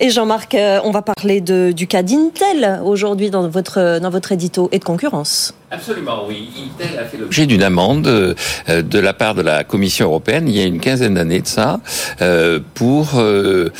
Et 0.00 0.10
Jean-Marc, 0.10 0.54
euh, 0.54 0.80
on 0.84 0.92
va 0.92 1.02
parler 1.02 1.40
de, 1.40 1.72
du 1.72 1.88
cas 1.88 2.02
d'Intel 2.02 2.80
aujourd'hui 2.84 3.30
dans 3.30 3.48
votre, 3.48 3.98
dans 3.98 4.10
votre 4.10 4.30
édito 4.30 4.68
et 4.70 4.78
de 4.78 4.84
concurrence. 4.84 5.54
Absolument, 5.70 6.24
oui. 6.26 6.48
Intel 6.56 6.98
a 6.98 7.04
fait 7.04 7.18
l'objet 7.18 7.44
d'une 7.44 7.62
amende 7.62 8.06
euh, 8.06 8.34
de 8.82 8.98
la 8.98 9.12
part 9.12 9.34
de 9.34 9.42
la 9.42 9.64
Commission 9.64 10.06
européenne 10.06 10.48
il 10.48 10.56
y 10.56 10.62
a 10.62 10.64
une 10.64 10.80
quinzaine 10.80 11.14
d'années 11.14 11.42
de 11.42 11.46
ça 11.46 11.80
euh, 12.22 12.58
pour 12.72 13.18
euh, 13.18 13.70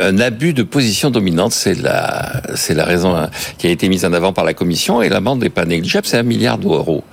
un 0.00 0.18
abus 0.18 0.54
de 0.54 0.62
position 0.62 1.10
dominante. 1.10 1.52
C'est 1.52 1.78
la, 1.78 2.40
c'est 2.54 2.72
la 2.72 2.84
raison 2.84 3.14
hein, 3.14 3.28
qui 3.58 3.66
a 3.66 3.70
été 3.70 3.90
mise 3.90 4.06
en 4.06 4.14
avant 4.14 4.32
par 4.32 4.46
la 4.46 4.54
Commission 4.54 5.02
et 5.02 5.10
l'amende 5.10 5.40
n'est 5.40 5.50
pas 5.50 5.66
négligeable, 5.66 6.06
c'est 6.06 6.16
un 6.16 6.22
milliard 6.22 6.56
d'euros. 6.56 7.04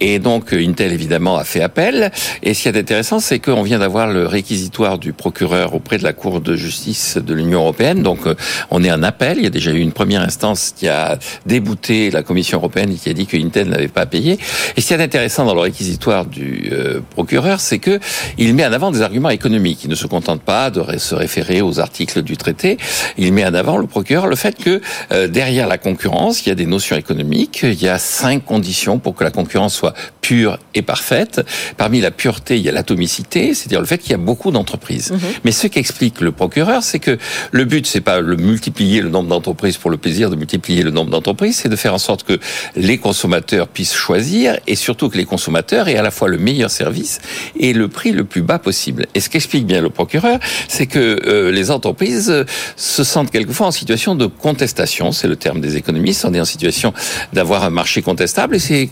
Et 0.00 0.18
donc 0.18 0.52
Intel 0.52 0.92
évidemment 0.92 1.36
a 1.36 1.44
fait 1.44 1.62
appel. 1.62 2.10
Et 2.42 2.54
ce 2.54 2.62
qui 2.62 2.68
est 2.68 2.76
intéressant, 2.76 3.20
c'est 3.20 3.38
qu'on 3.38 3.62
vient 3.62 3.78
d'avoir 3.78 4.08
le 4.08 4.26
réquisitoire 4.26 4.98
du 4.98 5.12
procureur 5.12 5.74
auprès 5.74 5.98
de 5.98 6.02
la 6.02 6.12
Cour 6.12 6.40
de 6.40 6.56
justice 6.56 7.16
de 7.16 7.32
l'Union 7.32 7.60
européenne. 7.60 7.97
Donc 8.02 8.20
on 8.70 8.82
est 8.84 8.90
en 8.90 9.02
appel. 9.02 9.38
Il 9.38 9.44
y 9.44 9.46
a 9.46 9.50
déjà 9.50 9.70
eu 9.70 9.80
une 9.80 9.92
première 9.92 10.22
instance 10.22 10.74
qui 10.76 10.88
a 10.88 11.18
débouté 11.46 12.10
la 12.10 12.22
Commission 12.22 12.58
européenne 12.58 12.92
et 12.92 12.96
qui 12.96 13.08
a 13.08 13.12
dit 13.12 13.26
que 13.26 13.36
Intel 13.36 13.68
n'avait 13.68 13.88
pas 13.88 14.06
payé. 14.06 14.38
Et 14.76 14.80
ce 14.80 14.86
qui 14.86 14.94
est 14.94 15.02
intéressant 15.02 15.44
dans 15.44 15.54
le 15.54 15.60
réquisitoire 15.60 16.26
du 16.26 16.70
euh, 16.72 17.00
procureur, 17.10 17.60
c'est 17.60 17.78
que 17.78 18.00
il 18.36 18.54
met 18.54 18.66
en 18.66 18.72
avant 18.72 18.90
des 18.90 19.02
arguments 19.02 19.30
économiques. 19.30 19.80
Il 19.84 19.90
ne 19.90 19.94
se 19.94 20.06
contente 20.06 20.42
pas 20.42 20.70
de 20.70 20.98
se 20.98 21.14
référer 21.14 21.60
aux 21.60 21.80
articles 21.80 22.22
du 22.22 22.36
traité. 22.36 22.78
Il 23.16 23.32
met 23.32 23.44
en 23.44 23.54
avant 23.54 23.76
le 23.76 23.86
procureur 23.86 24.26
le 24.26 24.36
fait 24.36 24.56
que 24.56 24.80
euh, 25.12 25.26
derrière 25.26 25.66
la 25.66 25.78
concurrence, 25.78 26.44
il 26.44 26.48
y 26.50 26.52
a 26.52 26.54
des 26.54 26.66
notions 26.66 26.96
économiques. 26.96 27.60
Il 27.62 27.82
y 27.82 27.88
a 27.88 27.98
cinq 27.98 28.44
conditions 28.44 28.98
pour 28.98 29.14
que 29.14 29.24
la 29.24 29.30
concurrence 29.30 29.74
soit 29.74 29.94
pure 30.20 30.58
et 30.74 30.82
parfaite. 30.82 31.40
Parmi 31.76 32.00
la 32.00 32.10
pureté, 32.10 32.56
il 32.56 32.62
y 32.62 32.68
a 32.68 32.72
l'atomicité, 32.72 33.54
c'est-à-dire 33.54 33.80
le 33.80 33.86
fait 33.86 33.98
qu'il 33.98 34.10
y 34.12 34.14
a 34.14 34.18
beaucoup 34.18 34.50
d'entreprises. 34.50 35.12
Mhm. 35.12 35.18
Mais 35.44 35.52
ce 35.52 35.66
qu'explique 35.66 36.20
le 36.20 36.32
procureur, 36.32 36.82
c'est 36.82 36.98
que 36.98 37.18
le 37.50 37.64
but, 37.64 37.86
c'est 37.88 38.00
pas 38.00 38.20
le 38.20 38.36
multiplier 38.36 39.00
le 39.00 39.08
nombre 39.08 39.28
d'entreprises 39.28 39.76
pour 39.76 39.90
le 39.90 39.96
plaisir 39.96 40.30
de 40.30 40.36
multiplier 40.36 40.82
le 40.82 40.90
nombre 40.90 41.10
d'entreprises, 41.10 41.56
c'est 41.56 41.68
de 41.68 41.76
faire 41.76 41.94
en 41.94 41.98
sorte 41.98 42.22
que 42.22 42.38
les 42.76 42.98
consommateurs 42.98 43.68
puissent 43.68 43.94
choisir 43.94 44.58
et 44.66 44.76
surtout 44.76 45.08
que 45.08 45.16
les 45.16 45.24
consommateurs 45.24 45.88
aient 45.88 45.96
à 45.96 46.02
la 46.02 46.10
fois 46.10 46.28
le 46.28 46.38
meilleur 46.38 46.70
service 46.70 47.20
et 47.58 47.72
le 47.72 47.88
prix 47.88 48.12
le 48.12 48.24
plus 48.24 48.42
bas 48.42 48.58
possible. 48.58 49.06
Et 49.14 49.20
ce 49.20 49.28
qu'explique 49.28 49.66
bien 49.66 49.80
le 49.80 49.90
procureur, 49.90 50.38
c'est 50.68 50.86
que 50.86 51.20
euh, 51.26 51.50
les 51.50 51.70
entreprises 51.70 52.44
se 52.76 53.04
sentent 53.04 53.30
quelquefois 53.30 53.68
en 53.68 53.72
situation 53.72 54.14
de 54.14 54.26
contestation, 54.26 55.12
c'est 55.12 55.28
le 55.28 55.36
terme 55.36 55.60
des 55.60 55.76
économistes, 55.76 56.24
on 56.24 56.34
est 56.34 56.40
en 56.40 56.44
situation 56.44 56.92
d'avoir 57.32 57.64
un 57.64 57.70
marché 57.70 58.02
contestable 58.02 58.56
et 58.56 58.58
c'est 58.58 58.90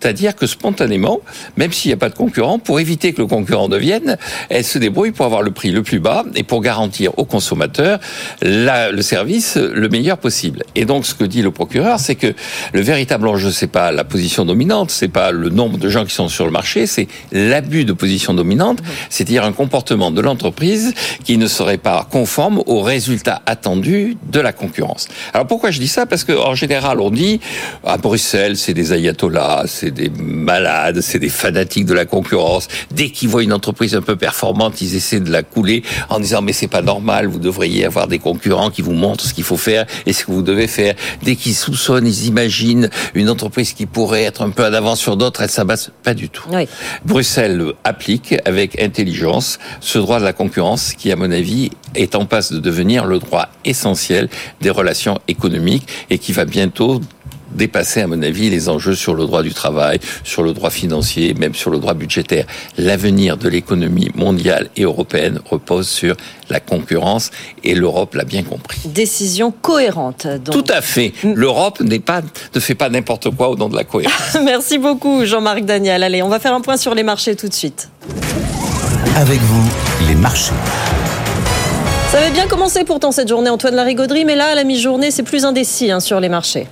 c'est-à-dire 0.00 0.36
que 0.36 0.46
spontanément, 0.46 1.20
même 1.56 1.72
s'il 1.72 1.88
n'y 1.90 1.94
a 1.94 1.96
pas 1.96 2.08
de 2.08 2.14
concurrent, 2.14 2.58
pour 2.58 2.80
éviter 2.80 3.12
que 3.12 3.20
le 3.20 3.26
concurrent 3.26 3.68
devienne, 3.68 4.16
elle 4.48 4.64
se 4.64 4.78
débrouille 4.78 5.12
pour 5.12 5.26
avoir 5.26 5.42
le 5.42 5.50
prix 5.50 5.70
le 5.70 5.82
plus 5.82 5.98
bas 5.98 6.24
et 6.34 6.42
pour 6.42 6.60
garantir 6.60 7.18
aux 7.18 7.24
consommateurs 7.24 7.98
le 8.42 9.00
service 9.02 9.56
le 9.56 9.88
meilleur 9.88 10.18
possible. 10.18 10.62
Et 10.74 10.84
donc, 10.84 11.06
ce 11.06 11.14
que 11.14 11.24
dit 11.24 11.42
le 11.42 11.50
procureur, 11.50 11.98
c'est 11.98 12.14
que 12.14 12.34
le 12.72 12.80
véritable 12.80 13.26
enjeu, 13.28 13.50
c'est 13.50 13.66
pas 13.66 13.92
la 13.92 14.04
position 14.04 14.44
dominante, 14.44 14.90
c'est 14.90 15.08
pas 15.08 15.30
le 15.30 15.48
nombre 15.48 15.78
de 15.78 15.88
gens 15.88 16.04
qui 16.04 16.14
sont 16.14 16.28
sur 16.28 16.44
le 16.44 16.50
marché, 16.50 16.86
c'est 16.86 17.08
l'abus 17.32 17.84
de 17.84 17.92
position 17.92 18.34
dominante, 18.34 18.78
c'est-à-dire 19.10 19.44
un 19.44 19.52
comportement 19.52 20.10
de 20.10 20.20
l'entreprise 20.20 20.94
qui 21.24 21.38
ne 21.38 21.46
serait 21.46 21.78
pas 21.78 22.06
conforme 22.10 22.62
aux 22.66 22.80
résultats 22.82 23.42
attendus 23.46 24.16
de 24.30 24.40
la 24.40 24.52
concurrence. 24.52 25.08
Alors 25.34 25.46
pourquoi 25.46 25.70
je 25.70 25.80
dis 25.80 25.88
ça? 25.88 26.06
Parce 26.06 26.24
qu'en 26.24 26.54
général, 26.54 27.00
on 27.00 27.10
dit 27.10 27.40
à 27.84 27.96
Bruxelles, 27.96 28.56
c'est 28.56 28.74
des 28.74 28.92
ayatollahs, 28.92 29.64
c'est 29.88 29.94
des 29.94 30.10
malades, 30.22 31.00
c'est 31.00 31.18
des 31.18 31.30
fanatiques 31.30 31.86
de 31.86 31.94
la 31.94 32.04
concurrence. 32.04 32.68
Dès 32.90 33.08
qu'ils 33.08 33.28
voient 33.28 33.42
une 33.42 33.54
entreprise 33.54 33.94
un 33.94 34.02
peu 34.02 34.16
performante, 34.16 34.82
ils 34.82 34.94
essaient 34.94 35.20
de 35.20 35.30
la 35.30 35.42
couler 35.42 35.82
en 36.10 36.20
disant 36.20 36.42
mais 36.42 36.52
c'est 36.52 36.68
pas 36.68 36.82
normal, 36.82 37.26
vous 37.26 37.38
devriez 37.38 37.86
avoir 37.86 38.06
des 38.06 38.18
concurrents 38.18 38.70
qui 38.70 38.82
vous 38.82 38.92
montrent 38.92 39.24
ce 39.24 39.32
qu'il 39.32 39.44
faut 39.44 39.56
faire 39.56 39.86
et 40.04 40.12
ce 40.12 40.26
que 40.26 40.32
vous 40.32 40.42
devez 40.42 40.66
faire. 40.66 40.94
Dès 41.22 41.36
qu'ils 41.36 41.54
soupçonnent, 41.54 42.06
ils 42.06 42.26
imaginent 42.26 42.90
une 43.14 43.30
entreprise 43.30 43.72
qui 43.72 43.86
pourrait 43.86 44.24
être 44.24 44.42
un 44.42 44.50
peu 44.50 44.62
en 44.66 44.72
avance 44.74 45.00
sur 45.00 45.16
d'autres, 45.16 45.40
elle 45.40 45.50
s'abasse 45.50 45.90
pas 46.02 46.12
du 46.12 46.28
tout. 46.28 46.50
Bruxelles 47.06 47.72
applique 47.84 48.34
avec 48.44 48.80
intelligence 48.82 49.58
ce 49.80 49.98
droit 49.98 50.18
de 50.18 50.24
la 50.24 50.34
concurrence 50.34 50.92
qui, 50.92 51.10
à 51.10 51.16
mon 51.16 51.30
avis, 51.30 51.70
est 51.94 52.14
en 52.14 52.26
passe 52.26 52.52
de 52.52 52.58
devenir 52.58 53.06
le 53.06 53.18
droit 53.18 53.48
essentiel 53.64 54.28
des 54.60 54.70
relations 54.70 55.18
économiques 55.28 55.88
et 56.10 56.18
qui 56.18 56.32
va 56.32 56.44
bientôt 56.44 57.00
dépasser, 57.52 58.02
à 58.02 58.06
mon 58.06 58.22
avis, 58.22 58.50
les 58.50 58.68
enjeux 58.68 58.94
sur 58.94 59.14
le 59.14 59.24
droit 59.24 59.42
du 59.42 59.52
travail, 59.52 60.00
sur 60.24 60.42
le 60.42 60.52
droit 60.52 60.70
financier, 60.70 61.34
même 61.34 61.54
sur 61.54 61.70
le 61.70 61.78
droit 61.78 61.94
budgétaire. 61.94 62.44
L'avenir 62.76 63.36
de 63.36 63.48
l'économie 63.48 64.10
mondiale 64.14 64.68
et 64.76 64.82
européenne 64.82 65.40
repose 65.44 65.88
sur 65.88 66.16
la 66.50 66.60
concurrence 66.60 67.30
et 67.64 67.74
l'Europe 67.74 68.14
l'a 68.14 68.24
bien 68.24 68.42
compris. 68.42 68.80
Décision 68.86 69.50
cohérente. 69.50 70.26
Tout 70.50 70.64
à 70.68 70.80
fait. 70.80 71.12
Mm. 71.22 71.34
L'Europe 71.34 71.80
n'est 71.80 71.98
pas, 71.98 72.22
ne 72.54 72.60
fait 72.60 72.74
pas 72.74 72.88
n'importe 72.88 73.30
quoi 73.30 73.50
au 73.50 73.56
nom 73.56 73.68
de 73.68 73.76
la 73.76 73.84
cohérence. 73.84 74.36
Merci 74.44 74.78
beaucoup, 74.78 75.24
Jean-Marc 75.24 75.64
Daniel. 75.64 76.02
Allez, 76.02 76.22
on 76.22 76.28
va 76.28 76.38
faire 76.38 76.54
un 76.54 76.60
point 76.60 76.76
sur 76.76 76.94
les 76.94 77.02
marchés 77.02 77.36
tout 77.36 77.48
de 77.48 77.54
suite. 77.54 77.88
Avec 79.16 79.40
vous, 79.40 79.68
les 80.08 80.14
marchés. 80.14 80.52
Ça 82.10 82.18
avait 82.18 82.30
bien 82.30 82.46
commencé 82.46 82.84
pourtant 82.84 83.12
cette 83.12 83.28
journée, 83.28 83.50
Antoine 83.50 83.74
Larigauderie, 83.74 84.24
mais 84.24 84.34
là, 84.34 84.46
à 84.46 84.54
la 84.54 84.64
mi-journée, 84.64 85.10
c'est 85.10 85.22
plus 85.22 85.44
indécis 85.44 85.90
hein, 85.90 86.00
sur 86.00 86.20
les 86.20 86.30
marchés. 86.30 86.66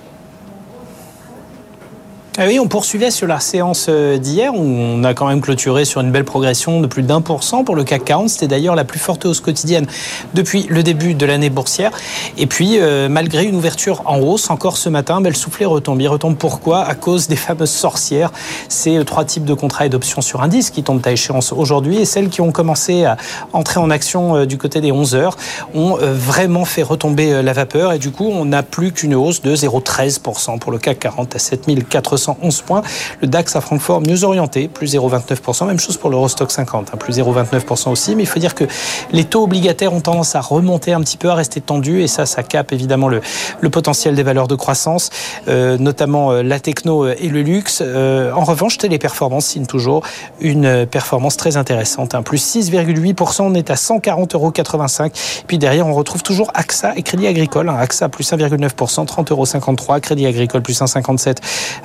Ah 2.39 2.43
oui, 2.45 2.59
on 2.59 2.67
poursuivait 2.67 3.09
sur 3.09 3.25
la 3.25 3.39
séance 3.39 3.87
euh, 3.89 4.19
d'hier 4.19 4.53
où 4.53 4.59
on 4.59 5.03
a 5.03 5.15
quand 5.15 5.25
même 5.25 5.41
clôturé 5.41 5.85
sur 5.85 6.01
une 6.01 6.11
belle 6.11 6.23
progression 6.23 6.81
de 6.81 6.85
plus 6.85 7.01
d'un 7.01 7.19
pour 7.19 7.41
cent 7.41 7.63
pour 7.63 7.75
le 7.75 7.83
CAC 7.83 8.05
40. 8.05 8.29
C'était 8.29 8.47
d'ailleurs 8.47 8.75
la 8.75 8.83
plus 8.83 8.99
forte 8.99 9.25
hausse 9.25 9.41
quotidienne 9.41 9.87
depuis 10.35 10.67
le 10.69 10.83
début 10.83 11.15
de 11.15 11.25
l'année 11.25 11.49
boursière. 11.49 11.89
Et 12.37 12.45
puis, 12.45 12.77
euh, 12.77 13.09
malgré 13.09 13.45
une 13.45 13.55
ouverture 13.55 14.03
en 14.05 14.19
hausse, 14.19 14.51
encore 14.51 14.77
ce 14.77 14.87
matin, 14.87 15.19
belle 15.19 15.35
soufflet 15.35 15.65
retombe. 15.65 15.99
Il 15.99 16.07
retombe 16.07 16.37
pourquoi? 16.37 16.83
À 16.83 16.93
cause 16.93 17.27
des 17.27 17.35
fameuses 17.35 17.71
sorcières. 17.71 18.31
Ces 18.69 19.03
trois 19.03 19.25
types 19.25 19.45
de 19.45 19.55
contrats 19.55 19.87
et 19.87 19.89
d'options 19.89 20.21
sur 20.21 20.43
indice 20.43 20.69
qui 20.69 20.83
tombent 20.83 21.01
à 21.07 21.13
échéance 21.13 21.51
aujourd'hui 21.53 21.97
et 21.97 22.05
celles 22.05 22.29
qui 22.29 22.41
ont 22.41 22.51
commencé 22.51 23.03
à 23.03 23.17
entrer 23.51 23.79
en 23.79 23.89
action 23.89 24.35
euh, 24.35 24.45
du 24.45 24.59
côté 24.59 24.79
des 24.79 24.91
11 24.91 25.15
heures 25.15 25.37
ont 25.73 25.97
vraiment 25.99 26.65
fait 26.65 26.83
retomber 26.83 27.41
la 27.41 27.53
vapeur 27.53 27.93
et 27.93 27.97
du 27.97 28.11
coup, 28.11 28.29
on 28.31 28.45
n'a 28.45 28.61
plus 28.61 28.91
qu'une 28.91 29.15
hausse 29.15 29.41
de 29.41 29.55
0,13% 29.55 30.59
pour 30.59 30.71
le 30.71 30.77
CAC 30.77 30.99
40 30.99 31.35
à 31.35 31.39
7400 31.39 32.26
11 32.41 32.61
points. 32.61 32.81
Le 33.21 33.27
DAX 33.27 33.55
à 33.55 33.61
Francfort 33.61 34.01
mieux 34.01 34.23
orienté, 34.23 34.67
plus 34.67 34.93
0,29%. 34.95 35.67
Même 35.67 35.79
chose 35.79 35.97
pour 35.97 36.09
l'Eurostock 36.09 36.51
50, 36.51 36.91
hein, 36.93 36.97
plus 36.97 37.17
0,29% 37.17 37.89
aussi. 37.89 38.15
Mais 38.15 38.23
il 38.23 38.27
faut 38.27 38.39
dire 38.39 38.55
que 38.55 38.65
les 39.11 39.23
taux 39.23 39.43
obligataires 39.43 39.93
ont 39.93 40.01
tendance 40.01 40.35
à 40.35 40.41
remonter 40.41 40.93
un 40.93 41.01
petit 41.01 41.17
peu, 41.17 41.29
à 41.29 41.35
rester 41.35 41.61
tendus. 41.61 42.01
Et 42.01 42.07
ça, 42.07 42.25
ça 42.25 42.43
capte 42.43 42.73
évidemment 42.73 43.07
le, 43.07 43.21
le 43.61 43.69
potentiel 43.69 44.15
des 44.15 44.23
valeurs 44.23 44.47
de 44.47 44.55
croissance, 44.55 45.09
euh, 45.47 45.77
notamment 45.77 46.31
euh, 46.31 46.43
la 46.43 46.59
techno 46.59 47.05
euh, 47.05 47.15
et 47.19 47.29
le 47.29 47.41
luxe. 47.41 47.81
en 47.81 48.43
revanche, 48.43 48.77
Téléperformance 48.77 49.45
signe 49.45 49.65
toujours 49.65 50.03
une 50.39 50.85
performance 50.85 51.37
très 51.37 51.57
intéressante. 51.57 52.15
Hein. 52.15 52.23
Plus 52.23 52.43
6,8%, 52.55 53.43
on 53.43 53.53
est 53.53 53.69
à 53.69 53.75
140,85 53.75 54.33
euros. 54.35 55.11
Puis 55.47 55.57
derrière, 55.57 55.87
on 55.87 55.93
retrouve 55.93 56.23
toujours 56.23 56.51
AXA 56.53 56.93
et 56.95 57.03
Crédit 57.03 57.27
Agricole. 57.27 57.69
Hein. 57.69 57.77
AXA 57.79 58.09
plus 58.09 58.31
1,9%, 58.31 59.05
30,53 59.05 59.31
euros. 59.31 59.99
Crédit 60.01 60.25
Agricole 60.25 60.61
plus 60.61 60.79
1,57 60.79 61.37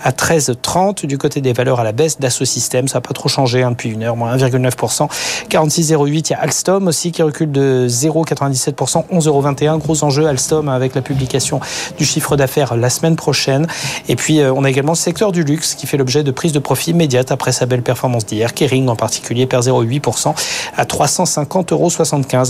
à 0.03 0.13
13 0.13 0.32
13,30 0.33 1.05
du 1.05 1.19
côté 1.19 1.43
des 1.43 1.53
valeurs 1.53 1.79
à 1.79 1.85
la 1.85 1.93
baisse 1.93 2.19
d'Asso 2.19 2.47
System. 2.47 2.89
Ça 2.89 2.99
n'a 2.99 3.01
pas 3.03 3.13
trop 3.13 3.29
changé 3.29 3.63
hein, 3.63 3.73
depuis 3.73 3.91
une 3.91 4.03
heure, 4.03 4.17
moins 4.17 4.35
1,9%. 4.35 5.09
46,08. 5.51 6.09
Il 6.09 6.31
y 6.31 6.33
a 6.33 6.41
Alstom 6.41 6.87
aussi 6.87 7.13
qui 7.13 7.23
recule 7.23 7.53
de 7.53 7.87
0,97%, 7.87 9.05
11,21. 9.13 9.79
Gros 9.79 10.05
enjeu 10.05 10.27
Alstom 10.27 10.71
avec 10.71 10.95
la 10.95 11.03
publication 11.03 11.61
du 11.99 12.07
chiffre 12.07 12.37
d'affaires 12.37 12.77
la 12.77 12.89
semaine 12.89 13.17
prochaine. 13.17 13.67
Et 14.09 14.17
puis 14.17 14.41
euh, 14.41 14.55
on 14.55 14.65
a 14.65 14.71
également 14.71 14.93
le 14.93 14.97
secteur 14.97 15.33
du 15.33 15.45
luxe 15.45 15.75
qui 15.75 15.87
fait 15.87 15.99
l'objet 15.99 16.23
de 16.23 16.31
prise 16.31 16.53
de 16.53 16.59
profit 16.59 16.93
immédiate 16.93 17.31
après 17.31 17.53
sa 17.53 17.67
belle 17.67 17.83
performance 17.83 18.25
d'hier. 18.25 18.55
Kering 18.55 18.89
en 18.89 18.97
particulier 18.97 19.45
perd 19.47 19.67
0,8% 19.67 20.35
à 20.77 20.85
350,75 20.85 21.73
euros. 21.73 21.91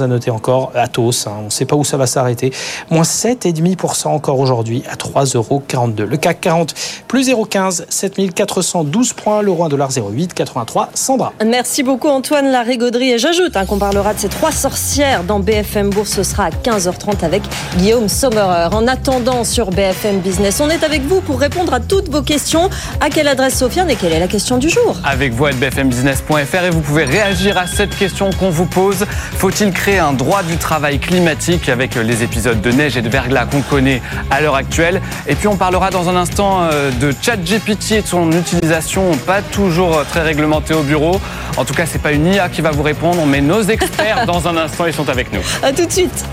À 0.02 0.06
noter 0.06 0.30
encore 0.30 0.72
Atos. 0.74 1.26
Hein. 1.26 1.32
On 1.40 1.44
ne 1.46 1.50
sait 1.50 1.64
pas 1.64 1.76
où 1.76 1.84
ça 1.84 1.96
va 1.96 2.06
s'arrêter. 2.06 2.52
Moins 2.90 3.02
7,5% 3.02 4.08
encore 4.08 4.38
aujourd'hui 4.38 4.84
à 4.88 4.94
3,42 4.94 5.36
euros. 5.36 5.62
Le 5.98 6.16
CAC 6.16 6.40
40 6.40 6.74
plus 7.08 7.28
0,15 7.28 7.61
7412 7.70 9.12
points, 9.12 9.42
le 9.42 9.50
roi 9.50 9.68
dollar 9.68 9.90
0,8 9.90 10.32
83. 10.32 10.90
Sandra. 10.94 11.32
Merci 11.44 11.82
beaucoup 11.82 12.08
Antoine 12.08 12.50
Larigauderie 12.50 13.12
et 13.12 13.18
j'ajoute 13.18 13.56
hein, 13.56 13.66
qu'on 13.66 13.78
parlera 13.78 14.14
de 14.14 14.18
ces 14.18 14.28
trois 14.28 14.52
sorcières 14.52 15.24
dans 15.24 15.40
BFM 15.40 15.90
Bourse. 15.90 16.10
Ce 16.10 16.22
sera 16.22 16.46
à 16.46 16.50
15h30 16.50 17.24
avec 17.24 17.42
Guillaume 17.76 18.08
Sommerer. 18.08 18.68
En 18.72 18.86
attendant 18.86 19.44
sur 19.44 19.70
BFM 19.70 20.20
Business, 20.20 20.60
on 20.60 20.70
est 20.70 20.84
avec 20.84 21.02
vous 21.02 21.20
pour 21.20 21.40
répondre 21.40 21.72
à 21.74 21.80
toutes 21.80 22.08
vos 22.08 22.22
questions. 22.22 22.70
À 23.00 23.10
quelle 23.10 23.28
adresse 23.28 23.58
Sofiane 23.58 23.90
et 23.90 23.96
quelle 23.96 24.12
est 24.12 24.20
la 24.20 24.28
question 24.28 24.58
du 24.58 24.68
jour? 24.68 24.96
Avec 25.04 25.32
vous 25.32 25.46
à 25.46 25.52
bfmbusiness.fr 25.52 26.64
et 26.64 26.70
vous 26.70 26.80
pouvez 26.80 27.04
réagir 27.04 27.58
à 27.58 27.66
cette 27.66 27.96
question 27.96 28.30
qu'on 28.30 28.50
vous 28.50 28.66
pose. 28.66 29.06
Faut-il 29.36 29.72
créer 29.72 29.98
un 29.98 30.12
droit 30.12 30.42
du 30.42 30.56
travail 30.56 30.98
climatique 30.98 31.68
avec 31.68 31.94
les 31.94 32.22
épisodes 32.22 32.60
de 32.60 32.70
neige 32.70 32.96
et 32.96 33.02
de 33.02 33.08
verglas 33.08 33.46
qu'on 33.46 33.62
connaît 33.62 34.02
à 34.30 34.40
l'heure 34.40 34.54
actuelle? 34.56 35.00
Et 35.26 35.34
puis 35.34 35.48
on 35.48 35.56
parlera 35.56 35.90
dans 35.90 36.08
un 36.08 36.16
instant 36.16 36.62
euh, 36.62 36.90
de 37.00 37.12
ChatGPT 37.52 37.92
et 37.92 38.02
de 38.02 38.06
son 38.06 38.32
utilisation 38.32 39.10
pas 39.26 39.42
toujours 39.42 39.98
euh, 39.98 40.04
très 40.04 40.22
réglementée 40.22 40.72
au 40.72 40.82
bureau. 40.82 41.20
En 41.58 41.64
tout 41.64 41.74
cas, 41.74 41.84
c'est 41.84 42.00
pas 42.00 42.12
une 42.12 42.26
IA 42.26 42.48
qui 42.48 42.62
va 42.62 42.70
vous 42.70 42.82
répondre, 42.82 43.26
mais 43.26 43.42
nos 43.42 43.62
experts, 43.62 44.24
dans 44.26 44.48
un 44.48 44.56
instant, 44.56 44.86
ils 44.86 44.94
sont 44.94 45.08
avec 45.08 45.32
nous. 45.32 45.40
À 45.62 45.72
tout 45.72 45.84
de 45.84 45.92
suite. 45.92 46.24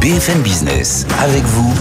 BFM 0.00 0.40
Business, 0.40 1.06
avec 1.22 1.42
vous, 1.44 1.74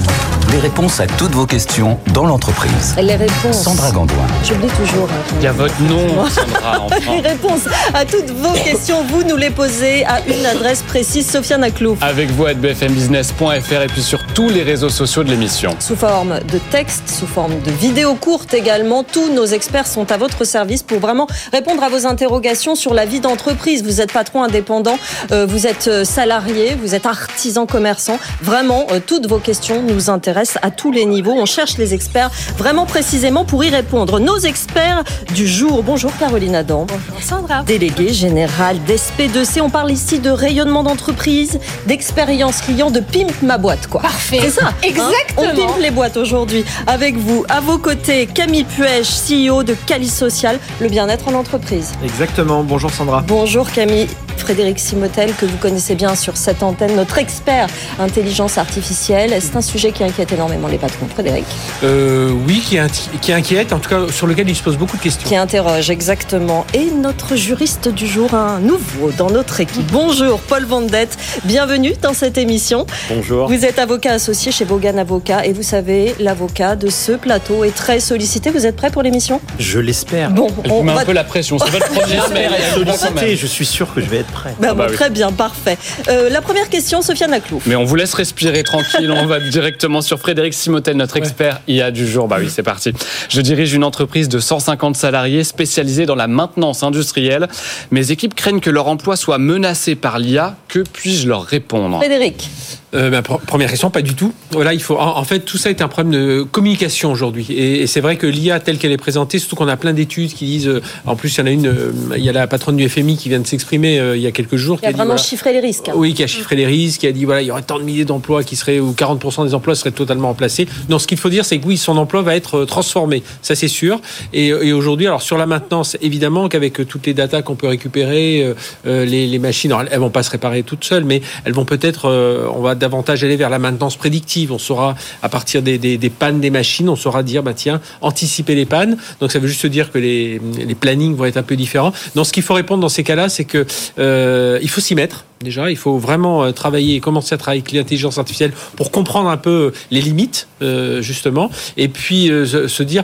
les 0.52 0.60
réponses 0.60 1.00
à 1.00 1.08
toutes 1.08 1.32
vos 1.32 1.46
questions 1.46 1.98
dans 2.14 2.26
l'entreprise. 2.26 2.96
Les 3.02 3.16
réponses. 3.16 3.64
Sandra 3.64 3.92
Gandoin. 3.92 4.18
J'oublie 4.44 4.68
toujours. 4.68 5.08
hein. 5.10 5.36
Il 5.38 5.44
y 5.44 5.48
a 5.48 5.52
votre 5.52 5.80
nom, 5.84 6.28
Sandra, 6.30 6.82
enfin. 6.82 6.96
Les 7.16 7.22
réponses 7.22 7.62
à 7.94 8.04
toutes 8.06 8.32
vos 8.32 8.52
questions, 8.54 9.04
vous 9.04 9.24
nous 9.24 9.38
les 9.38 9.50
posez 9.50 10.04
à 10.06 10.20
une 10.28 10.46
adresse 10.46 10.82
précise, 10.82 11.30
Sofiane 11.30 11.64
Aklouf. 11.64 12.00
Avec 12.02 12.32
vous 12.32 12.46
à 12.48 12.54
bfmbusiness.fr 12.54 13.82
et 13.82 13.88
puis 13.88 14.02
sur 14.02 14.20
tous 14.34 14.50
les 14.50 14.64
réseaux 14.64 14.90
sociaux 14.90 15.24
de 15.24 15.30
l'émission. 15.30 15.76
Sous 15.80 15.96
forme 15.96 16.40
de 16.52 16.58
texte, 16.72 17.04
sous 17.10 17.28
forme 17.28 17.60
de 17.62 17.72
vidéos 17.72 18.16
courtes 18.16 18.54
également, 18.54 19.04
tous 19.04 19.32
nos 19.34 19.46
experts 19.46 19.88
sont 19.88 20.12
à 20.12 20.18
votre 20.18 20.44
service 20.44 20.84
pour 20.84 21.00
vraiment 21.00 21.28
répondre 21.54 21.84
à 21.84 21.90
vos 21.90 22.06
interrogations 22.06 22.76
sur 22.76 22.94
la 22.94 23.06
vie 23.06 23.20
d'entreprise. 23.22 23.84
Vous 23.84 24.02
êtes 24.02 24.12
patron 24.12 24.44
indépendant, 24.44 24.98
euh, 25.32 25.46
vous 25.46 25.66
êtes 25.68 25.88
euh, 25.88 26.04
salarié, 26.04 26.76
vous 26.82 26.94
êtes 26.96 27.06
artisan 27.06 27.66
commerçant. 27.66 28.20
Vraiment, 28.42 28.88
euh, 28.92 29.00
toutes 29.06 29.28
vos 29.28 29.38
questions 29.40 29.82
nous 29.82 30.10
intéressent 30.10 30.41
à 30.62 30.72
tous 30.72 30.92
les 30.92 31.06
niveaux. 31.06 31.34
On 31.34 31.46
cherche 31.46 31.78
les 31.78 31.94
experts 31.94 32.32
vraiment 32.58 32.86
précisément 32.86 33.46
pour 33.46 33.64
y 33.64 33.70
répondre. 33.70 34.20
Nos 34.20 34.38
experts 34.40 35.04
du 35.36 35.48
jour. 35.48 35.84
Bonjour 35.84 36.12
Caroline 36.18 36.56
Adam. 36.56 36.86
Bonjour 36.88 37.22
Sandra. 37.24 37.64
Déléguée 37.64 38.14
générale 38.14 38.78
d'SP2C. 38.88 39.62
On 39.62 39.70
parle 39.70 39.92
ici 39.92 40.20
de 40.20 40.30
rayonnement 40.30 40.84
d'entreprise, 40.84 41.60
d'expérience 41.86 42.62
client, 42.62 42.92
de 42.92 43.00
pimp 43.00 43.42
ma 43.42 43.58
boîte 43.58 43.88
quoi. 43.88 44.02
Parfait. 44.02 44.40
C'est 44.42 44.50
ça. 44.62 44.68
hein 44.70 44.74
Exactement. 44.84 45.14
On 45.38 45.56
pimpe 45.56 45.80
les 45.82 45.92
boîtes 45.92 46.18
aujourd'hui. 46.18 46.66
Avec 46.88 47.16
vous, 47.18 47.46
à 47.50 47.60
vos 47.62 47.78
côtés, 47.78 48.26
Camille 48.28 48.64
Puech, 48.66 49.06
CEO 49.28 49.64
de 49.64 49.76
Cali 49.86 50.10
Social, 50.10 50.60
le 50.80 50.90
bien-être 50.90 51.28
en 51.28 51.34
entreprise. 51.34 51.92
Exactement. 52.04 52.64
Bonjour 52.64 52.92
Sandra. 52.92 53.24
Bonjour 53.28 53.72
Camille. 53.72 54.08
Frédéric 54.38 54.80
Simotel, 54.80 55.34
que 55.36 55.46
vous 55.46 55.58
connaissez 55.58 55.96
bien 55.96 56.16
sur 56.16 56.38
cette 56.38 56.64
antenne, 56.64 56.96
notre 56.96 57.18
expert 57.18 57.68
intelligence 58.00 58.58
artificielle. 58.58 59.34
C'est 59.40 59.56
un 59.56 59.62
sujet 59.62 59.92
qui 59.92 60.04
inquiète 60.04 60.32
énormément 60.32 60.68
les 60.68 60.78
patrons. 60.78 61.08
Frédéric. 61.08 61.46
Euh, 61.84 62.32
oui, 62.48 62.62
qui, 62.66 62.78
qui 63.22 63.34
inquiète, 63.34 63.74
en 63.74 63.80
tout 63.80 63.90
cas 63.90 64.12
sur 64.12 64.28
lequel 64.28 64.50
il 64.50 64.56
se 64.56 64.64
pose 64.64 64.78
beaucoup 64.78 64.98
de 64.98 65.02
questions. 65.02 65.28
Qui 65.28 65.36
interroge 65.36 65.90
exactement. 65.90 66.66
Et 66.74 66.86
notre 66.86 67.36
juriste 67.36 67.88
du 67.90 68.08
jour, 68.08 68.34
un 68.34 68.60
nouveau 68.60 69.12
dans 69.18 69.30
notre 69.30 69.60
équipe. 69.60 69.88
Bonjour 69.92 70.40
Paul 70.40 70.66
Vendette, 70.66 71.18
bienvenue 71.46 71.94
dans 72.02 72.14
cette 72.14 72.38
émission. 72.38 72.86
Bonjour. 73.10 73.48
Vous 73.48 73.66
êtes 73.66 73.80
avocat 73.80 74.14
associé 74.14 74.52
chez 74.52 74.66
Bogan 74.66 74.98
Avocat 75.00 75.46
et 75.46 75.54
vous 75.54 75.64
savez, 75.64 76.16
l'avocat 76.20 76.76
de 76.76 76.90
ce 76.90 77.14
plateau 77.14 77.64
est 77.64 77.76
très 77.76 78.00
sollicité. 78.00 78.50
Vous 78.52 78.66
êtes 78.66 78.76
prêt 78.76 78.92
pour 78.92 79.02
l'émission? 79.04 79.40
Je 79.60 79.80
l'espère. 79.80 80.32
Bon, 80.32 80.48
Elle 80.64 80.72
vous 80.72 80.78
on 80.78 80.84
met 80.84 80.94
va 80.94 81.02
un 81.02 81.06
peu 81.06 81.14
la 81.14 81.24
pression. 81.24 81.58
C'est 81.60 81.70
votre 81.72 81.90
première, 81.92 82.30
mais 82.30 82.48
sollicité. 82.74 83.36
Je 83.36 83.48
suis 83.48 83.66
sûr 83.66 83.94
que 83.94 84.02
je 84.02 84.08
vais 84.08 84.21
être 84.22 84.32
prêt. 84.32 84.56
Bah, 84.60 84.70
bah 84.70 84.74
bon, 84.74 84.84
oui. 84.90 84.96
Très 84.96 85.10
bien, 85.10 85.32
parfait. 85.32 85.78
Euh, 86.08 86.30
la 86.30 86.42
première 86.42 86.70
question, 86.70 87.02
Sofiane 87.02 87.32
Laclouf. 87.32 87.66
Mais 87.66 87.76
on 87.76 87.84
vous 87.84 87.96
laisse 87.96 88.14
respirer 88.14 88.64
tranquille. 88.64 89.12
On 89.12 89.26
va 89.26 89.40
directement 89.40 90.02
sur 90.02 90.20
Frédéric 90.20 90.54
Simotel, 90.54 90.96
notre 90.98 91.18
expert 91.18 91.62
IA 91.68 91.92
du 91.92 92.08
jour. 92.08 92.28
Bah 92.28 92.38
oui, 92.40 92.48
c'est 92.50 92.64
parti. 92.64 92.94
Je 93.30 93.42
dirige 93.42 93.74
une 93.74 93.84
entreprise 93.84 94.30
de 94.30 94.40
150 94.40 94.96
salariés 94.96 95.44
spécialisée 95.44 96.06
dans 96.06 96.16
la 96.16 96.28
maintenance 96.28 96.84
industrielle. 96.84 97.48
Mes 97.92 98.12
équipes 98.12 98.34
craignent 98.36 98.60
que 98.62 98.70
leur 98.70 98.88
emploi 98.88 99.16
soit 99.16 99.38
menacé 99.38 99.96
par 99.96 100.20
l'IA. 100.20 100.56
Que 100.68 100.80
puis-je 100.80 101.28
leur 101.28 101.44
répondre? 101.44 101.98
Frédéric. 101.98 102.50
Euh, 102.94 103.10
bah, 103.10 103.22
pr- 103.22 103.40
première 103.46 103.70
question, 103.70 103.90
pas 103.90 104.02
du 104.02 104.16
tout. 104.16 104.34
Voilà, 104.52 104.74
il 104.74 104.82
faut. 104.82 104.98
En, 104.98 105.18
en 105.18 105.24
fait, 105.24 105.40
tout 105.40 105.58
ça 105.58 105.70
est 105.70 105.82
un 105.82 105.88
problème 105.88 106.12
de 106.14 106.42
communication 106.44 107.10
aujourd'hui. 107.12 107.46
Et, 107.50 107.82
et 107.84 107.88
c'est 107.88 108.02
vrai 108.02 108.18
que 108.18 108.28
l'IA 108.28 108.60
telle 108.60 108.78
qu'elle 108.78 108.92
est 108.92 108.98
présentée, 108.98 109.40
surtout 109.40 109.56
qu'on 109.56 109.70
a 109.70 109.78
plein 109.78 109.94
d'études 109.94 110.34
qui 110.34 110.46
disent. 110.46 110.68
euh, 110.68 110.82
en 111.06 111.16
plus, 111.16 111.34
il 111.36 111.40
y 111.40 111.44
en 111.44 111.46
a 111.48 111.52
une. 111.52 111.68
euh, 111.68 111.92
il 112.18 112.24
y 112.24 112.30
a 112.30 112.34
la 112.34 112.48
patronne 112.48 112.76
du 112.76 112.88
FMI 112.90 113.16
qui 113.16 113.30
vient 113.30 113.40
de 113.40 113.48
s'exprimer 113.48 113.98
euh, 114.12 114.18
il 114.18 114.22
y 114.24 114.28
a 114.28 114.32
quelques 114.32 114.56
jours. 114.56 114.80
Il 114.82 114.86
a 114.86 114.90
qui 114.90 114.94
dit, 114.94 114.98
vraiment 114.98 115.14
voilà, 115.14 115.22
chiffré 115.24 115.54
les 115.54 115.60
risques. 115.60 115.90
hein. 115.90 115.94
Oui, 115.96 116.14
qui 116.14 116.24
a 116.24 116.28
chiffré 116.28 116.56
les 116.56 116.66
risques, 116.66 117.02
qui 117.02 117.08
a 117.08 117.12
dit 117.12 117.26
voilà, 117.26 117.42
il 117.42 117.48
y 117.48 117.52
aurait 117.52 117.62
tant 117.62 117.80
de 117.80 117.84
milliers 117.84 118.06
d'emplois 118.06 118.44
qui 118.44 118.56
seraient 118.56 118.80
ou 118.80 118.92
40% 118.92 119.46
des 119.46 119.54
emplois 119.54 119.76
seraient 119.76 119.92
totalement 119.92 120.28
remplacés. 120.30 120.68
Non, 120.90 121.00
ce 121.00 121.08
qu'il 121.08 121.18
faut 121.18 121.30
dire, 121.30 121.46
c'est 121.46 121.58
que 121.60 121.66
oui, 121.68 121.78
son 121.78 121.98
emploi 121.98 122.22
va 122.22 122.36
être 122.36 122.60
euh, 122.60 122.66
transformé, 122.66 123.24
ça 123.42 123.56
c'est 123.56 123.68
sûr. 123.68 124.00
Et, 124.34 124.48
et 124.48 124.74
aujourd'hui, 124.74 125.08
alors 125.08 125.22
sur 125.22 125.38
la 125.38 125.46
maintenance, 125.46 125.98
évidemment 126.02 126.48
qu'avec 126.50 126.80
euh, 126.80 126.86
toutes 126.86 127.08
les 127.08 127.14
datas 127.14 127.42
qu'on 127.42 127.56
peut 127.56 127.68
récupérer, 127.68 128.54
euh, 128.86 129.06
les, 129.06 129.28
les 129.28 129.40
machines, 129.40 129.72
alors, 129.72 129.86
elles 129.92 130.00
vont 130.00 130.10
pas 130.10 130.24
se 130.24 130.32
réparer 130.32 130.64
toutes 130.64 130.84
seules, 130.84 131.04
mais 131.06 131.22
elles 131.46 131.54
vont 131.54 131.66
peut-être, 131.66 132.06
euh, 132.10 132.48
on 132.54 132.62
va 132.62 132.76
davantage 132.76 133.24
aller 133.24 133.36
vers 133.38 133.50
la 133.50 133.60
maintenance 133.60 133.96
prédictive. 133.98 134.52
On 134.52 134.58
saura 134.60 134.96
à 135.22 135.30
partir 135.30 135.62
des, 135.62 135.78
des, 135.78 135.98
des 135.98 136.10
pannes 136.10 136.40
des 136.40 136.50
machines, 136.50 136.90
on 136.90 136.96
saura 136.96 137.24
dire 137.24 137.44
bah 137.44 137.54
tiens, 137.54 137.82
anticiper 138.02 138.56
les 138.56 138.66
pannes. 138.66 138.98
Donc 139.20 139.32
ça 139.32 139.40
veut 139.40 139.48
juste 139.48 139.66
dire 139.66 139.92
que 139.92 139.98
les, 139.98 140.40
les 140.58 140.76
plannings 140.76 141.16
vont 141.16 141.26
être 141.26 141.38
un 141.38 141.44
peu 141.44 141.56
différents. 141.56 141.94
Non, 142.16 142.24
ce 142.24 142.32
qu'il 142.34 142.44
faut 142.44 142.54
répondre 142.54 142.82
dans 142.82 142.90
ces 142.90 143.04
cas-là, 143.04 143.30
c'est 143.30 143.46
que 143.46 143.66
euh, 144.02 144.60
il 144.62 144.70
faut 144.70 144.82
s'y 144.82 144.96
mettre. 144.96 145.26
Déjà, 145.42 145.72
il 145.72 145.78
faut 145.78 145.98
vraiment 145.98 146.44
euh, 146.44 146.52
travailler, 146.52 147.00
commencer 147.00 147.34
à 147.34 147.38
travailler 147.38 147.62
avec 147.62 147.72
l'intelligence 147.72 148.18
artificielle 148.18 148.52
pour 148.76 148.92
comprendre 148.92 149.30
un 149.30 149.38
peu 149.38 149.72
les 149.90 150.02
limites, 150.02 150.48
euh, 150.62 151.02
justement, 151.02 151.50
et 151.78 151.88
puis 151.88 152.32
euh, 152.32 152.68
se, 152.68 152.84
dire, 152.84 153.04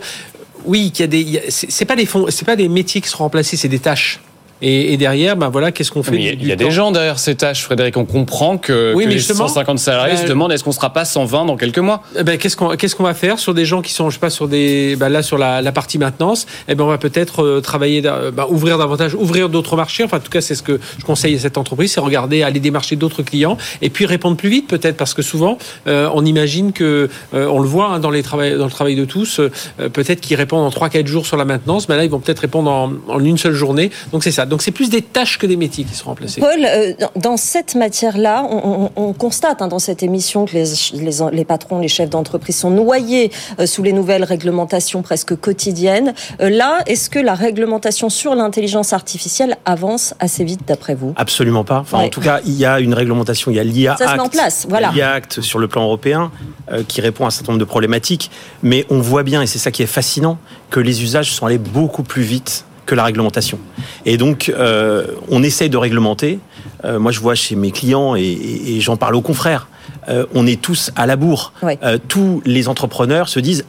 oui, 0.65 0.91
qu'il 0.91 1.01
y 1.01 1.03
a 1.03 1.07
des, 1.07 1.43
c'est 1.49 1.85
pas 1.85 1.95
des 1.95 2.07
c'est 2.29 2.45
pas 2.45 2.55
des 2.55 2.69
métiers 2.69 3.01
qui 3.01 3.09
seront 3.09 3.25
remplacés, 3.25 3.57
c'est 3.57 3.67
des 3.67 3.79
tâches. 3.79 4.19
Et, 4.61 4.93
et 4.93 4.97
derrière, 4.97 5.35
ben 5.37 5.49
voilà, 5.49 5.71
qu'est-ce 5.71 5.91
qu'on 5.91 6.01
fait 6.03 6.11
Mais 6.11 6.17
Il 6.17 6.25
y 6.25 6.29
a, 6.29 6.31
du- 6.35 6.41
il 6.43 6.47
y 6.47 6.51
a 6.51 6.55
du 6.55 6.63
des 6.65 6.71
gens 6.71 6.91
derrière 6.91 7.19
ces 7.19 7.35
tâches, 7.35 7.63
Frédéric. 7.63 7.95
On 7.97 8.05
comprend 8.05 8.57
que, 8.57 8.93
Oui, 8.95 9.03
que 9.03 9.09
mais 9.09 9.13
les 9.15 9.19
justement, 9.19 9.47
150 9.47 9.77
salariés 9.79 10.15
euh, 10.15 10.21
se 10.23 10.27
demandent 10.27 10.51
est-ce 10.51 10.63
qu'on 10.63 10.71
sera 10.71 10.91
pas 10.91 11.05
120 11.05 11.45
dans 11.45 11.57
quelques 11.57 11.77
mois? 11.79 12.01
Eh 12.17 12.23
ben, 12.23 12.37
qu'est-ce 12.37 12.57
qu'on 12.57 12.69
qu'est-ce 12.75 12.95
qu'on 12.95 13.03
va 13.03 13.13
faire 13.13 13.37
sur 13.39 13.53
des 13.53 13.65
gens 13.65 13.81
qui 13.81 13.93
sont 13.93 14.09
je 14.09 14.15
sais 14.15 14.19
pas 14.19 14.29
sur 14.31 14.47
des 14.47 14.95
ben 14.95 15.09
là 15.09 15.21
sur 15.21 15.37
la, 15.37 15.61
la 15.61 15.71
partie 15.71 15.97
maintenance? 15.99 16.47
Eh 16.67 16.73
ben 16.75 16.83
on 16.83 16.87
va 16.87 16.97
peut-être 16.97 17.43
euh, 17.43 17.61
travailler 17.61 18.01
da- 18.01 18.31
ben, 18.31 18.45
ouvrir 18.49 18.77
davantage 18.77 19.13
ouvrir 19.13 19.49
d'autres 19.49 19.75
marchés. 19.75 20.03
Enfin 20.03 20.17
en 20.17 20.21
tout 20.21 20.31
cas 20.31 20.41
c'est 20.41 20.55
ce 20.55 20.63
que 20.63 20.79
je 20.97 21.05
conseille 21.05 21.35
à 21.35 21.39
cette 21.39 21.57
entreprise 21.57 21.91
c'est 21.91 21.99
regarder 22.01 22.41
aller 22.41 22.59
démarcher 22.59 22.95
d'autres 22.95 23.21
clients 23.21 23.57
et 23.83 23.89
puis 23.91 24.05
répondre 24.07 24.37
plus 24.37 24.49
vite 24.49 24.67
peut-être 24.67 24.97
parce 24.97 25.13
que 25.13 25.21
souvent 25.21 25.57
euh, 25.87 26.09
on 26.15 26.25
imagine 26.25 26.71
que 26.73 27.09
euh, 27.35 27.47
on 27.47 27.59
le 27.59 27.67
voit 27.67 27.89
hein, 27.89 27.99
dans 27.99 28.09
les 28.09 28.23
travail 28.23 28.57
dans 28.57 28.65
le 28.65 28.71
travail 28.71 28.95
de 28.95 29.05
tous 29.05 29.39
euh, 29.39 29.49
peut-être 29.89 30.19
qu'ils 30.21 30.37
répondent 30.37 30.65
en 30.65 30.71
3 30.71 30.89
4 30.89 31.05
jours 31.05 31.25
sur 31.27 31.37
la 31.37 31.45
maintenance 31.45 31.87
mais 31.89 31.95
là 31.97 32.03
ils 32.05 32.09
vont 32.09 32.19
peut-être 32.19 32.39
répondre 32.39 32.71
en, 32.71 32.91
en 33.07 33.23
une 33.23 33.37
seule 33.37 33.53
journée. 33.53 33.91
Donc 34.11 34.23
c'est 34.23 34.31
ça 34.31 34.46
donc 34.47 34.61
c'est 34.61 34.71
plus 34.71 34.89
des 34.89 35.01
tâches 35.01 35.37
que 35.37 35.45
des 35.45 35.55
métiers 35.57 35.83
qui 35.83 35.93
seront 35.95 36.11
remplacés 36.11 36.41
Paul, 36.41 36.65
euh, 36.65 36.93
dans- 37.15 37.37
cette 37.37 37.75
matière-là, 37.75 38.45
on, 38.49 38.89
on- 38.95 39.03
on 39.09 39.13
constate 39.13 39.61
hein, 39.61 39.67
dans 39.67 39.79
cette 39.79 40.01
émission 40.03 40.45
que 40.45 40.53
les, 40.53 40.63
les, 40.93 41.11
les 41.31 41.45
patrons, 41.45 41.79
les 41.79 41.87
chefs 41.87 42.09
d'entreprise 42.09 42.57
sont 42.57 42.69
noyés 42.71 43.31
euh, 43.59 43.65
sous 43.67 43.83
les 43.83 43.93
nouvelles 43.93 44.23
réglementations 44.23 45.01
presque 45.03 45.35
quotidiennes. 45.35 46.13
Euh, 46.41 46.49
là, 46.49 46.79
est-ce 46.87 47.09
que 47.09 47.19
la 47.19 47.35
réglementation 47.35 48.09
sur 48.09 48.33
l'intelligence 48.35 48.93
artificielle 48.93 49.57
avance 49.65 50.13
assez 50.19 50.43
vite 50.43 50.61
d'après 50.67 50.95
vous? 50.95 51.13
Absolument 51.15 51.63
pas. 51.63 51.79
Enfin, 51.79 51.99
Ouais. 51.99 52.05
en 52.05 52.09
tout 52.09 52.21
cas, 52.21 52.39
il 52.45 52.53
y 52.53 52.65
a 52.65 52.79
une 52.79 52.93
réglementation, 52.93 53.51
il 53.51 53.57
y 53.57 53.59
a 53.59 53.63
l'IA 53.63 53.93
Act. 53.99 54.19
en 54.19 54.29
place, 54.29 54.65
voilà. 54.69 54.89
Il 54.93 54.97
y 54.97 55.01
a 55.01 55.05
l'IA 55.09 55.13
Act 55.13 55.41
sur 55.41 55.59
le 55.59 55.67
plan 55.67 55.83
européen 55.83 56.31
euh, 56.71 56.83
qui 56.87 57.01
répond 57.01 57.25
à 57.25 57.27
un 57.27 57.31
certain 57.31 57.51
nombre 57.53 57.59
de 57.59 57.65
problématiques, 57.69 58.31
mais 58.63 58.85
on 58.89 58.99
voit 58.99 59.23
bien, 59.23 59.41
et 59.41 59.47
c'est 59.47 59.59
ça 59.59 59.71
qui 59.71 59.83
est 59.83 59.87
fascinant, 59.87 60.37
que 60.69 60.79
les 60.79 61.03
usages 61.03 61.31
sont 61.33 61.45
allés 61.45 61.57
beaucoup 61.57 62.03
plus 62.03 62.23
vite 62.23 62.65
que 62.87 62.95
la 62.95 63.03
réglementation. 63.03 63.59
Et 64.05 64.17
donc, 64.17 64.49
euh, 64.49 65.05
on 65.29 65.43
essaye 65.43 65.69
de 65.69 65.77
réglementer. 65.77 66.39
Euh, 66.85 66.97
moi, 66.97 67.11
je 67.11 67.19
vois 67.19 67.35
chez 67.35 67.55
mes 67.55 67.69
clients, 67.71 68.15
et, 68.15 68.21
et- 68.21 68.77
et 68.77 68.81
j'en 68.81 68.97
parle 68.97 69.15
aux 69.15 69.21
confrères, 69.21 69.67
euh, 70.09 70.25
on 70.33 70.47
est 70.47 70.59
tous 70.59 70.89
à 70.95 71.05
la 71.05 71.15
bourre. 71.17 71.53
Ouais. 71.61 71.77
Tous 72.07 72.41
les 72.45 72.67
entrepreneurs 72.67 73.29
se 73.29 73.39
disent 73.39 73.65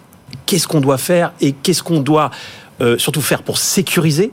qu'est-ce 0.47 0.67
qu'on 0.69 0.81
doit 0.81 0.99
faire 0.99 1.33
et 1.43 1.53
qu'est-ce 1.53 1.83
qu'on 1.83 2.01
doit 2.01 2.31
surtout 2.97 3.21
faire 3.23 3.43
pour 3.43 3.59
sécuriser 3.59 4.31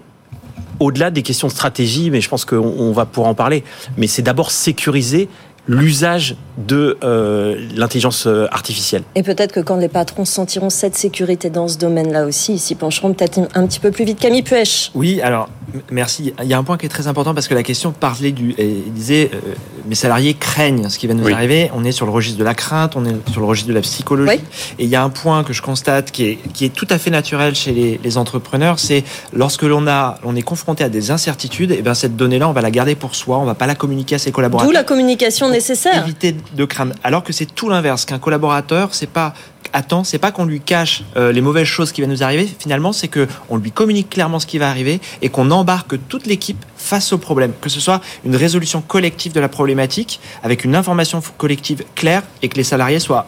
au-delà 0.80 1.10
des 1.10 1.24
questions 1.24 1.48
de 1.48 1.54
stratégie, 1.54 2.12
mais 2.12 2.22
je 2.22 2.30
pense 2.30 2.46
qu'on 2.46 2.58
on 2.77 2.92
va 2.92 3.06
pouvoir 3.06 3.30
en 3.30 3.34
parler. 3.34 3.63
Mais 3.98 4.08
c'est 4.08 4.22
d'abord 4.22 4.51
sécuriser 4.51 5.30
l'usage 5.67 6.36
de 6.57 6.98
euh, 7.03 7.57
l'intelligence 7.75 8.27
euh, 8.27 8.48
artificielle. 8.51 9.03
Et 9.15 9.24
peut-être 9.24 9.51
que 9.51 9.60
quand 9.60 9.75
les 9.75 9.89
patrons 9.89 10.24
sentiront 10.25 10.69
cette 10.69 10.95
sécurité 10.95 11.50
dans 11.50 11.67
ce 11.67 11.77
domaine-là 11.77 12.25
aussi, 12.25 12.53
ils 12.53 12.60
s'y 12.60 12.75
pencheront 12.75 13.13
peut-être 13.13 13.39
un, 13.39 13.48
un 13.55 13.67
petit 13.67 13.79
peu 13.79 13.91
plus 13.91 14.05
vite. 14.05 14.19
Camille 14.19 14.43
Puech. 14.43 14.91
Oui, 14.95 15.19
alors 15.22 15.50
merci. 15.91 16.34
Il 16.41 16.48
y 16.48 16.53
a 16.53 16.57
un 16.57 16.63
point 16.63 16.77
qui 16.77 16.86
est 16.86 16.89
très 16.89 17.07
important 17.07 17.34
parce 17.34 17.48
que 17.48 17.53
la 17.55 17.63
question 17.63 17.91
parlait 17.91 18.31
du, 18.31 18.55
il 18.57 18.93
disait, 18.93 19.31
euh, 19.34 19.39
mes 19.88 19.95
salariés 19.95 20.34
craignent 20.34 20.88
ce 20.88 20.98
qui 20.98 21.07
va 21.07 21.13
nous 21.13 21.25
Oui. 21.25 21.34
arriver. 21.34 21.69
On 21.75 21.84
est 21.84 21.91
sur 21.91 22.05
le 22.05 22.12
registre 22.12 22.39
de 22.39 22.43
la 22.45 22.53
crainte, 22.53 22.95
on 22.95 23.03
est 23.05 23.29
sur 23.31 23.41
le 23.41 23.48
registre 23.48 23.67
de 23.69 23.74
la 23.74 23.81
psychologie. 23.81 24.39
Oui. 24.39 24.74
Et 24.79 24.86
il 24.86 24.89
y 24.89 24.95
a 24.95 25.03
un 25.03 25.10
point 25.10 25.43
que 25.43 25.51
je 25.51 25.62
constate 25.62 26.12
qui 26.12 26.24
est, 26.25 26.39
qui 26.53 26.63
est 26.65 26.69
tout 26.74 26.88
à 26.89 26.98
fait 26.98 27.10
naturel 27.10 27.53
chez 27.55 27.72
les, 27.74 28.00
les 28.01 28.17
entrepreneurs, 28.17 28.79
c'est 28.79 29.03
lorsque 29.34 29.63
l'on 29.63 29.88
a, 29.88 30.19
on 30.24 30.36
est 30.38 30.41
confronté 30.41 30.84
à 30.86 30.89
des 30.89 31.12
incertitudes, 31.12 31.72
et 31.72 31.81
ben 31.81 31.93
cette 31.95 32.15
donnée-là, 32.15 32.48
on 32.48 32.53
va 32.53 32.62
la 32.62 32.72
garder 32.72 32.95
pour 32.95 33.15
soi, 33.15 33.39
on 33.39 33.45
va 33.45 33.55
pas 33.55 33.67
la 33.67 33.75
communiquer 33.75 34.15
à 34.15 34.19
ses 34.19 34.31
collaborateurs 34.31 34.69
D'où 34.69 34.74
la 34.74 34.84
communication 34.84 35.50
nécessaire. 35.56 36.04
éviter 36.04 36.36
de 36.54 36.66
craindre. 36.66 36.94
Alors 37.04 37.24
que 37.24 37.34
c'est 37.34 37.46
tout 37.46 37.70
l'inverse. 37.70 38.06
Qu'un 38.06 38.20
collaborateur, 38.20 38.94
c'est 38.94 39.10
pas 39.10 39.34
attend, 39.74 40.04
c'est 40.04 40.20
pas 40.20 40.32
qu'on 40.32 40.46
lui 40.46 40.62
cache 40.62 41.04
euh, 41.18 41.32
les 41.32 41.42
mauvaises 41.42 41.68
choses 41.68 41.92
qui 41.92 42.02
vont 42.02 42.08
nous 42.08 42.24
arriver. 42.24 42.48
Finalement, 42.60 42.94
c'est 42.94 43.08
que 43.08 43.28
on 43.50 43.58
lui 43.58 43.72
communique 43.72 44.10
clairement 44.10 44.40
ce 44.40 44.46
qui 44.46 44.58
va 44.58 44.70
arriver 44.70 45.02
et 45.22 45.30
qu'on 45.30 45.52
embarque 45.52 45.96
toute 46.08 46.28
l'équipe 46.28 46.64
face 46.78 47.12
au 47.14 47.18
problème. 47.18 47.52
Que 47.62 47.70
ce 47.70 47.80
soit 47.80 48.02
une 48.24 48.36
résolution 48.36 48.82
collective 48.82 49.34
de 49.34 49.40
la 49.40 49.50
problématique 49.50 50.20
avec 50.44 50.64
une 50.64 50.76
information 50.76 51.22
collective 51.38 51.84
claire 51.96 52.24
et 52.42 52.50
que 52.50 52.56
les 52.56 52.64
salariés 52.64 53.00
soient 53.00 53.28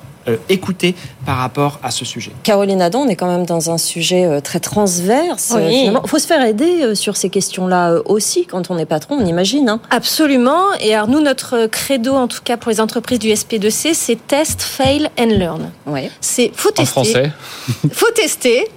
écoutés 0.50 0.96
par 1.26 1.38
rapport 1.38 1.80
à 1.84 1.92
ce 1.92 2.06
sujet. 2.06 2.32
Caroline 2.44 2.82
Adam, 2.82 3.02
on 3.02 3.08
est 3.08 3.16
quand 3.16 3.28
même 3.28 3.46
dans 3.46 3.72
un 3.72 3.78
sujet 3.78 4.26
euh, 4.26 4.42
très 4.42 4.60
transverse. 4.60 5.54
Il 5.70 5.94
faut 6.06 6.20
se 6.20 6.28
faire 6.28 6.44
aider 6.44 6.96
sur 6.96 7.18
ces 7.18 7.30
questions-là 7.30 7.98
aussi 8.06 8.46
quand 8.46 8.70
on 8.72 8.78
est 8.78 8.86
patron, 8.86 9.18
on 9.20 9.26
imagine. 9.26 9.70
Hein. 9.70 9.80
Absolument. 9.90 10.74
Et 10.82 10.94
alors 10.94 11.08
nous, 11.08 11.22
notre 11.22 11.68
credo, 11.68 12.14
en 12.14 12.28
tout 12.28 12.42
cas 12.44 12.58
pour 12.58 12.72
les 12.72 12.82
entreprises 12.82 13.20
du 13.20 13.30
SP2C, 13.30 13.94
c'est 13.94 14.28
test, 14.28 14.62
fail 14.62 15.10
and 15.20 15.26
learn. 15.26 15.72
Ouais. 15.86 16.12
C'est 16.22 16.52
faut 16.54 16.72
tester. 16.72 16.82
En 16.82 16.86
français. 16.86 17.32
faut 17.92 18.12
tester. 18.16 18.68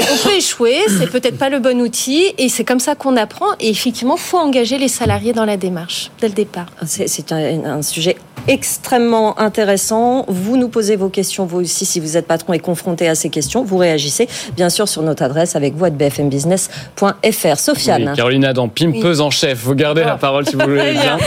On 0.00 0.28
peut 0.28 0.34
échouer, 0.36 0.78
c'est 0.98 1.10
peut-être 1.10 1.38
pas 1.38 1.48
le 1.48 1.58
bon 1.58 1.80
outil, 1.80 2.26
et 2.38 2.48
c'est 2.48 2.64
comme 2.64 2.80
ça 2.80 2.94
qu'on 2.94 3.16
apprend. 3.16 3.46
Et 3.58 3.70
effectivement, 3.70 4.16
faut 4.16 4.38
engager 4.38 4.78
les 4.78 4.88
salariés 4.88 5.32
dans 5.32 5.44
la 5.44 5.56
démarche 5.56 6.10
dès 6.20 6.28
le 6.28 6.34
départ. 6.34 6.66
C'est 6.86 7.32
un, 7.32 7.64
un 7.64 7.82
sujet 7.82 8.16
extrêmement 8.48 9.38
intéressant. 9.38 10.24
Vous 10.28 10.56
nous 10.56 10.68
posez 10.68 10.96
vos 10.96 11.08
questions, 11.08 11.46
vous 11.46 11.60
aussi, 11.60 11.84
si 11.84 12.00
vous 12.00 12.16
êtes 12.16 12.26
patron 12.26 12.52
et 12.52 12.58
confronté 12.58 13.08
à 13.08 13.14
ces 13.14 13.30
questions, 13.30 13.64
vous 13.64 13.76
réagissez, 13.76 14.28
bien 14.56 14.70
sûr, 14.70 14.88
sur 14.88 15.02
notre 15.02 15.22
adresse 15.22 15.56
avec 15.56 15.74
vous 15.74 15.84
à 15.84 15.90
bfmbusiness.fr. 15.90 17.58
Sofiane. 17.58 18.08
Oui, 18.10 18.16
Caroline 18.16 18.44
Adam, 18.44 18.68
pimpeuse 18.68 19.20
en 19.20 19.30
chef. 19.30 19.62
Vous 19.62 19.74
gardez 19.74 20.02
la 20.02 20.16
oh. 20.16 20.20
parole 20.20 20.46
si 20.46 20.56
vous 20.56 20.62
voulez 20.62 20.92
bien. 20.92 21.18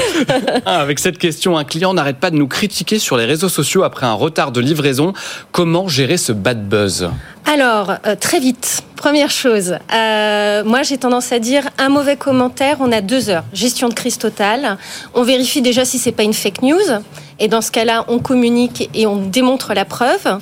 Ah, 0.66 0.80
avec 0.80 1.00
cette 1.00 1.18
question, 1.18 1.58
un 1.58 1.64
client 1.64 1.94
n'arrête 1.94 2.18
pas 2.18 2.30
de 2.30 2.36
nous 2.36 2.48
critiquer 2.48 3.00
sur 3.00 3.18
les 3.18 3.26
réseaux 3.26 3.50
sociaux 3.50 3.84
après 3.84 4.06
un 4.06 4.14
retard 4.14 4.52
de 4.52 4.62
livraison. 4.62 5.14
Comment 5.52 5.88
gérer 5.88 6.18
ce 6.18 6.32
bad 6.32 6.68
buzz? 6.68 7.10
Alors, 7.46 7.96
euh, 8.08 8.16
très 8.16 8.40
vite, 8.40 8.84
première 8.96 9.30
chose, 9.30 9.76
euh, 9.94 10.64
moi 10.64 10.82
j'ai 10.82 10.98
tendance 10.98 11.32
à 11.34 11.40
dire 11.40 11.70
un 11.78 11.90
mauvais 11.90 12.16
commentaire, 12.16 12.78
on 12.80 12.92
a 12.92 13.02
deux 13.02 13.30
heures. 13.30 13.44
Gestion 13.54 13.90
de 13.90 13.94
crise 13.94 14.18
totale. 14.18 14.78
On 15.14 15.24
vérifie 15.24 15.62
déjà 15.62 15.84
si 15.84 16.00
c'est 16.00 16.14
pas 16.14 16.24
une 16.24 16.34
fake 16.34 16.62
news. 16.62 16.80
Et 17.40 17.48
dans 17.48 17.62
ce 17.62 17.72
cas-là, 17.72 18.06
on 18.08 18.20
communique 18.20 18.90
et 18.94 19.06
on 19.06 19.18
démontre 19.18 19.74
la 19.74 19.86
preuve. 19.86 20.40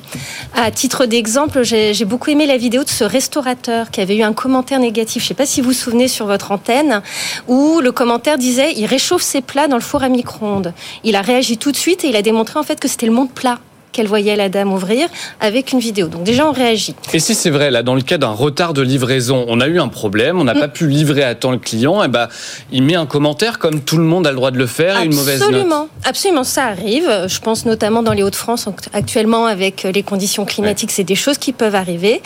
À 0.55 0.69
titre 0.71 1.05
d'exemple, 1.05 1.63
j'ai 1.63 2.05
beaucoup 2.05 2.29
aimé 2.29 2.45
la 2.45 2.57
vidéo 2.57 2.83
de 2.83 2.89
ce 2.89 3.03
restaurateur 3.03 3.89
qui 3.89 4.01
avait 4.01 4.17
eu 4.17 4.23
un 4.23 4.33
commentaire 4.33 4.79
négatif. 4.79 5.23
Je 5.23 5.25
ne 5.25 5.27
sais 5.29 5.33
pas 5.33 5.45
si 5.45 5.61
vous 5.61 5.69
vous 5.69 5.73
souvenez 5.73 6.07
sur 6.07 6.27
votre 6.27 6.51
antenne, 6.51 7.01
où 7.47 7.79
le 7.79 7.91
commentaire 7.91 8.37
disait 8.37 8.73
il 8.77 8.85
réchauffe 8.85 9.23
ses 9.23 9.41
plats 9.41 9.67
dans 9.67 9.77
le 9.77 9.81
four 9.81 10.03
à 10.03 10.09
micro-ondes. 10.09 10.73
Il 11.03 11.15
a 11.15 11.21
réagi 11.21 11.57
tout 11.57 11.71
de 11.71 11.77
suite 11.77 12.03
et 12.03 12.09
il 12.09 12.15
a 12.15 12.21
démontré 12.21 12.59
en 12.59 12.63
fait 12.63 12.79
que 12.79 12.87
c'était 12.87 13.07
le 13.07 13.13
monde 13.13 13.31
plat 13.31 13.59
qu'elle 13.91 14.07
voyait 14.07 14.35
la 14.35 14.49
dame 14.49 14.73
ouvrir 14.73 15.07
avec 15.39 15.71
une 15.71 15.79
vidéo. 15.79 16.07
Donc 16.07 16.23
déjà, 16.23 16.47
on 16.47 16.51
réagit. 16.51 16.95
Et 17.13 17.19
si 17.19 17.35
c'est 17.35 17.49
vrai, 17.49 17.71
là, 17.71 17.83
dans 17.83 17.95
le 17.95 18.01
cas 18.01 18.17
d'un 18.17 18.31
retard 18.31 18.73
de 18.73 18.81
livraison, 18.81 19.45
on 19.47 19.59
a 19.59 19.67
eu 19.67 19.79
un 19.79 19.87
problème, 19.87 20.39
on 20.39 20.43
n'a 20.43 20.53
pas 20.53 20.67
mm. 20.67 20.73
pu 20.73 20.87
livrer 20.87 21.23
à 21.23 21.35
temps 21.35 21.51
le 21.51 21.57
client, 21.57 22.01
et 22.01 22.05
eh 22.05 22.09
ben, 22.09 22.27
il 22.71 22.83
met 22.83 22.95
un 22.95 23.05
commentaire 23.05 23.59
comme 23.59 23.81
tout 23.81 23.97
le 23.97 24.03
monde 24.03 24.27
a 24.27 24.31
le 24.31 24.35
droit 24.35 24.51
de 24.51 24.57
le 24.57 24.67
faire 24.67 24.99
et 24.99 25.05
une 25.05 25.15
mauvaise 25.15 25.39
note. 25.39 25.49
Absolument, 25.49 25.89
absolument, 26.03 26.43
ça 26.43 26.65
arrive. 26.65 27.09
Je 27.27 27.39
pense 27.39 27.65
notamment 27.65 28.03
dans 28.03 28.13
les 28.13 28.23
Hauts-de-France, 28.23 28.67
actuellement 28.93 29.45
avec 29.45 29.83
les 29.83 30.03
conditions 30.03 30.45
climatiques, 30.45 30.91
c'est 30.91 31.03
des 31.03 31.15
choses 31.15 31.37
qui 31.37 31.51
peuvent 31.51 31.75
arriver. 31.75 32.21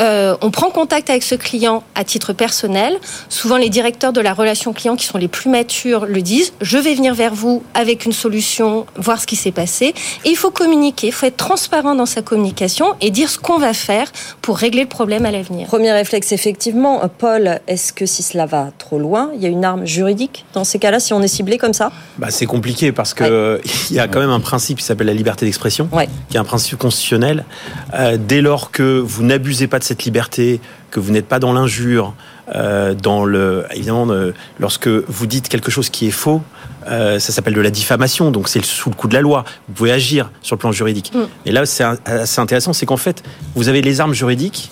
Euh, 0.00 0.36
on 0.40 0.50
prend 0.50 0.70
contact 0.70 1.10
avec 1.10 1.22
ce 1.22 1.34
client 1.34 1.82
à 1.94 2.04
titre 2.04 2.32
personnel. 2.32 2.96
Souvent, 3.28 3.56
les 3.56 3.70
directeurs 3.70 4.12
de 4.12 4.20
la 4.20 4.34
relation 4.34 4.72
client 4.72 4.96
qui 4.96 5.06
sont 5.06 5.18
les 5.18 5.28
plus 5.28 5.50
matures 5.50 6.06
le 6.06 6.22
disent. 6.22 6.52
Je 6.60 6.78
vais 6.78 6.94
venir 6.94 7.14
vers 7.14 7.34
vous 7.34 7.62
avec 7.74 8.04
une 8.04 8.12
solution, 8.12 8.86
voir 8.96 9.20
ce 9.20 9.26
qui 9.26 9.36
s'est 9.36 9.52
passé. 9.52 9.94
Et 10.24 10.30
il 10.30 10.36
faut 10.36 10.50
communiquer 10.50 11.07
il 11.08 11.12
faut 11.12 11.26
être 11.26 11.36
transparent 11.36 11.94
dans 11.94 12.06
sa 12.06 12.22
communication 12.22 12.94
et 13.00 13.10
dire 13.10 13.28
ce 13.30 13.38
qu'on 13.38 13.58
va 13.58 13.72
faire 13.72 14.10
pour 14.42 14.58
régler 14.58 14.82
le 14.82 14.88
problème 14.88 15.24
à 15.24 15.30
l'avenir. 15.30 15.66
Premier 15.66 15.92
réflexe, 15.92 16.32
effectivement. 16.32 17.00
Paul, 17.18 17.60
est-ce 17.66 17.92
que 17.92 18.06
si 18.06 18.22
cela 18.22 18.46
va 18.46 18.70
trop 18.78 18.98
loin, 18.98 19.30
il 19.34 19.40
y 19.40 19.46
a 19.46 19.48
une 19.48 19.64
arme 19.64 19.86
juridique 19.86 20.44
dans 20.52 20.64
ces 20.64 20.78
cas-là, 20.78 21.00
si 21.00 21.12
on 21.12 21.22
est 21.22 21.28
ciblé 21.28 21.58
comme 21.58 21.72
ça? 21.72 21.90
Bah, 22.18 22.28
C'est 22.30 22.46
compliqué 22.46 22.92
parce 22.92 23.14
qu'il 23.14 23.26
il 23.90 23.96
y 23.96 24.00
a 24.00 24.06
quand 24.06 24.20
même 24.20 24.30
un 24.30 24.40
principe 24.40 24.78
qui 24.78 24.84
s'appelle 24.84 25.06
la 25.06 25.14
liberté 25.14 25.46
d'expression, 25.46 25.88
qui 26.28 26.36
est 26.36 26.40
un 26.40 26.44
principe 26.44 26.78
constitutionnel. 26.78 27.44
Euh, 27.94 28.18
dès 28.18 28.42
lors 28.42 28.70
que 28.70 28.98
vous 28.98 29.22
n'abusez 29.22 29.66
pas 29.66 29.78
de 29.78 29.84
cette 29.84 30.04
liberté, 30.04 30.60
que 30.90 31.00
vous 31.00 31.10
n'êtes 31.10 31.26
pas 31.26 31.38
dans 31.38 31.52
l'injure, 31.52 32.14
euh, 32.54 32.94
dans 32.94 33.24
le, 33.24 33.64
évidemment, 33.72 34.06
lorsque 34.58 34.88
vous 34.88 35.26
dites 35.26 35.48
quelque 35.48 35.70
chose 35.70 35.88
qui 35.88 36.08
est 36.08 36.12
faux, 36.12 36.42
euh, 36.88 37.18
ça 37.18 37.32
s'appelle 37.32 37.54
de 37.54 37.60
la 37.60 37.70
diffamation, 37.70 38.30
donc 38.30 38.48
c'est 38.48 38.64
sous 38.64 38.90
le 38.90 38.94
coup 38.94 39.08
de 39.08 39.14
la 39.14 39.20
loi. 39.20 39.44
Vous 39.68 39.74
pouvez 39.74 39.92
agir 39.92 40.30
sur 40.42 40.56
le 40.56 40.60
plan 40.60 40.72
juridique. 40.72 41.12
Mm. 41.14 41.20
Et 41.46 41.52
là, 41.52 41.66
c'est 41.66 41.84
assez 41.84 42.40
intéressant, 42.40 42.72
c'est 42.72 42.86
qu'en 42.86 42.96
fait, 42.96 43.22
vous 43.54 43.68
avez 43.68 43.82
les 43.82 44.00
armes 44.00 44.14
juridiques 44.14 44.70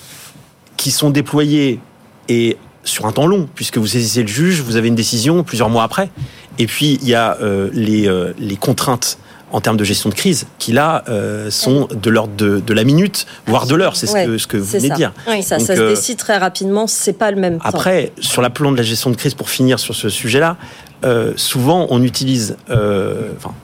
qui 0.76 0.90
sont 0.90 1.11
déployées 1.11 1.80
et 2.28 2.56
sur 2.85 3.06
un 3.06 3.12
temps 3.12 3.26
long, 3.26 3.49
puisque 3.54 3.78
vous 3.78 3.87
saisissez 3.87 4.23
le 4.23 4.28
juge, 4.28 4.61
vous 4.61 4.76
avez 4.76 4.88
une 4.88 4.94
décision 4.94 5.42
plusieurs 5.42 5.68
mois 5.68 5.82
après. 5.82 6.11
Et 6.58 6.66
puis, 6.66 6.99
il 7.02 7.08
y 7.08 7.14
a 7.14 7.37
euh, 7.40 7.68
les, 7.73 8.08
euh, 8.08 8.32
les 8.38 8.56
contraintes 8.56 9.18
en 9.53 9.61
termes 9.61 9.76
de 9.76 9.85
gestion 9.85 10.11
de 10.11 10.15
crise, 10.15 10.47
qui 10.59 10.73
là 10.73 11.05
sont 11.50 11.88
de 11.91 12.11
l'ordre 12.11 12.35
de, 12.37 12.75
la 12.75 12.85
minute, 12.85 13.26
voire 13.47 13.67
de 13.67 13.75
l'heure, 13.75 13.97
c'est 13.97 14.07
ce, 14.07 14.26
que, 14.26 14.38
ce 14.38 14.47
que 14.47 14.57
vous 14.57 14.65
venez 14.65 14.91
de 14.91 14.95
dire. 14.95 15.12
Oui, 15.29 15.43
ça, 15.43 15.59
ça 15.59 15.76
se 15.76 15.88
décide 15.88 16.19
très 16.19 16.37
rapidement, 16.37 16.87
c'est 16.87 17.12
pas 17.12 17.31
le 17.31 17.37
même 17.37 17.59
temps. 17.59 17.65
Après, 17.65 18.12
sur 18.19 18.43
la 18.43 18.50
plan 18.50 18.73
de 18.73 18.76
la 18.76 18.83
gestion 18.83 19.11
de 19.11 19.17
crise, 19.17 19.35
pour 19.35 19.49
finir 19.49 19.79
sur 19.79 19.95
ce 19.95 20.09
sujet-là, 20.09 20.57
euh, 21.05 21.33
souvent 21.37 21.87
on 21.91 22.03
utilise, 22.03 22.57
euh, 22.71 23.31
enfin, 23.37 23.55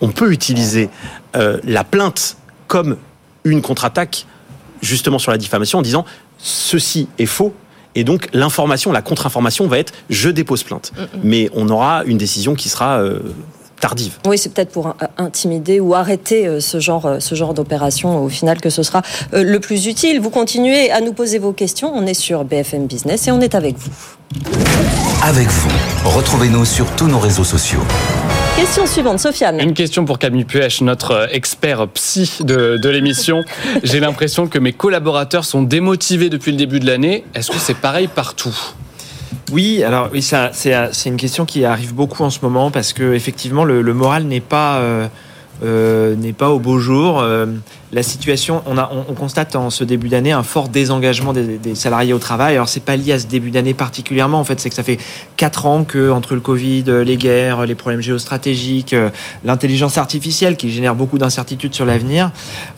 on 0.00 0.10
peut 0.10 0.32
utiliser 0.32 0.90
euh, 1.34 1.58
la 1.64 1.82
plainte 1.82 2.36
comme 2.68 2.96
une 3.44 3.62
contre-attaque 3.62 4.26
justement 4.82 5.18
sur 5.18 5.32
la 5.32 5.38
diffamation 5.38 5.78
en 5.78 5.82
disant 5.82 6.04
ceci 6.38 7.08
est 7.18 7.26
faux. 7.26 7.54
Et 7.94 8.04
donc 8.04 8.28
l'information, 8.32 8.92
la 8.92 9.02
contre-information 9.02 9.66
va 9.66 9.78
être 9.78 9.92
je 10.10 10.28
dépose 10.28 10.62
plainte. 10.62 10.92
Mm, 10.96 11.00
mm. 11.00 11.20
Mais 11.22 11.50
on 11.54 11.68
aura 11.68 12.04
une 12.04 12.18
décision 12.18 12.54
qui 12.54 12.68
sera 12.68 13.02
tardive. 13.80 14.14
Oui, 14.26 14.38
c'est 14.38 14.52
peut-être 14.52 14.70
pour 14.70 14.94
intimider 15.18 15.80
ou 15.80 15.94
arrêter 15.94 16.60
ce 16.60 16.80
genre, 16.80 17.16
ce 17.18 17.34
genre 17.34 17.54
d'opération 17.54 18.22
au 18.22 18.28
final 18.28 18.60
que 18.60 18.70
ce 18.70 18.82
sera 18.82 19.02
le 19.32 19.58
plus 19.58 19.86
utile. 19.86 20.20
Vous 20.20 20.30
continuez 20.30 20.90
à 20.90 21.00
nous 21.00 21.12
poser 21.12 21.38
vos 21.38 21.52
questions. 21.52 21.92
On 21.94 22.06
est 22.06 22.14
sur 22.14 22.44
BFM 22.44 22.86
Business 22.86 23.28
et 23.28 23.30
on 23.30 23.40
est 23.40 23.54
avec 23.54 23.76
vous. 23.78 23.92
Avec 25.22 25.48
vous, 25.48 25.70
retrouvez-nous 26.04 26.64
sur 26.64 26.90
tous 26.96 27.06
nos 27.06 27.18
réseaux 27.18 27.44
sociaux. 27.44 27.80
Question 28.56 28.86
suivante, 28.86 29.18
Sofiane. 29.18 29.60
Une 29.60 29.74
question 29.74 30.04
pour 30.04 30.18
Camille 30.18 30.44
Puech, 30.44 30.80
notre 30.80 31.28
expert 31.32 31.88
psy 31.88 32.38
de, 32.40 32.76
de 32.76 32.88
l'émission. 32.88 33.42
J'ai 33.82 34.00
l'impression 34.00 34.46
que 34.46 34.58
mes 34.58 34.72
collaborateurs 34.72 35.44
sont 35.44 35.62
démotivés 35.62 36.30
depuis 36.30 36.52
le 36.52 36.56
début 36.56 36.78
de 36.78 36.86
l'année. 36.86 37.24
Est-ce 37.34 37.50
que 37.50 37.58
c'est 37.58 37.74
pareil 37.76 38.06
partout? 38.06 38.54
Oui, 39.52 39.82
alors 39.82 40.08
oui, 40.12 40.22
ça, 40.22 40.50
c'est, 40.52 40.74
une 41.06 41.16
question 41.16 41.44
qui 41.44 41.64
arrive 41.64 41.94
beaucoup 41.94 42.22
en 42.22 42.30
ce 42.30 42.38
moment 42.42 42.70
parce 42.70 42.92
que 42.92 43.12
effectivement 43.14 43.64
le, 43.64 43.82
moral 43.94 44.24
n'est 44.24 44.40
pas 44.40 44.78
euh, 44.78 45.06
euh, 45.62 46.16
n'est 46.16 46.32
pas 46.32 46.50
au 46.50 46.58
beau 46.58 46.78
jour. 46.78 47.24
Euh, 47.94 47.96
la 47.96 48.02
situation, 48.02 48.62
on, 48.66 48.76
a, 48.76 48.90
on, 49.08 49.14
constate 49.14 49.56
en 49.56 49.70
ce 49.70 49.84
début 49.84 50.08
d'année 50.08 50.32
un 50.32 50.42
fort 50.42 50.68
désengagement 50.68 51.32
des, 51.32 51.74
salariés 51.74 52.12
au 52.12 52.18
travail. 52.18 52.54
Alors 52.54 52.68
c'est 52.68 52.84
pas 52.84 52.96
lié 52.96 53.12
à 53.12 53.18
ce 53.18 53.26
début 53.26 53.50
d'année 53.50 53.74
particulièrement. 53.74 54.38
En 54.38 54.44
fait, 54.44 54.60
c'est 54.60 54.68
que 54.68 54.74
ça 54.74 54.82
fait 54.82 54.98
quatre 55.36 55.66
ans 55.66 55.84
que 55.84 56.10
entre 56.10 56.34
le 56.34 56.40
Covid, 56.40 56.84
les 57.04 57.16
guerres, 57.16 57.66
les 57.66 57.74
problèmes 57.74 58.00
géostratégiques, 58.00 58.92
euh, 58.92 59.10
l'intelligence 59.44 59.98
artificielle 59.98 60.56
qui 60.56 60.70
génère 60.70 60.94
beaucoup 60.94 61.18
d'incertitudes 61.18 61.74
sur 61.74 61.84
l'avenir, 61.84 62.30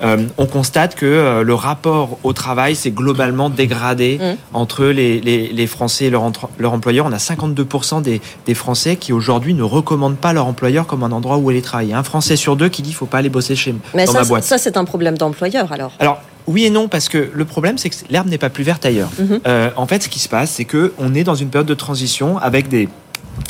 on 0.02 0.46
constate 0.46 0.94
que 0.94 1.42
le 1.42 1.54
rapport 1.54 2.18
au 2.22 2.32
travail 2.32 2.74
s'est 2.74 2.90
globalement 2.90 3.50
dégradé 3.50 4.18
mmh. 4.20 4.56
entre 4.56 4.86
les, 4.86 5.20
les, 5.20 5.66
Français 5.66 6.06
et 6.06 6.10
leur, 6.10 6.30
leur 6.58 6.72
employeur. 6.72 7.06
On 7.06 7.12
a 7.12 7.16
52% 7.16 8.02
des, 8.02 8.20
des 8.46 8.54
Français 8.54 8.96
qui 8.96 9.12
aujourd'hui 9.12 9.54
ne 9.54 9.62
recommandent 9.62 10.16
pas 10.16 10.32
leur 10.32 10.46
employeur 10.46 10.86
comme 10.86 11.02
un 11.02 11.12
endroit 11.12 11.36
où 11.36 11.50
aller 11.50 11.62
travailler. 11.62 11.94
Un 11.94 12.02
Français 12.02 12.36
sur 12.36 12.56
deux 12.56 12.68
qui 12.68 12.82
dit 12.82 12.92
faut 12.92 13.06
pas 13.06 13.18
aller 13.18 13.28
bosser 13.28 13.56
chez 13.56 13.74
Mais 13.94 14.04
dans 14.04 14.12
ça, 14.12 14.20
ma 14.20 14.24
boîte. 14.24 14.44
Ça, 14.44 14.58
c'est 14.58 14.76
un 14.76 14.84
problème 14.84 15.05
d'employeur 15.14 15.72
alors? 15.72 15.92
Alors. 15.98 16.20
Oui 16.48 16.64
et 16.64 16.70
non, 16.70 16.86
parce 16.86 17.08
que 17.08 17.28
le 17.32 17.44
problème, 17.44 17.76
c'est 17.76 17.90
que 17.90 17.96
l'herbe 18.08 18.28
n'est 18.28 18.38
pas 18.38 18.50
plus 18.50 18.62
verte 18.62 18.86
ailleurs. 18.86 19.10
Mhm. 19.18 19.40
Euh, 19.48 19.70
en 19.74 19.86
fait, 19.88 20.04
ce 20.04 20.08
qui 20.08 20.20
se 20.20 20.28
passe, 20.28 20.52
c'est 20.52 20.64
que 20.64 20.92
on 20.96 21.12
est 21.12 21.24
dans 21.24 21.34
une 21.34 21.48
période 21.48 21.66
de 21.66 21.74
transition 21.74 22.38
avec 22.38 22.68
des 22.68 22.88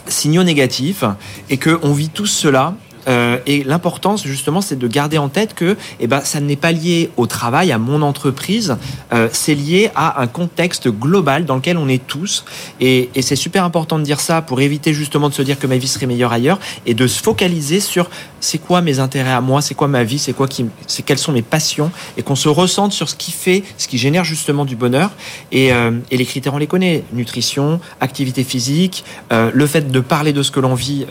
signaux 0.07 0.45
négatifs 0.45 1.05
et 1.51 1.59
que 1.59 1.79
on 1.83 1.93
vit 1.93 2.09
tout 2.09 2.27
cela 2.27 2.75
euh, 3.09 3.39
et 3.47 3.65
l'importance, 3.65 4.27
justement, 4.27 4.61
c'est 4.61 4.79
de 4.79 4.89
garder 4.89 5.19
en 5.19 5.29
tête 5.29 5.55
que 5.55 5.77
eh 6.01 6.07
ben, 6.07 6.21
ça 6.21 6.41
n'est 6.41 6.57
pas 6.57 6.73
lié 6.73 7.11
au 7.17 7.27
travail, 7.27 7.73
à 7.73 7.79
mon 7.79 8.03
entreprise, 8.03 8.77
euh, 9.13 9.29
c'est 9.33 9.55
lié 9.55 9.91
à 9.95 10.21
un 10.21 10.27
contexte 10.27 10.89
global 10.89 11.45
dans 11.45 11.57
lequel 11.57 11.79
on 11.79 11.89
est 11.89 12.05
tous. 12.05 12.45
Et, 12.81 13.11
c'est 13.21 13.35
super 13.35 13.65
important 13.65 13.99
de 13.99 14.05
dire 14.05 14.21
ça 14.21 14.41
pour 14.41 14.61
éviter 14.61 14.95
justement 14.95 15.29
de 15.29 15.35
se 15.35 15.43
dire 15.43 15.59
que 15.59 15.67
ma 15.67 15.79
vie 15.79 15.89
serait 15.89 16.07
meilleure 16.07 16.33
ailleurs 16.33 16.61
et 16.85 16.95
de 16.95 17.09
se 17.09 17.21
focaliser 17.21 17.81
sur 17.81 18.09
c'est 18.39 18.59
quoi 18.59 18.83
mes 18.83 19.01
intérêts 19.01 19.33
à 19.33 19.41
moi, 19.41 19.61
c'est 19.61 19.75
quoi 19.75 19.89
ma 19.89 20.05
vie, 20.05 20.21
c'est 20.21 20.33
quoi 20.33 20.47
qui, 20.47 20.67
c'est 20.87 21.03
quelles 21.03 21.19
sont 21.19 21.33
mes 21.33 21.43
passions 21.43 21.91
et 22.17 22.23
qu'on 22.23 22.37
se 22.37 22.49
ressente 22.49 22.93
sur 22.93 23.09
ce 23.09 23.17
qui 23.17 23.33
fait, 23.33 23.65
ce 23.79 23.89
qui 23.89 23.99
génère 23.99 24.23
justement 24.23 24.65
du 24.65 24.77
bonheur. 24.77 25.11
Et, 25.51 25.73
euh, 25.73 25.91
et 26.13 26.17
les 26.17 26.25
critères, 26.25 26.55
on 26.55 26.59
les 26.59 26.69
connaît 26.69 27.03
nutrition, 27.13 27.81
activité 28.01 28.45
physique, 28.45 29.05
le 29.31 29.67
fait 29.67 29.91
de 29.91 30.01
parler 30.01 30.33
de 30.33 30.43
ce 30.43 30.53
que 30.53 30.61
l'on 30.61 30.75
vit 30.75 31.07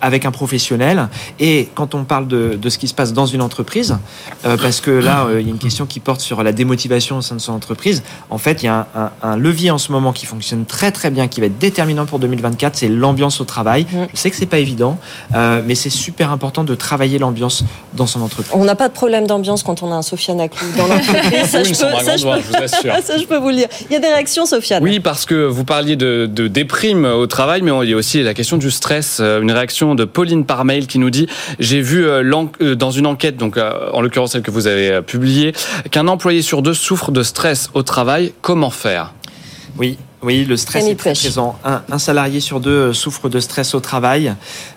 avec 0.00 0.24
un 0.24 0.30
professionnel 0.30 1.08
et 1.40 1.68
quand 1.74 1.94
on 1.94 2.04
parle 2.04 2.26
de, 2.26 2.58
de, 2.60 2.68
ce 2.68 2.78
qui 2.78 2.88
se 2.88 2.94
passe 2.94 3.12
dans 3.12 3.26
une 3.26 3.42
entreprise, 3.42 3.96
euh, 4.44 4.56
parce 4.56 4.80
que 4.80 4.90
là, 4.90 5.26
euh, 5.26 5.40
il 5.40 5.46
y 5.46 5.50
a 5.50 5.52
une 5.52 5.58
question 5.58 5.86
qui 5.86 6.00
porte 6.00 6.20
sur 6.20 6.42
la 6.42 6.52
démotivation 6.52 7.18
au 7.18 7.22
sein 7.22 7.36
de 7.36 7.40
son 7.40 7.52
entreprise. 7.52 8.02
En 8.30 8.38
fait, 8.38 8.62
il 8.62 8.66
y 8.66 8.68
a 8.68 8.86
un, 8.94 9.00
un, 9.00 9.10
un, 9.22 9.36
levier 9.36 9.70
en 9.70 9.78
ce 9.78 9.92
moment 9.92 10.12
qui 10.12 10.26
fonctionne 10.26 10.64
très 10.64 10.90
très 10.90 11.10
bien, 11.10 11.28
qui 11.28 11.40
va 11.40 11.46
être 11.46 11.58
déterminant 11.58 12.06
pour 12.06 12.18
2024, 12.18 12.76
c'est 12.76 12.88
l'ambiance 12.88 13.40
au 13.40 13.44
travail. 13.44 13.84
Mm. 13.84 14.06
Je 14.12 14.18
sais 14.18 14.30
que 14.30 14.36
c'est 14.36 14.46
pas 14.46 14.58
évident, 14.58 14.98
euh, 15.34 15.62
mais 15.64 15.74
c'est 15.76 15.90
super 15.90 16.32
important 16.32 16.64
de 16.64 16.74
travailler 16.74 17.18
l'ambiance 17.18 17.62
dans 17.94 18.06
son 18.06 18.20
entreprise. 18.20 18.52
On 18.54 18.64
n'a 18.64 18.74
pas 18.74 18.88
de 18.88 18.94
problème 18.94 19.26
d'ambiance 19.26 19.62
quand 19.62 19.82
on 19.82 19.92
a 19.92 19.94
un 19.94 20.02
Sofiane 20.02 20.40
Aclou 20.40 20.66
dans 20.76 20.88
l'entreprise. 20.88 21.44
ça, 21.46 21.60
oui, 21.62 21.64
je 21.64 21.68
peux, 21.70 22.04
ça, 22.04 22.16
je 22.16 22.24
peux, 22.24 22.40
je 22.40 22.48
vous 22.48 22.64
assure. 22.64 22.92
ça, 23.04 23.16
je 23.16 23.24
peux 23.24 23.38
vous 23.38 23.50
le 23.50 23.56
dire. 23.56 23.68
Il 23.88 23.92
y 23.92 23.96
a 23.96 24.00
des 24.00 24.08
réactions, 24.08 24.44
Sofiane. 24.44 24.82
Oui, 24.82 24.98
parce 24.98 25.24
que 25.24 25.46
vous 25.46 25.64
parliez 25.64 25.94
de, 25.94 26.28
de 26.30 26.48
déprime 26.48 27.04
au 27.04 27.28
travail, 27.28 27.62
mais 27.62 27.70
il 27.84 27.90
y 27.90 27.94
a 27.94 27.96
aussi 27.96 28.22
la 28.24 28.34
question 28.34 28.56
du 28.56 28.72
stress. 28.72 29.20
Une 29.20 29.52
réaction 29.52 29.94
de 29.94 30.04
Pauline 30.04 30.44
par 30.44 30.64
mail 30.64 30.86
qui 30.86 30.98
nous 30.98 31.10
dit 31.10 31.27
j'ai 31.58 31.80
vu 31.80 32.06
dans 32.76 32.90
une 32.90 33.06
enquête, 33.06 33.36
donc 33.36 33.56
en 33.58 34.00
l'occurrence 34.00 34.32
celle 34.32 34.42
que 34.42 34.50
vous 34.50 34.66
avez 34.66 35.02
publiée, 35.02 35.52
qu'un 35.90 36.08
employé 36.08 36.42
sur 36.42 36.62
deux 36.62 36.74
souffre 36.74 37.10
de 37.10 37.22
stress 37.22 37.70
au 37.74 37.82
travail. 37.82 38.32
Comment 38.40 38.70
faire? 38.70 39.14
Oui, 39.78 39.98
oui, 40.22 40.44
le 40.44 40.56
stress 40.56 40.86
est 40.86 40.96
très 40.96 41.12
présent. 41.12 41.58
Un, 41.64 41.82
un, 41.90 41.98
salarié 41.98 42.40
sur 42.40 42.60
deux 42.60 42.92
souffre 42.92 43.28
de 43.28 43.38
stress 43.38 43.74
au 43.74 43.80
travail. 43.80 44.34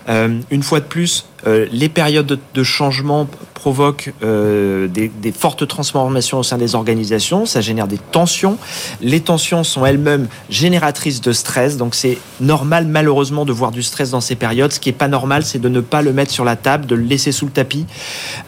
Euh, 0.07 0.39
une 0.51 0.62
fois 0.62 0.79
de 0.79 0.86
plus, 0.86 1.25
euh, 1.48 1.65
les 1.71 1.89
périodes 1.89 2.27
de, 2.27 2.39
de 2.53 2.63
changement 2.63 3.27
provoquent 3.62 4.12
euh, 4.24 4.88
des, 4.88 5.07
des, 5.07 5.31
fortes 5.31 5.67
transformations 5.67 6.39
au 6.39 6.43
sein 6.43 6.57
des 6.57 6.74
organisations. 6.74 7.45
Ça 7.45 7.62
génère 7.62 7.88
des 7.88 7.98
tensions. 7.98 8.57
Les 9.01 9.19
tensions 9.19 9.63
sont 9.63 9.86
elles-mêmes 9.86 10.27
génératrices 10.50 11.21
de 11.21 11.31
stress. 11.31 11.77
Donc 11.77 11.93
c'est 11.93 12.17
normal, 12.39 12.88
malheureusement, 12.88 13.45
de 13.45 13.51
voir 13.51 13.71
du 13.71 13.83
stress 13.83 14.10
dans 14.10 14.21
ces 14.21 14.36
périodes. 14.36 14.71
Ce 14.71 14.79
qui 14.79 14.89
est 14.89 14.93
pas 14.93 15.07
normal, 15.07 15.43
c'est 15.43 15.60
de 15.60 15.69
ne 15.69 15.79
pas 15.79 16.01
le 16.01 16.12
mettre 16.12 16.31
sur 16.31 16.43
la 16.43 16.55
table, 16.55 16.88
de 16.88 16.95
le 16.95 17.03
laisser 17.03 17.31
sous 17.31 17.45
le 17.45 17.51
tapis. 17.51 17.86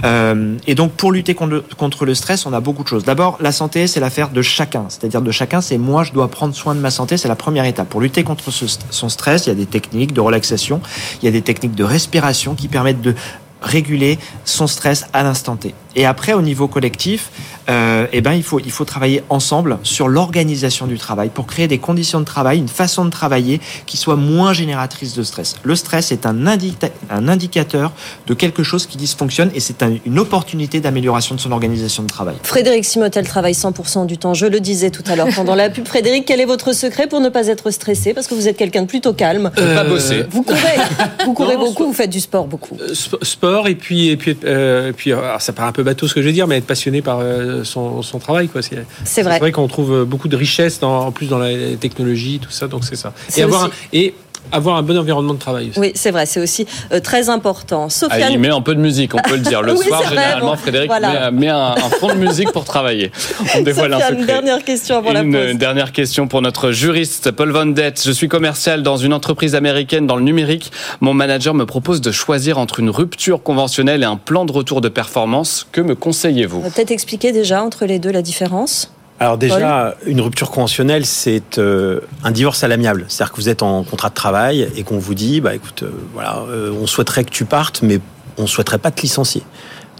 Euh, 0.03 0.55
et 0.65 0.73
donc, 0.73 0.93
pour 0.93 1.11
lutter 1.11 1.35
contre, 1.35 1.63
contre 1.77 2.05
le 2.05 2.15
stress, 2.15 2.45
on 2.47 2.53
a 2.53 2.59
beaucoup 2.59 2.83
de 2.83 2.87
choses. 2.87 3.03
D'abord, 3.03 3.37
la 3.39 3.51
santé, 3.51 3.85
c'est 3.85 3.99
l'affaire 3.99 4.29
de 4.29 4.41
chacun. 4.41 4.85
C'est-à-dire 4.89 5.21
de 5.21 5.31
chacun, 5.31 5.61
c'est 5.61 5.77
moi, 5.77 6.03
je 6.03 6.11
dois 6.11 6.27
prendre 6.27 6.55
soin 6.55 6.73
de 6.73 6.79
ma 6.83 6.91
santé. 6.91 7.17
C'est 7.17 7.27
la 7.27 7.35
première 7.35 7.65
étape. 7.65 7.89
Pour 7.89 8.01
lutter 8.01 8.23
contre 8.23 8.51
son 8.51 9.09
stress, 9.09 9.47
il 9.47 9.49
y 9.49 9.51
a 9.51 9.55
des 9.55 9.65
techniques 9.65 10.13
de 10.13 10.21
relaxation, 10.21 10.81
il 11.21 11.25
y 11.25 11.27
a 11.27 11.31
des 11.31 11.41
techniques 11.41 11.75
de 11.75 11.83
respiration 11.83 12.53
qui 12.53 12.67
permettent 12.67 13.01
de 13.01 13.15
réguler 13.61 14.19
son 14.45 14.67
stress 14.67 15.07
à 15.13 15.23
l'instant 15.23 15.55
T. 15.55 15.73
Et 15.95 16.05
après, 16.05 16.33
au 16.33 16.41
niveau 16.41 16.67
collectif, 16.67 17.29
euh, 17.69 18.07
eh 18.11 18.21
ben, 18.21 18.33
il, 18.33 18.43
faut, 18.43 18.59
il 18.59 18.71
faut 18.71 18.85
travailler 18.85 19.23
ensemble 19.29 19.77
sur 19.83 20.07
l'organisation 20.07 20.87
du 20.87 20.97
travail 20.97 21.29
pour 21.29 21.47
créer 21.47 21.67
des 21.67 21.77
conditions 21.77 22.19
de 22.19 22.25
travail, 22.25 22.57
une 22.57 22.67
façon 22.67 23.05
de 23.05 23.09
travailler 23.09 23.61
qui 23.85 23.97
soit 23.97 24.15
moins 24.15 24.53
génératrice 24.53 25.13
de 25.15 25.23
stress. 25.23 25.55
Le 25.63 25.75
stress 25.75 26.11
est 26.11 26.25
un, 26.25 26.47
indica 26.47 26.89
un 27.09 27.27
indicateur 27.27 27.91
de 28.27 28.33
quelque 28.33 28.63
chose 28.63 28.85
qui 28.85 28.97
dysfonctionne 28.97 29.51
et 29.53 29.59
c'est 29.59 29.83
un, 29.83 29.95
une 30.05 30.19
opportunité 30.19 30.79
d'amélioration 30.81 31.35
de 31.35 31.39
son 31.39 31.51
organisation 31.51 32.03
de 32.03 32.07
travail. 32.07 32.35
Frédéric 32.43 32.85
Simotel 32.85 33.27
travaille 33.27 33.53
100% 33.53 34.05
du 34.05 34.17
temps, 34.17 34.33
je 34.33 34.45
le 34.45 34.59
disais 34.59 34.89
tout 34.89 35.03
à 35.07 35.15
l'heure 35.15 35.29
pendant 35.35 35.55
la 35.55 35.69
pub. 35.69 35.87
Frédéric, 35.87 36.25
quel 36.25 36.41
est 36.41 36.45
votre 36.45 36.73
secret 36.73 37.07
pour 37.07 37.21
ne 37.21 37.29
pas 37.29 37.47
être 37.47 37.71
stressé? 37.71 38.13
Parce 38.13 38.27
que 38.27 38.35
vous 38.35 38.47
êtes 38.47 38.57
quelqu'un 38.57 38.81
de 38.81 38.87
plutôt 38.87 39.13
calme. 39.13 39.51
Euh, 39.57 39.75
pas 39.75 39.83
bosser. 39.83 40.25
Vous 40.29 40.43
courez, 40.43 40.59
vous 41.25 41.33
courez 41.33 41.55
non, 41.55 41.65
beaucoup, 41.65 41.85
vous 41.85 41.93
faites 41.93 42.09
du 42.09 42.19
sport 42.19 42.47
beaucoup. 42.47 42.77
Euh, 42.81 42.93
sport 43.21 43.67
et 43.67 43.75
puis, 43.75 44.09
et 44.09 44.17
puis, 44.17 44.37
euh, 44.43 44.89
et 44.89 44.93
puis 44.93 45.13
alors 45.13 45.41
ça 45.41 45.53
paraît 45.53 45.69
un 45.69 45.71
peu 45.71 45.82
bateau 45.83 46.07
ce 46.07 46.13
que 46.13 46.21
je 46.21 46.27
veux 46.27 46.33
dire, 46.33 46.47
mais 46.47 46.57
être 46.57 46.67
passionné 46.67 47.01
par 47.01 47.19
euh, 47.19 47.63
son, 47.63 48.01
son, 48.01 48.19
travail. 48.19 48.49
C'est 48.61 48.75
vrai. 48.75 48.85
C'est 49.03 49.23
vrai 49.23 49.51
qu'on 49.51 49.67
trouve 49.67 50.05
beaucoup 50.05 50.27
de 50.27 50.35
richesse 50.35 50.79
dans, 50.79 51.07
en 51.07 51.11
plus 51.11 51.27
dans 51.27 51.39
la 51.39 51.75
technologie, 51.79 52.39
tout 52.39 52.51
ça, 52.51 52.67
donc 52.67 52.83
c'est 52.83 52.95
ça. 52.95 53.13
Et, 53.35 53.41
avoir 53.41 53.65
un, 53.65 53.69
et 53.91 54.13
avoir 54.51 54.77
un 54.77 54.83
bon 54.83 54.97
environnement 54.97 55.33
de 55.33 55.39
travail 55.39 55.69
aussi. 55.69 55.79
Oui, 55.79 55.91
c'est 55.95 56.11
vrai, 56.11 56.25
c'est 56.25 56.39
aussi 56.39 56.65
euh, 56.91 56.99
très 56.99 57.29
important. 57.29 57.89
Sofiane... 57.89 58.23
Ah, 58.23 58.29
il 58.31 58.39
met 58.39 58.49
un 58.49 58.61
peu 58.61 58.75
de 58.75 58.79
musique, 58.79 59.15
on 59.15 59.19
peut 59.19 59.35
le 59.35 59.41
dire. 59.41 59.61
Le 59.63 59.73
oui, 59.73 59.85
soir, 59.85 60.03
généralement, 60.07 60.47
vrai, 60.47 60.55
bon, 60.55 60.61
Frédéric 60.61 60.89
voilà. 60.89 61.31
met, 61.31 61.39
met 61.39 61.49
un, 61.49 61.71
un, 61.71 61.89
fond 61.99 62.07
de 62.07 62.19
musique 62.19 62.51
pour 62.51 62.65
travailler. 62.65 63.11
On 63.55 63.61
dévoile 63.61 63.91
Sofiane, 63.91 63.93
un 63.93 64.07
secret. 64.07 64.21
Une 64.21 64.25
dernière 64.25 64.63
question 64.63 64.97
avant 64.97 65.09
une, 65.11 65.31
la 65.31 65.39
pause. 65.39 65.51
Une 65.51 65.57
dernière 65.57 65.91
question 65.91 66.27
pour 66.27 66.41
notre 66.41 66.71
juriste, 66.71 67.31
Paul 67.31 67.51
Van 67.51 67.65
Det. 67.65 67.93
Je 68.03 68.11
suis 68.11 68.27
commercial 68.27 68.83
dans 68.83 68.97
une 68.97 69.13
entreprise 69.13 69.55
américaine 69.55 70.07
dans 70.07 70.15
le 70.15 70.23
numérique. 70.23 70.71
Mon 71.01 71.13
manager 71.13 71.53
me 71.53 71.65
propose 71.65 72.01
de 72.01 72.11
choisir 72.11 72.57
entre 72.57 72.79
une 72.79 72.89
rupture 72.89 73.41
conventionnelle 73.43 74.03
et 74.03 74.05
un 74.05 74.17
plan 74.17 74.45
de 74.45 74.51
retour 74.51 74.81
de 74.81 74.89
performance. 74.89 75.67
Que 75.71 75.81
me 75.81 75.95
conseillez-vous? 75.95 76.61
Peut-être 76.61 76.91
expliquer 76.91 77.31
déjà 77.31 77.63
entre 77.63 77.85
les 77.85 77.99
deux 77.99 78.11
la 78.11 78.21
différence 78.21 78.91
alors 79.19 79.37
déjà, 79.37 79.95
une 80.05 80.21
rupture 80.21 80.51
conventionnelle, 80.51 81.05
c'est 81.05 81.57
euh, 81.57 82.01
un 82.23 82.31
divorce 82.31 82.63
à 82.63 82.67
l'amiable. 82.67 83.05
C'est-à-dire 83.07 83.31
que 83.31 83.37
vous 83.37 83.49
êtes 83.49 83.61
en 83.61 83.83
contrat 83.83 84.09
de 84.09 84.15
travail 84.15 84.67
et 84.75 84.83
qu'on 84.83 84.97
vous 84.97 85.13
dit, 85.13 85.39
bah 85.39 85.55
écoute, 85.55 85.83
euh, 85.83 85.91
voilà, 86.13 86.39
euh, 86.49 86.73
on 86.81 86.87
souhaiterait 86.87 87.23
que 87.23 87.29
tu 87.29 87.45
partes, 87.45 87.81
mais 87.83 87.99
on 88.37 88.47
souhaiterait 88.47 88.79
pas 88.79 88.91
te 88.91 89.01
licencier. 89.01 89.43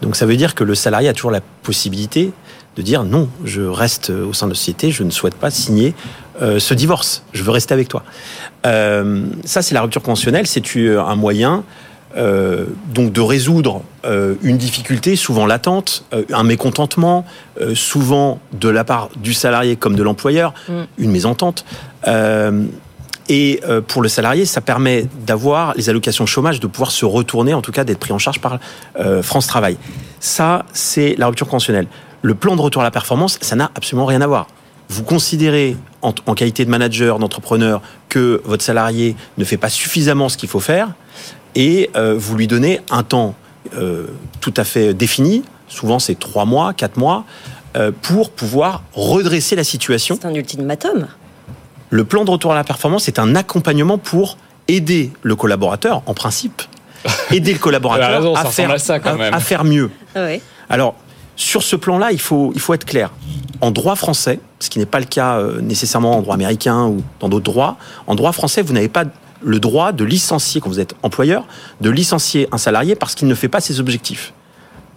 Donc 0.01 0.15
ça 0.15 0.25
veut 0.25 0.35
dire 0.35 0.55
que 0.55 0.63
le 0.63 0.75
salarié 0.75 1.07
a 1.07 1.13
toujours 1.13 1.31
la 1.31 1.41
possibilité 1.61 2.33
de 2.75 2.81
dire 2.81 3.03
non, 3.03 3.29
je 3.45 3.61
reste 3.61 4.09
au 4.09 4.33
sein 4.33 4.47
de 4.47 4.51
la 4.51 4.55
société, 4.55 4.91
je 4.91 5.03
ne 5.03 5.11
souhaite 5.11 5.35
pas 5.35 5.51
signer 5.51 5.93
ce 6.41 6.73
divorce, 6.73 7.23
je 7.31 7.43
veux 7.43 7.51
rester 7.51 7.73
avec 7.73 7.87
toi. 7.87 8.03
Ça, 8.63 9.61
c'est 9.61 9.75
la 9.75 9.83
rupture 9.83 10.01
conventionnelle, 10.01 10.47
c'est 10.47 10.63
un 10.77 11.15
moyen 11.15 11.63
euh, 12.15 12.65
donc 12.93 13.11
de 13.11 13.21
résoudre 13.21 13.81
euh, 14.05 14.35
une 14.43 14.57
difficulté 14.57 15.15
souvent 15.15 15.47
latente, 15.47 16.05
euh, 16.13 16.23
un 16.31 16.43
mécontentement, 16.43 17.25
souvent 17.75 18.39
de 18.51 18.69
la 18.69 18.83
part 18.83 19.09
du 19.15 19.33
salarié 19.33 19.75
comme 19.75 19.95
de 19.95 20.03
l'employeur, 20.03 20.53
mm. 20.67 20.73
une 20.97 21.11
mésentente. 21.11 21.65
Et 23.29 23.61
pour 23.87 24.01
le 24.01 24.09
salarié, 24.09 24.45
ça 24.45 24.59
permet 24.59 25.07
d'avoir 25.25 25.73
les 25.75 25.89
allocations 25.89 26.25
chômage, 26.25 26.59
de 26.59 26.67
pouvoir 26.67 26.91
se 26.91 27.05
retourner, 27.05 27.53
en 27.53 27.61
tout 27.61 27.71
cas 27.71 27.85
d'être 27.85 27.99
pris 27.99 28.11
en 28.11 28.17
charge 28.17 28.39
par 28.41 28.59
France 29.21 29.47
Travail. 29.47 29.77
Ça, 30.19 30.65
c'est 30.73 31.15
la 31.17 31.27
rupture 31.27 31.47
conventionnelle. 31.47 31.87
Le 32.21 32.35
plan 32.35 32.57
de 32.57 32.61
retour 32.61 32.81
à 32.81 32.85
la 32.85 32.91
performance, 32.91 33.37
ça 33.39 33.55
n'a 33.55 33.71
absolument 33.75 34.05
rien 34.05 34.19
à 34.19 34.27
voir 34.27 34.47
vous 34.89 35.03
considérez 35.03 35.75
en, 36.01 36.13
en 36.27 36.35
qualité 36.35 36.65
de 36.65 36.69
manager, 36.69 37.17
d'entrepreneur, 37.17 37.81
que 38.09 38.41
votre 38.45 38.63
salarié 38.63 39.15
ne 39.37 39.45
fait 39.45 39.57
pas 39.57 39.69
suffisamment 39.69 40.29
ce 40.29 40.37
qu'il 40.37 40.49
faut 40.49 40.59
faire, 40.59 40.89
et 41.55 41.89
euh, 41.95 42.15
vous 42.17 42.35
lui 42.35 42.47
donnez 42.47 42.81
un 42.89 43.03
temps 43.03 43.35
euh, 43.75 44.07
tout 44.41 44.53
à 44.57 44.63
fait 44.63 44.93
défini, 44.93 45.43
souvent 45.67 45.99
c'est 45.99 46.17
trois 46.17 46.45
mois, 46.45 46.73
quatre 46.73 46.97
mois, 46.97 47.25
euh, 47.75 47.91
pour 48.01 48.29
pouvoir 48.29 48.83
redresser 48.93 49.55
la 49.55 49.63
situation. 49.63 50.17
C'est 50.21 50.27
un 50.27 50.35
ultimatum. 50.35 51.07
Le 51.89 52.03
plan 52.03 52.25
de 52.25 52.31
retour 52.31 52.51
à 52.51 52.55
la 52.55 52.63
performance 52.63 53.07
est 53.07 53.19
un 53.19 53.35
accompagnement 53.35 53.97
pour 53.97 54.37
aider 54.67 55.11
le 55.21 55.35
collaborateur, 55.35 56.01
en 56.05 56.13
principe, 56.13 56.61
aider 57.31 57.53
le 57.53 57.59
collaborateur 57.59 58.09
raison, 58.09 58.35
à, 58.35 58.45
faire, 58.45 58.71
à, 58.71 58.77
ça, 58.77 58.95
à, 58.95 59.35
à, 59.35 59.39
faire 59.39 59.63
mieux. 59.63 59.91
Oui. 60.15 60.41
Alors, 60.69 60.95
sur 61.35 61.63
ce 61.63 61.75
plan-là, 61.75 62.11
il 62.11 62.19
faut, 62.19 62.51
il 62.53 62.61
faut 62.61 62.73
être 62.73 62.85
clair. 62.85 63.11
En 63.61 63.71
droit 63.71 63.95
français, 63.95 64.39
ce 64.59 64.69
qui 64.69 64.79
n'est 64.79 64.85
pas 64.85 64.99
le 64.99 65.05
cas 65.05 65.37
euh, 65.37 65.61
nécessairement 65.61 66.17
en 66.17 66.21
droit 66.21 66.35
américain 66.35 66.85
ou 66.85 67.01
dans 67.19 67.29
d'autres 67.29 67.45
droits, 67.45 67.77
en 68.07 68.15
droit 68.15 68.31
français, 68.31 68.61
vous 68.61 68.73
n'avez 68.73 68.89
pas 68.89 69.05
le 69.43 69.59
droit 69.59 69.91
de 69.91 70.03
licencier, 70.03 70.61
quand 70.61 70.69
vous 70.69 70.79
êtes 70.79 70.95
employeur, 71.03 71.45
de 71.81 71.89
licencier 71.89 72.47
un 72.51 72.57
salarié 72.57 72.95
parce 72.95 73.15
qu'il 73.15 73.27
ne 73.27 73.35
fait 73.35 73.49
pas 73.49 73.61
ses 73.61 73.79
objectifs. 73.79 74.33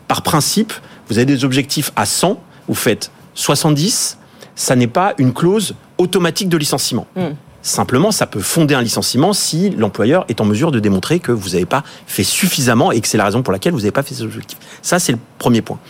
Par 0.09 0.23
principe, 0.23 0.73
vous 1.09 1.19
avez 1.19 1.27
des 1.27 1.45
objectifs 1.45 1.93
à 1.97 2.07
100, 2.07 2.41
vous 2.69 2.75
faites 2.75 3.11
70, 3.35 4.19
ça 4.55 4.77
n'est 4.77 4.87
pas 4.87 5.15
une 5.19 5.33
clause 5.33 5.75
automatique 5.99 6.49
de 6.49 6.57
licenciement. 6.57 7.07
Mm. 7.17 7.29
Simplement, 7.63 8.13
ça 8.13 8.27
peut 8.27 8.41
fonder 8.41 8.75
un 8.75 8.83
licenciement 8.83 9.33
si 9.33 9.71
l'employeur 9.71 10.25
est 10.29 10.41
en 10.41 10.45
mesure 10.45 10.71
de 10.71 10.79
démontrer 10.79 11.19
que 11.19 11.33
vous 11.33 11.51
n'avez 11.51 11.67
pas 11.67 11.83
fait 12.07 12.23
suffisamment 12.23 12.93
et 12.93 13.01
que 13.01 13.09
c'est 13.09 13.19
la 13.19 13.25
raison 13.25 13.43
pour 13.43 13.53
laquelle 13.53 13.73
vous 13.73 13.81
n'avez 13.81 13.91
pas 13.91 14.05
fait 14.05 14.15
ces 14.15 14.23
objectifs. 14.23 14.59
Ça, 14.83 15.01
c'est 15.01 15.13
le 15.13 15.19
premier 15.39 15.63
point. 15.63 15.81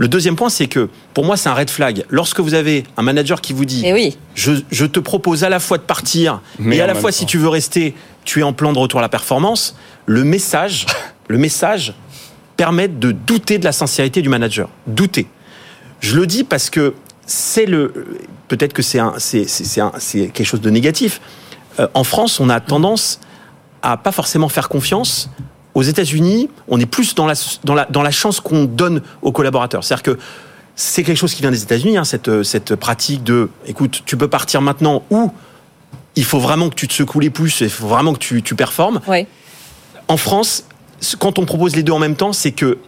Le 0.00 0.08
deuxième 0.08 0.34
point, 0.34 0.48
c'est 0.48 0.66
que 0.66 0.88
pour 1.12 1.26
moi, 1.26 1.36
c'est 1.36 1.50
un 1.50 1.54
red 1.54 1.68
flag. 1.68 2.06
Lorsque 2.08 2.40
vous 2.40 2.54
avez 2.54 2.84
un 2.96 3.02
manager 3.02 3.42
qui 3.42 3.52
vous 3.52 3.66
dit 3.66 3.82
eh 3.84 3.92
oui. 3.92 4.16
je, 4.34 4.52
je, 4.70 4.86
te 4.86 4.98
propose 4.98 5.44
à 5.44 5.50
la 5.50 5.60
fois 5.60 5.76
de 5.76 5.82
partir, 5.82 6.40
mais 6.58 6.78
et 6.78 6.80
à 6.80 6.86
la 6.86 6.94
fois, 6.94 7.10
temps. 7.10 7.18
si 7.18 7.26
tu 7.26 7.36
veux 7.36 7.50
rester, 7.50 7.94
tu 8.24 8.40
es 8.40 8.42
en 8.42 8.54
plan 8.54 8.72
de 8.72 8.78
retour 8.78 9.00
à 9.00 9.02
la 9.02 9.10
performance, 9.10 9.76
le 10.06 10.24
message, 10.24 10.86
le 11.28 11.36
message 11.36 11.92
permet 12.56 12.88
de 12.88 13.12
douter 13.12 13.58
de 13.58 13.64
la 13.64 13.72
sincérité 13.72 14.22
du 14.22 14.30
manager. 14.30 14.70
Douter. 14.86 15.26
Je 16.00 16.16
le 16.16 16.26
dis 16.26 16.44
parce 16.44 16.70
que 16.70 16.94
c'est 17.26 17.66
le. 17.66 17.92
Peut-être 18.48 18.72
que 18.72 18.80
c'est 18.80 19.00
un, 19.00 19.12
c'est, 19.18 19.46
c'est, 19.46 19.82
un, 19.82 19.92
c'est 19.98 20.28
quelque 20.28 20.46
chose 20.46 20.62
de 20.62 20.70
négatif. 20.70 21.20
Euh, 21.78 21.88
en 21.92 22.04
France, 22.04 22.40
on 22.40 22.48
a 22.48 22.58
tendance 22.60 23.20
à 23.82 23.98
pas 23.98 24.12
forcément 24.12 24.48
faire 24.48 24.70
confiance 24.70 25.28
aux 25.74 25.82
États-Unis, 25.82 26.48
on 26.68 26.80
est 26.80 26.86
plus 26.86 27.14
dans 27.14 27.26
la, 27.26 27.34
dans 27.64 27.74
la, 27.74 27.84
dans 27.86 28.02
la 28.02 28.10
chance 28.10 28.40
qu'on 28.40 28.64
donne 28.64 29.02
aux 29.22 29.32
collaborateurs. 29.32 29.84
C'est-à-dire 29.84 30.02
que 30.02 30.18
c'est 30.74 31.02
quelque 31.02 31.18
chose 31.18 31.34
qui 31.34 31.42
vient 31.42 31.50
des 31.50 31.62
États-Unis, 31.62 31.96
hein, 31.96 32.04
cette, 32.04 32.42
cette 32.42 32.74
pratique 32.74 33.22
de, 33.22 33.50
écoute, 33.66 34.02
tu 34.06 34.16
peux 34.16 34.28
partir 34.28 34.62
maintenant 34.62 35.02
ou 35.10 35.32
il 36.16 36.24
faut 36.24 36.40
vraiment 36.40 36.68
que 36.68 36.74
tu 36.74 36.88
te 36.88 36.92
secoues 36.92 37.20
les 37.20 37.30
pouces, 37.30 37.60
il 37.60 37.70
faut 37.70 37.86
vraiment 37.86 38.12
que 38.12 38.18
tu, 38.18 38.42
tu 38.42 38.54
performes. 38.54 39.00
En 40.08 40.16
France, 40.16 40.64
quand 41.18 41.38
on 41.38 41.44
propose 41.44 41.76
les 41.76 41.82
deux 41.82 41.92
en 41.92 41.98
même 41.98 42.16
temps, 42.16 42.32
c'est 42.32 42.52
que 42.52 42.78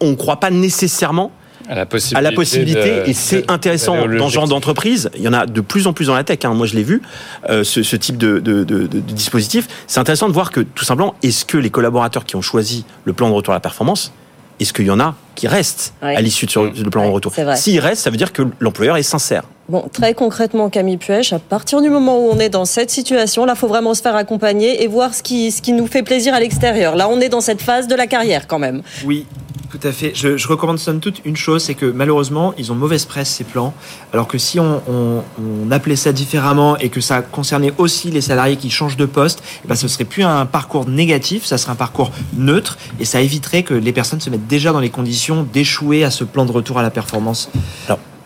on 0.00 0.10
ne 0.10 0.14
croit 0.14 0.40
pas 0.40 0.50
nécessairement 0.50 1.30
À 1.68 1.74
la 1.74 1.86
possibilité. 1.86 2.16
à 2.18 2.22
la 2.30 2.32
possibilité, 2.32 2.90
de- 3.04 3.08
et 3.08 3.12
c'est 3.14 3.50
intéressant 3.50 3.96
dans 4.18 4.28
ce 4.28 4.34
genre 4.34 4.48
d'entreprise. 4.48 5.10
Il 5.16 5.22
y 5.22 5.28
en 5.28 5.32
a 5.32 5.46
de 5.46 5.60
plus 5.60 5.86
en 5.86 5.92
plus 5.92 6.06
dans 6.06 6.14
la 6.14 6.24
tech. 6.24 6.38
hein. 6.44 6.54
Moi, 6.54 6.66
je 6.66 6.74
l'ai 6.74 6.82
vu, 6.82 7.00
euh, 7.48 7.64
ce, 7.64 7.82
ce 7.82 7.96
type 7.96 8.18
de, 8.18 8.38
de- 8.38 8.64
de- 8.64 8.86
de 8.86 9.00
dispositif. 9.00 9.66
C'est 9.86 10.00
intéressant 10.00 10.28
de 10.28 10.34
voir 10.34 10.50
que, 10.50 10.60
tout 10.60 10.84
simplement, 10.84 11.14
est-ce 11.22 11.44
que 11.44 11.56
les 11.56 11.70
collaborateurs 11.70 12.24
qui 12.26 12.36
ont 12.36 12.42
choisi 12.42 12.84
le 13.04 13.12
plan 13.12 13.28
de 13.30 13.34
retour 13.34 13.52
à 13.52 13.56
la 13.56 13.60
performance, 13.60 14.12
est-ce 14.60 14.72
qu'il 14.72 14.86
y 14.86 14.90
en 14.90 15.00
a 15.00 15.14
qui 15.34 15.48
restent 15.48 15.94
Ouais. 16.02 16.14
à 16.16 16.20
l'issue 16.20 16.46
de 16.46 16.50
ce- 16.50 16.82
le 16.84 16.90
plan 16.90 17.06
de 17.06 17.10
retour? 17.10 17.32
S'ils 17.56 17.80
restent, 17.80 18.02
ça 18.04 18.10
veut 18.10 18.16
dire 18.16 18.32
que 18.32 18.42
l'employeur 18.60 18.96
est 18.96 19.02
sincère. 19.02 19.44
Bon, 19.68 19.88
très 19.90 20.12
concrètement, 20.12 20.68
Camille 20.68 20.98
Puech, 20.98 21.32
à 21.32 21.38
partir 21.38 21.80
du 21.80 21.88
moment 21.88 22.18
où 22.18 22.28
on 22.30 22.38
est 22.38 22.50
dans 22.50 22.66
cette 22.66 22.90
situation, 22.90 23.46
là, 23.46 23.54
faut 23.54 23.66
vraiment 23.68 23.94
se 23.94 24.02
faire 24.02 24.14
accompagner 24.14 24.82
et 24.82 24.88
voir 24.88 25.14
ce 25.14 25.22
qui, 25.22 25.50
ce 25.50 25.62
qui 25.62 25.72
nous 25.72 25.86
fait 25.86 26.02
plaisir 26.02 26.34
à 26.34 26.40
l'extérieur. 26.40 26.96
Là, 26.96 27.08
on 27.08 27.18
est 27.20 27.30
dans 27.30 27.40
cette 27.40 27.62
phase 27.62 27.88
de 27.88 27.94
la 27.94 28.06
carrière 28.06 28.46
quand 28.46 28.58
même. 28.58 28.82
Oui, 29.06 29.24
tout 29.70 29.80
à 29.82 29.90
fait. 29.90 30.12
Je, 30.14 30.36
je 30.36 30.48
recommande 30.48 30.78
somme 30.78 31.00
toute 31.00 31.22
une 31.24 31.36
chose, 31.38 31.64
c'est 31.64 31.72
que 31.74 31.86
malheureusement, 31.86 32.52
ils 32.58 32.72
ont 32.72 32.74
mauvaise 32.74 33.06
presse 33.06 33.30
ces 33.30 33.44
plans. 33.44 33.72
Alors 34.12 34.28
que 34.28 34.36
si 34.36 34.60
on, 34.60 34.82
on- 34.86 35.22
on 35.66 35.70
appelait 35.70 35.96
ça 35.96 36.12
différemment 36.12 36.76
et 36.76 36.90
que 36.90 37.00
ça 37.00 37.22
concernait 37.22 37.72
aussi 37.78 38.10
les 38.10 38.20
salariés 38.20 38.56
qui 38.56 38.68
changent 38.68 38.98
de 38.98 39.06
poste, 39.06 39.42
eh 39.64 39.68
ben, 39.68 39.76
ce 39.76 39.88
serait 39.88 40.04
plus 40.04 40.24
un 40.24 40.44
parcours 40.44 40.86
négatif, 40.86 41.46
ça 41.46 41.56
serait 41.56 41.72
un 41.72 41.76
parcours 41.76 42.10
neutre 42.36 42.76
et 43.00 43.06
ça 43.06 43.22
éviterait 43.22 43.62
que 43.62 43.72
les 43.72 43.92
personnes 43.94 44.20
se 44.20 44.28
mettent 44.28 44.46
déjà 44.46 44.72
dans 44.72 44.80
les 44.80 44.90
conditions 44.90 45.46
d'échouer 45.54 46.04
à 46.04 46.10
ce 46.10 46.22
plan 46.24 46.44
de 46.44 46.52
retour 46.52 46.78
à 46.78 46.82
la 46.82 46.90
performance. 46.90 47.48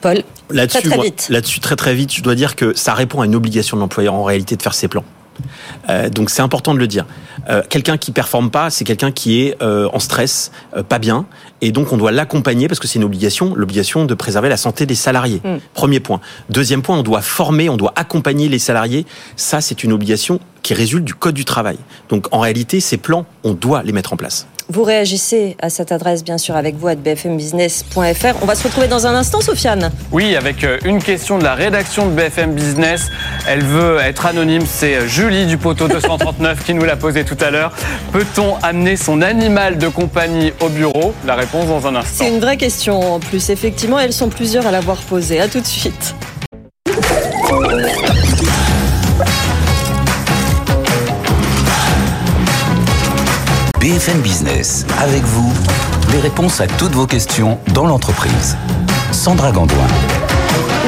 Paul, 0.00 0.22
Là-dessus, 0.50 0.78
Très, 0.78 0.88
très 0.88 0.96
moi- 0.96 1.04
vite. 1.04 1.26
là-dessus, 1.28 1.60
très 1.60 1.76
très 1.76 1.94
vite, 1.94 2.14
je 2.14 2.22
dois 2.22 2.34
dire 2.34 2.56
que 2.56 2.74
ça 2.74 2.94
répond 2.94 3.20
à 3.20 3.26
une 3.26 3.34
obligation 3.34 3.76
de 3.76 3.82
l'employeur 3.82 4.14
en 4.14 4.24
réalité 4.24 4.56
de 4.56 4.62
faire 4.62 4.74
ses 4.74 4.88
plans. 4.88 5.04
Euh, 5.88 6.08
donc 6.10 6.30
c'est 6.30 6.42
important 6.42 6.74
de 6.74 6.78
le 6.78 6.86
dire. 6.86 7.06
Euh, 7.48 7.62
quelqu'un 7.68 7.96
qui 7.96 8.10
performe 8.10 8.50
pas, 8.50 8.70
c'est 8.70 8.84
quelqu'un 8.84 9.12
qui 9.12 9.40
est 9.42 9.56
euh, 9.62 9.88
en 9.92 10.00
stress, 10.00 10.50
pas 10.88 10.98
bien, 10.98 11.26
et 11.60 11.70
donc 11.70 11.92
on 11.92 11.96
doit 11.96 12.10
l'accompagner 12.12 12.66
parce 12.68 12.80
que 12.80 12.88
c'est 12.88 12.98
une 12.98 13.04
obligation, 13.04 13.54
l'obligation 13.54 14.04
de 14.04 14.14
préserver 14.14 14.48
la 14.48 14.56
santé 14.56 14.84
des 14.86 14.94
salariés. 14.94 15.40
Mm. 15.44 15.56
Premier 15.74 16.00
point. 16.00 16.20
Deuxième 16.50 16.82
point, 16.82 16.98
on 16.98 17.02
doit 17.02 17.22
former, 17.22 17.68
on 17.68 17.76
doit 17.76 17.92
accompagner 17.96 18.48
les 18.48 18.58
salariés. 18.58 19.06
Ça, 19.36 19.60
c'est 19.60 19.84
une 19.84 19.92
obligation 19.92 20.40
qui 20.62 20.74
résulte 20.74 21.04
du 21.04 21.14
code 21.14 21.34
du 21.34 21.44
travail. 21.44 21.78
Donc 22.08 22.26
en 22.32 22.40
réalité, 22.40 22.80
ces 22.80 22.96
plans, 22.96 23.24
on 23.44 23.54
doit 23.54 23.82
les 23.82 23.92
mettre 23.92 24.12
en 24.12 24.16
place. 24.16 24.46
Vous 24.70 24.82
réagissez 24.82 25.56
à 25.60 25.70
cette 25.70 25.92
adresse, 25.92 26.22
bien 26.22 26.36
sûr, 26.36 26.54
avec 26.54 26.76
vous, 26.76 26.88
à 26.88 26.94
bfmbusiness.fr. 26.94 28.42
On 28.42 28.46
va 28.46 28.54
se 28.54 28.64
retrouver 28.64 28.86
dans 28.86 29.06
un 29.06 29.14
instant, 29.14 29.40
Sofiane. 29.40 29.90
Oui, 30.12 30.36
avec 30.36 30.62
euh, 30.62 30.78
une 30.84 31.02
question 31.02 31.38
de 31.38 31.44
la 31.44 31.54
rédaction 31.54 32.06
de 32.06 32.12
BFM 32.12 32.54
Business. 32.54 33.10
Elle 33.48 33.64
veut 33.64 33.98
être 33.98 34.26
anonyme. 34.26 34.64
C'est 34.66 34.96
euh, 34.96 35.06
Julie 35.06 35.46
du 35.46 35.56
poteau 35.56 35.88
239 35.88 36.64
qui 36.64 36.74
nous 36.74 36.84
l'a 36.84 36.96
posée 36.96 37.24
tout 37.24 37.38
à 37.40 37.50
l'heure. 37.50 37.72
Peut-on 38.12 38.56
amener 38.62 38.96
son 38.96 39.22
animal 39.22 39.78
de 39.78 39.88
compagnie 39.88 40.52
au 40.60 40.68
bureau? 40.68 41.14
La 41.26 41.34
réponse 41.34 41.66
dans 41.66 41.86
un 41.86 41.96
instant. 41.96 42.24
C'est 42.24 42.28
une 42.28 42.40
vraie 42.40 42.58
question 42.58 43.14
en 43.14 43.20
plus. 43.20 43.48
Effectivement, 43.48 43.98
elles 43.98 44.12
sont 44.12 44.28
plusieurs 44.28 44.66
à 44.66 44.70
l'avoir 44.70 44.98
posée. 44.98 45.40
À 45.40 45.48
tout 45.48 45.60
de 45.60 45.66
suite. 45.66 46.14
BFM 53.98 54.20
Business, 54.20 54.86
avec 55.00 55.24
vous, 55.24 55.52
les 56.12 56.20
réponses 56.20 56.60
à 56.60 56.68
toutes 56.68 56.92
vos 56.92 57.08
questions 57.08 57.58
dans 57.74 57.84
l'entreprise. 57.84 58.56
Sandra 59.10 59.50
Gandoin. 59.50 59.88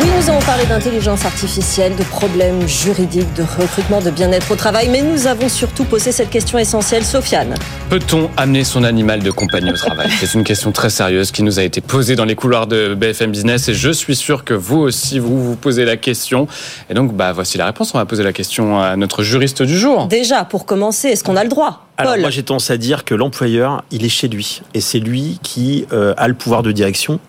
Oui, 0.00 0.06
nous 0.16 0.30
avons 0.30 0.40
parlé 0.40 0.64
d'intelligence 0.64 1.26
artificielle, 1.26 1.94
de 1.94 2.04
problèmes 2.04 2.66
juridiques, 2.66 3.34
de 3.34 3.42
recrutement, 3.42 4.00
de 4.00 4.10
bien-être 4.10 4.50
au 4.50 4.56
travail, 4.56 4.88
mais 4.88 5.02
nous 5.02 5.26
avons 5.26 5.50
surtout 5.50 5.84
posé 5.84 6.10
cette 6.10 6.30
question 6.30 6.58
essentielle, 6.58 7.04
Sofiane. 7.04 7.54
Peut-on 7.90 8.30
amener 8.38 8.64
son 8.64 8.84
animal 8.84 9.22
de 9.22 9.30
compagnie 9.30 9.70
au 9.70 9.76
travail? 9.76 10.08
C'est 10.18 10.32
une 10.32 10.44
question 10.44 10.72
très 10.72 10.88
sérieuse 10.88 11.32
qui 11.32 11.42
nous 11.42 11.58
a 11.58 11.64
été 11.64 11.82
posée 11.82 12.16
dans 12.16 12.24
les 12.24 12.34
couloirs 12.34 12.66
de 12.66 12.94
BFM 12.94 13.30
Business 13.30 13.68
et 13.68 13.74
je 13.74 13.90
suis 13.90 14.16
sûr 14.16 14.44
que 14.44 14.54
vous 14.54 14.78
aussi, 14.78 15.18
vous 15.18 15.44
vous 15.44 15.56
posez 15.56 15.84
la 15.84 15.98
question. 15.98 16.46
Et 16.88 16.94
donc, 16.94 17.12
bah, 17.14 17.32
voici 17.32 17.58
la 17.58 17.66
réponse. 17.66 17.94
On 17.94 17.98
va 17.98 18.06
poser 18.06 18.22
la 18.22 18.32
question 18.32 18.80
à 18.80 18.96
notre 18.96 19.22
juriste 19.22 19.62
du 19.62 19.76
jour. 19.76 20.06
Déjà, 20.06 20.44
pour 20.46 20.64
commencer, 20.64 21.08
est-ce 21.08 21.24
qu'on 21.24 21.36
a 21.36 21.42
le 21.42 21.50
droit? 21.50 21.86
Alors 22.00 22.16
moi 22.16 22.30
j'ai 22.30 22.42
tendance 22.42 22.70
à 22.70 22.78
dire 22.78 23.04
que 23.04 23.14
l'employeur, 23.14 23.84
il 23.90 24.06
est 24.06 24.10
chez 24.10 24.28
lui 24.28 24.62
et 24.72 24.80
c'est 24.80 25.00
lui 25.00 25.38
qui 25.42 25.84
euh, 25.92 26.14
a 26.16 26.28
le 26.28 26.34
pouvoir 26.34 26.62
de 26.62 26.72
direction. 26.72 27.20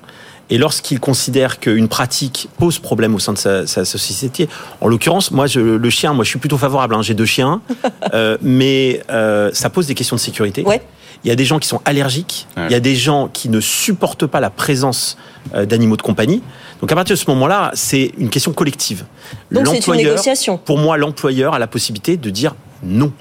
Et 0.52 0.58
lorsqu'il 0.58 1.00
considère 1.00 1.60
qu'une 1.60 1.88
pratique 1.88 2.48
pose 2.60 2.78
problème 2.78 3.16
au 3.16 3.20
sein 3.20 3.34
de 3.34 3.38
sa, 3.38 3.66
sa 3.66 3.86
société, 3.86 4.48
en 4.82 4.88
l'occurrence, 4.90 5.32
moi, 5.32 5.48
je, 5.48 5.60
le 5.62 5.90
chien, 5.90 6.14
moi, 6.14 6.24
je 6.26 6.30
suis 6.30 6.40
plutôt 6.40 6.58
favorable. 6.58 6.94
hein, 6.94 7.02
J'ai 7.02 7.14
deux 7.16 7.26
chiens, 7.26 7.62
euh, 8.14 8.38
mais 8.42 9.02
euh, 9.10 9.50
ça 9.54 9.70
pose 9.70 9.88
des 9.88 9.96
questions 9.96 10.18
de 10.18 10.22
sécurité. 10.22 10.64
Ouais. 10.64 10.82
Il 11.24 11.28
y 11.28 11.32
a 11.32 11.36
des 11.36 11.46
gens 11.46 11.58
qui 11.60 11.68
sont 11.68 11.82
allergiques. 11.86 12.48
Ouais. 12.58 12.66
Il 12.68 12.72
y 12.72 12.76
a 12.76 12.80
des 12.80 12.96
gens 12.96 13.30
qui 13.32 13.48
ne 13.48 13.60
supportent 13.60 14.26
pas 14.26 14.40
la 14.40 14.50
présence 14.50 15.18
euh, 15.56 15.66
d'animaux 15.66 15.96
de 15.96 16.02
compagnie. 16.02 16.42
Donc 16.82 16.92
à 16.92 16.96
partir 16.96 17.16
de 17.16 17.20
ce 17.20 17.30
moment-là, 17.30 17.72
c'est 17.76 18.12
une 18.18 18.30
question 18.30 18.52
collective. 18.54 19.06
Donc 19.52 19.68
c'est 19.68 19.74
une 19.74 19.76
L'employeur- 19.78 20.10
négociation. 20.12 20.58
pour 20.58 20.80
moi, 20.80 20.98
l'employeur 20.98 21.54
a 21.54 21.60
la 21.60 21.68
possibilité 21.68 22.18
de 22.18 22.30
dire 22.30 22.56
non. 22.84 23.14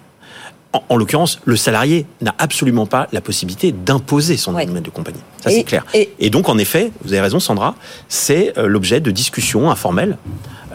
En, 0.72 0.82
en 0.88 0.96
l'occurrence, 0.96 1.40
le 1.44 1.56
salarié 1.56 2.06
n'a 2.20 2.32
absolument 2.38 2.86
pas 2.86 3.08
la 3.12 3.20
possibilité 3.20 3.72
d'imposer 3.72 4.36
son 4.36 4.54
Ouais. 4.54 4.62
animal 4.62 4.82
de 4.84 4.90
compagnie. 4.90 5.18
Ça, 5.42 5.50
Et- 5.50 5.54
c'est 5.56 5.64
clair. 5.64 5.84
et- 5.94 6.10
Et 6.20 6.30
donc, 6.30 6.48
en 6.48 6.58
effet, 6.58 6.92
vous 7.02 7.12
avez 7.12 7.20
raison, 7.22 7.40
Sandra, 7.40 7.74
c'est 8.08 8.56
euh, 8.56 8.68
l'objet 8.68 9.00
de 9.00 9.10
discussions 9.10 9.68
informelles. 9.70 10.16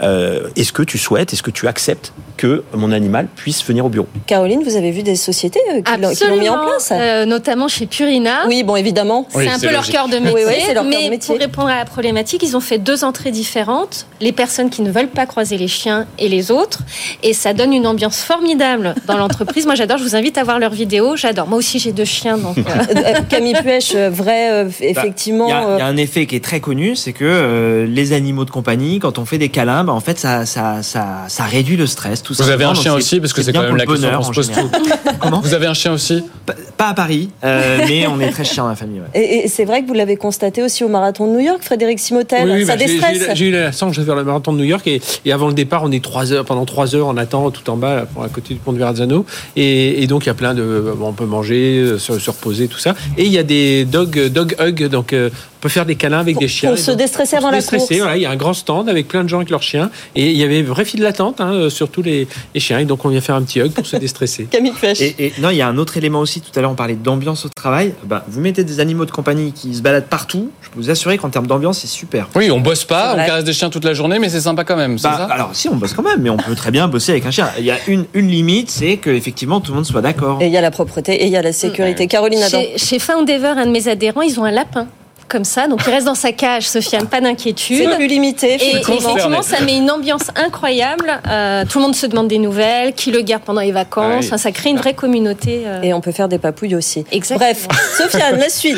Euh, 0.04 0.50
est-ce 0.56 0.74
que 0.74 0.84
tu 0.84 0.98
souhaites, 0.98 1.32
est-ce 1.34 1.44
que 1.44 1.52
tu 1.52 1.68
acceptes 1.68 2.12
que 2.38 2.64
mon 2.74 2.92
animal 2.92 3.28
puisse 3.36 3.64
venir 3.66 3.86
au 3.86 3.90
bureau? 3.90 4.08
Caroline, 4.28 4.62
vous 4.64 4.76
avez 4.76 4.92
vu 4.92 5.04
des 5.04 5.16
sociétés 5.16 5.62
euh, 5.72 5.82
qui 5.82 6.02
l'ont- 6.02 6.14
qui 6.14 6.28
l'ont 6.28 6.36
mis 6.38 6.50
en 6.50 6.66
place? 6.66 6.90
Euh, 6.92 7.26
notamment 7.26 7.68
chez 7.70 7.86
Purina. 7.86 8.46
Oui, 8.48 8.64
bon, 8.64 8.76
évidemment. 8.76 9.26
C'est 9.30 9.48
un 9.48 9.58
c'est 9.58 9.68
peu 9.68 9.72
leur 9.74 9.88
cœur 9.88 10.10
de 10.10 10.18
métier. 10.18 10.34
Oui, 10.36 10.42
oui, 10.46 10.54
c'est 10.66 10.74
leur 10.74 10.84
cœur 10.84 10.92
mais 11.00 11.06
de 11.06 11.10
métier. 11.12 11.34
pour 11.34 11.42
répondre 11.42 11.70
à 11.70 11.78
la 11.78 11.86
problématique, 11.86 12.44
ils 12.44 12.58
ont 12.58 12.60
fait 12.60 12.78
deux 12.78 13.06
entrées 13.06 13.32
différentes. 13.32 14.06
Les 14.20 14.34
personnes 14.34 14.70
qui 14.70 14.82
ne 14.82 14.92
veulent 14.92 15.08
pas 15.08 15.26
croiser 15.26 15.58
les 15.58 15.70
chiens 15.70 16.06
et 16.20 16.28
les 16.28 16.52
autres. 16.52 16.80
Et 17.24 17.34
ça 17.34 17.54
donne 17.54 17.72
une 17.72 17.88
ambiance 17.88 18.18
formidable 18.22 18.96
dans 19.08 19.18
l'entreprise. 19.18 19.66
Moi, 19.66 19.76
j'adore. 19.76 19.98
Je 19.98 20.04
vous 20.04 20.16
invite 20.18 20.38
à 20.38 20.44
voir 20.44 20.60
leurs 20.60 20.74
vidéos. 20.74 21.16
J'adore. 21.16 21.48
Moi 21.48 21.58
aussi, 21.58 21.80
j'ai 21.80 21.94
deux 21.94 22.04
chiens. 22.06 22.38
Donc, 22.38 22.58
euh, 22.58 23.14
Camille 23.30 23.54
Puech, 23.64 23.96
vrai, 23.96 24.52
euh, 24.52 24.70
effectivement. 24.82 25.46
Il 25.48 25.76
y, 25.78 25.80
y 25.80 25.82
a 25.82 25.86
un 25.86 25.96
effet 25.98 26.26
qui 26.26 26.36
est 26.36 26.44
très 26.44 26.60
connu, 26.60 26.98
c'est 26.98 27.14
que 27.14 27.24
euh, 27.24 27.86
les 27.86 28.12
animaux 28.12 28.44
de 28.44 28.52
compagnie, 28.52 29.00
quand 29.00 29.20
on 29.20 29.26
fait 29.26 29.38
des 29.38 29.50
câlins, 29.50 29.85
bah, 29.86 29.94
en 29.94 30.00
fait, 30.00 30.20
ça, 30.20 30.46
ça, 30.46 30.84
ça, 30.84 31.24
ça 31.28 31.44
réduit 31.44 31.78
le 31.78 31.88
stress. 31.88 32.22
Tout 32.24 32.34
Vous 32.38 32.50
avez 32.50 32.66
un 32.66 32.74
chien 32.74 32.94
aussi 32.94 33.20
Parce 33.20 33.32
que 33.34 33.42
c'est 33.42 33.54
quand 33.54 33.62
même 33.64 33.78
la 33.78 33.86
question 33.86 34.10
qu'on 34.12 34.24
se 34.24 34.32
pose 34.32 34.52
tout. 34.52 34.70
Comment 35.20 35.40
Vous 35.42 35.54
avez 35.54 35.68
un 35.68 35.74
chien 35.74 35.94
aussi 35.94 36.24
Pas- 36.46 36.56
à 36.90 36.94
Paris, 36.94 37.30
euh, 37.44 37.80
mais 37.88 38.06
on 38.06 38.20
est 38.20 38.30
très 38.30 38.44
chien 38.44 38.64
dans 38.64 38.70
la 38.70 38.76
famille. 38.76 39.00
ouais. 39.00 39.08
Et, 39.20 39.46
et 39.46 39.48
c'est 39.48 39.66
vrai 39.66 39.82
que 39.82 39.88
vous 39.88 39.94
l'avez 39.96 40.18
constaté 40.18 40.62
aussi 40.62 40.84
au 40.84 40.88
marathon 40.88 41.26
de 41.28 41.32
New 41.34 41.40
York, 41.40 41.60
Frédéric 41.64 42.00
Simotel. 42.00 42.48
Oui, 42.48 42.58
oui, 42.58 42.66
ça 42.66 42.76
bah, 42.76 42.84
j'ai- 42.86 42.94
déstresse. 42.94 43.30
j'ai 43.34 43.46
eu 43.48 43.52
la- 43.52 43.72
chance 43.72 43.98
de 43.98 44.04
faire 44.04 44.16
le 44.16 44.24
marathon 44.24 44.54
de 44.54 44.60
New 44.60 44.66
York 44.66 44.86
et, 44.88 45.02
et 45.26 45.32
avant 45.32 45.48
le 45.48 45.54
départ, 45.54 45.84
on 45.84 45.92
est 45.92 46.04
trois 46.04 46.32
heures, 46.34 46.46
pendant 46.46 46.66
trois 46.66 46.94
heures, 46.96 47.08
on 47.08 47.18
attend 47.18 47.50
tout 47.52 47.68
en 47.72 47.78
bas, 47.78 48.06
à 48.24 48.30
côté 48.30 48.54
du 48.54 48.60
pont 48.60 48.74
de 48.74 48.78
Verrazzano. 48.78 49.26
Et, 49.56 50.04
et 50.04 50.08
donc, 50.08 50.26
il 50.26 50.28
y 50.28 50.30
a 50.30 50.36
plein 50.36 50.54
de. 50.54 50.94
bon, 50.96 51.08
on 51.10 51.14
peut 51.14 51.26
manger, 51.26 51.80
euh, 51.80 51.98
se, 52.00 52.20
se 52.20 52.30
reposer, 52.30 52.68
tout 52.68 52.78
ça. 52.80 52.94
Et 53.18 53.26
il 53.26 53.32
y 53.32 53.38
a 53.40 53.44
des 53.44 53.86
dog, 53.86 54.28
dog 54.28 54.56
hugs, 54.60 54.88
donc 54.90 55.14
euh, 55.14 55.30
peut 55.66 55.70
faire 55.70 55.86
des 55.88 55.96
câlins 55.96 56.20
avec 56.20 56.36
Pour- 56.36 56.42
des 56.42 56.48
chiens. 56.48 56.70
pour 56.70 56.78
se 56.80 56.92
donc, 56.92 57.00
déstresser 57.00 57.38
pour 57.38 57.48
avant 57.48 57.48
se 57.48 57.52
la 57.54 57.58
déstresser, 57.60 57.88
course. 57.88 58.00
voilà, 58.02 58.18
il 58.18 58.22
y 58.22 58.26
a 58.26 58.30
un 58.30 58.36
grand 58.36 58.54
stand 58.54 58.88
avec 58.88 59.08
plein 59.08 59.24
de 59.24 59.30
gens 59.30 59.38
avec 59.38 59.50
leurs 59.50 59.64
chiens. 59.64 59.90
Et 60.16 60.30
il 60.30 60.38
y 60.38 60.44
avait 60.44 60.60
une 60.60 60.66
vraie 60.68 60.86
file 60.86 61.00
d'attente 61.02 61.42
hein, 61.42 61.70
sur 61.72 61.90
tous 61.90 62.04
les, 62.04 62.28
les 62.54 62.60
chiens. 62.60 62.78
Et 62.80 62.86
donc, 62.86 63.04
on 63.04 63.10
vient 63.10 63.20
faire 63.22 63.34
un 63.36 63.42
petit 63.42 63.60
hug 63.62 63.72
pour 63.72 63.86
se 63.88 63.98
déstresser. 63.98 64.44
Camille 64.52 64.74
Puech. 64.74 65.02
Et, 65.02 65.16
et 65.18 65.34
non, 65.40 65.50
il 65.50 65.58
y 65.58 65.62
a 65.64 65.68
un 65.68 65.78
autre 65.78 65.98
élément 65.98 66.20
aussi. 66.20 66.40
Tout 66.42 66.52
à 66.56 66.62
l'heure, 66.62 66.70
on 66.72 66.76
parlait 66.76 66.94
d'ambiance 66.96 67.46
au 67.46 67.50
travail. 67.50 67.94
Ben, 68.04 68.22
vous 68.28 68.42
mettez 68.42 68.64
des 68.64 68.80
animaux 68.80 69.06
de 69.06 69.12
compagnie 69.12 69.52
qui 69.54 69.74
se 69.74 69.82
baladent 69.82 70.06
partout. 70.08 70.52
Je 70.62 70.70
peux 70.70 70.80
vous 70.80 70.90
assurer 70.92 71.18
qu'en 71.18 71.30
termes 71.30 71.48
d'ambiance, 71.48 71.80
c'est 71.80 71.88
super. 71.88 72.30
Oui, 72.36 72.52
on 72.52 72.60
bosse 72.60 72.84
pas, 72.86 73.14
on 73.14 73.26
caresse 73.26 73.44
des 73.44 73.54
chiens 73.54 73.70
toute 73.72 73.86
la 73.86 73.94
journée, 73.96 74.20
mais 74.20 74.30
c'est 74.30 74.42
sympa 74.42 74.64
quand 74.66 74.76
même, 74.78 74.98
Bah, 75.02 75.16
ça? 75.18 75.24
alors 75.26 75.50
si 75.54 75.68
on 75.68 75.76
bosse 75.76 75.94
quand 75.94 76.04
même, 76.04 76.22
mais 76.22 76.30
on 76.30 76.38
peut 76.38 76.54
très 76.56 76.70
bien 76.72 76.88
bosser 76.88 77.14
avec 77.14 77.26
un 77.26 77.32
chien. 77.32 77.50
Il 77.58 77.66
y 77.66 77.72
a 77.72 77.78
une, 77.88 78.06
une 78.14 78.28
limite, 78.28 78.70
c'est 78.70 78.98
que 78.98 79.10
effectivement 79.10 79.62
tout 79.62 79.72
le 79.72 79.78
monde 79.78 79.86
soit 79.86 80.02
d'accord. 80.02 80.40
Et 80.42 80.46
il 80.48 80.52
y 80.52 80.58
a 80.58 80.62
la 80.62 80.72
propreté 80.72 81.14
et 81.16 81.26
il 81.26 81.32
y 81.32 81.38
a 81.38 81.42
la 81.42 81.54
sécurité. 81.54 82.06
Caroline 82.08 82.44
Adam. 82.44 82.60
chez, 82.62 82.78
chez 82.78 83.00
Foundever, 83.00 83.54
un 83.58 83.66
de 83.66 83.72
mes 83.72 83.88
adhérents, 83.88 84.22
ils 84.22 84.40
ont 84.40 84.44
un 84.46 84.52
lapin. 84.52 84.88
Comme 85.28 85.44
ça, 85.44 85.68
donc 85.68 85.82
il 85.88 85.90
reste 85.90 86.06
dans 86.06 86.14
sa 86.14 86.32
cage, 86.32 86.68
Sofiane, 86.68 87.08
pas 87.08 87.20
d'inquiétude. 87.20 87.78
C'est 87.90 87.96
plus 87.96 88.08
limité. 88.08 88.58
Et 88.62 88.76
effectivement. 88.78 89.42
ça 89.42 89.60
met 89.62 89.78
une 89.78 89.90
ambiance 89.90 90.28
incroyable. 90.36 91.20
Euh, 91.28 91.64
tout 91.68 91.80
le 91.80 91.86
monde 91.86 91.96
se 91.96 92.06
demande 92.06 92.28
des 92.28 92.38
nouvelles, 92.38 92.94
qui 92.94 93.10
le 93.12 93.22
garde 93.22 93.42
pendant 93.44 93.62
les 93.62 93.72
vacances. 93.72 94.26
Enfin, 94.26 94.38
ça 94.38 94.52
crée 94.52 94.70
une 94.70 94.78
vraie 94.78 94.94
communauté. 94.94 95.64
euh, 95.66 95.82
Et 95.82 95.94
on 95.94 96.02
peut 96.02 96.12
faire 96.12 96.28
des 96.28 96.38
papouilles 96.38 96.76
aussi. 96.76 97.06
Exactement. 97.12 97.50
Bref, 97.52 97.68
Sofiane, 97.98 98.38
la 98.38 98.50
suite. 98.50 98.78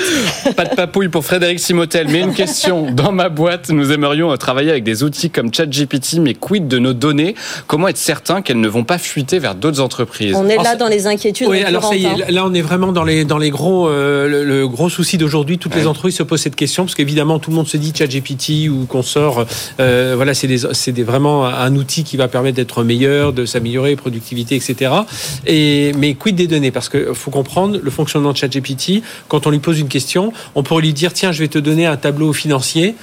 Pas 0.55 0.63
de 0.63 0.73
papouille 0.75 1.09
pour 1.09 1.25
Frédéric 1.25 1.59
Simotel, 1.59 2.07
mais 2.09 2.21
une 2.21 2.33
question. 2.33 2.91
Dans 2.91 3.11
ma 3.11 3.27
boîte, 3.27 3.69
nous 3.69 3.91
aimerions 3.91 4.35
travailler 4.37 4.71
avec 4.71 4.85
des 4.85 5.03
outils 5.03 5.29
comme 5.29 5.53
ChatGPT, 5.53 6.19
mais 6.19 6.33
quid 6.33 6.69
de 6.69 6.79
nos 6.79 6.93
données? 6.93 7.35
Comment 7.67 7.89
être 7.89 7.97
certain 7.97 8.41
qu'elles 8.41 8.61
ne 8.61 8.69
vont 8.69 8.85
pas 8.85 8.97
fuiter 8.97 9.39
vers 9.39 9.53
d'autres 9.55 9.81
entreprises? 9.81 10.33
On 10.35 10.47
est 10.47 10.53
Alors, 10.53 10.63
là 10.63 10.75
dans 10.77 10.87
les 10.87 11.07
inquiétudes. 11.07 11.47
Oui, 11.49 11.61
alors 11.63 11.83
ça 11.83 11.95
y 11.95 12.05
est, 12.05 12.07
hein. 12.07 12.15
là 12.29 12.43
on 12.45 12.53
est 12.53 12.61
vraiment 12.61 12.93
dans 12.93 13.03
les, 13.03 13.25
dans 13.25 13.37
les 13.37 13.49
gros, 13.49 13.89
euh, 13.89 14.27
le, 14.29 14.43
le 14.45 14.67
gros 14.67 14.89
souci 14.89 15.17
d'aujourd'hui. 15.17 15.57
Toutes 15.57 15.75
les 15.75 15.87
entreprises 15.87 16.15
se 16.15 16.23
posent 16.23 16.36
cette 16.37 16.55
question 16.55 16.83
parce 16.83 16.95
qu'évidemment 16.95 17.39
tout 17.39 17.49
le 17.49 17.55
monde 17.55 17.67
se 17.67 17.77
dit 17.77 17.93
ChatGPT 17.95 18.69
ou 18.69 18.85
qu'on 18.85 19.01
sort, 19.01 19.45
euh, 19.79 20.13
voilà, 20.15 20.33
c'est 20.33 20.47
des, 20.47 20.91
des, 20.91 21.03
vraiment 21.03 21.45
un 21.45 21.75
outil 21.75 22.03
qui 22.03 22.17
va 22.17 22.27
permettre 22.27 22.55
d'être 22.55 22.83
meilleur, 22.83 23.33
de 23.33 23.45
s'améliorer, 23.45 23.95
productivité, 23.95 24.55
etc. 24.55 24.91
Et 25.45 25.91
mais 25.97 26.13
quid 26.15 26.35
des 26.35 26.47
données? 26.47 26.71
Parce 26.71 26.89
que 26.89 27.13
faut 27.13 27.31
comprendre 27.31 27.79
le 27.81 27.91
fonctionnement 27.91 28.31
de 28.31 28.37
ChatGPT. 28.37 29.01
Quand 29.27 29.47
on 29.47 29.49
lui 29.49 29.59
pose 29.59 29.79
une 29.79 29.87
question, 29.87 30.33
on 30.55 30.63
pourrait 30.63 30.83
lui 30.83 30.93
dire 30.93 31.13
tiens, 31.13 31.31
je 31.31 31.39
vais 31.39 31.47
te 31.47 31.59
donner 31.59 31.85
un 31.85 31.97
tableau 31.97 32.33
financier 32.33 32.95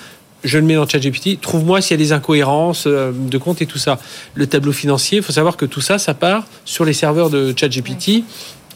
je 0.44 0.58
le 0.58 0.64
mets 0.64 0.74
dans 0.74 0.86
ChatGPT, 0.86 1.40
trouve-moi 1.40 1.80
s'il 1.80 1.92
y 1.92 2.00
a 2.00 2.04
des 2.04 2.12
incohérences 2.12 2.84
euh, 2.86 3.12
de 3.12 3.38
compte 3.38 3.62
et 3.62 3.66
tout 3.66 3.78
ça. 3.78 3.98
Le 4.34 4.46
tableau 4.46 4.72
financier, 4.72 5.18
il 5.18 5.24
faut 5.24 5.32
savoir 5.32 5.56
que 5.56 5.64
tout 5.64 5.80
ça, 5.80 5.98
ça 5.98 6.14
part 6.14 6.44
sur 6.64 6.84
les 6.84 6.92
serveurs 6.92 7.30
de 7.30 7.54
ChatGPT 7.56 8.24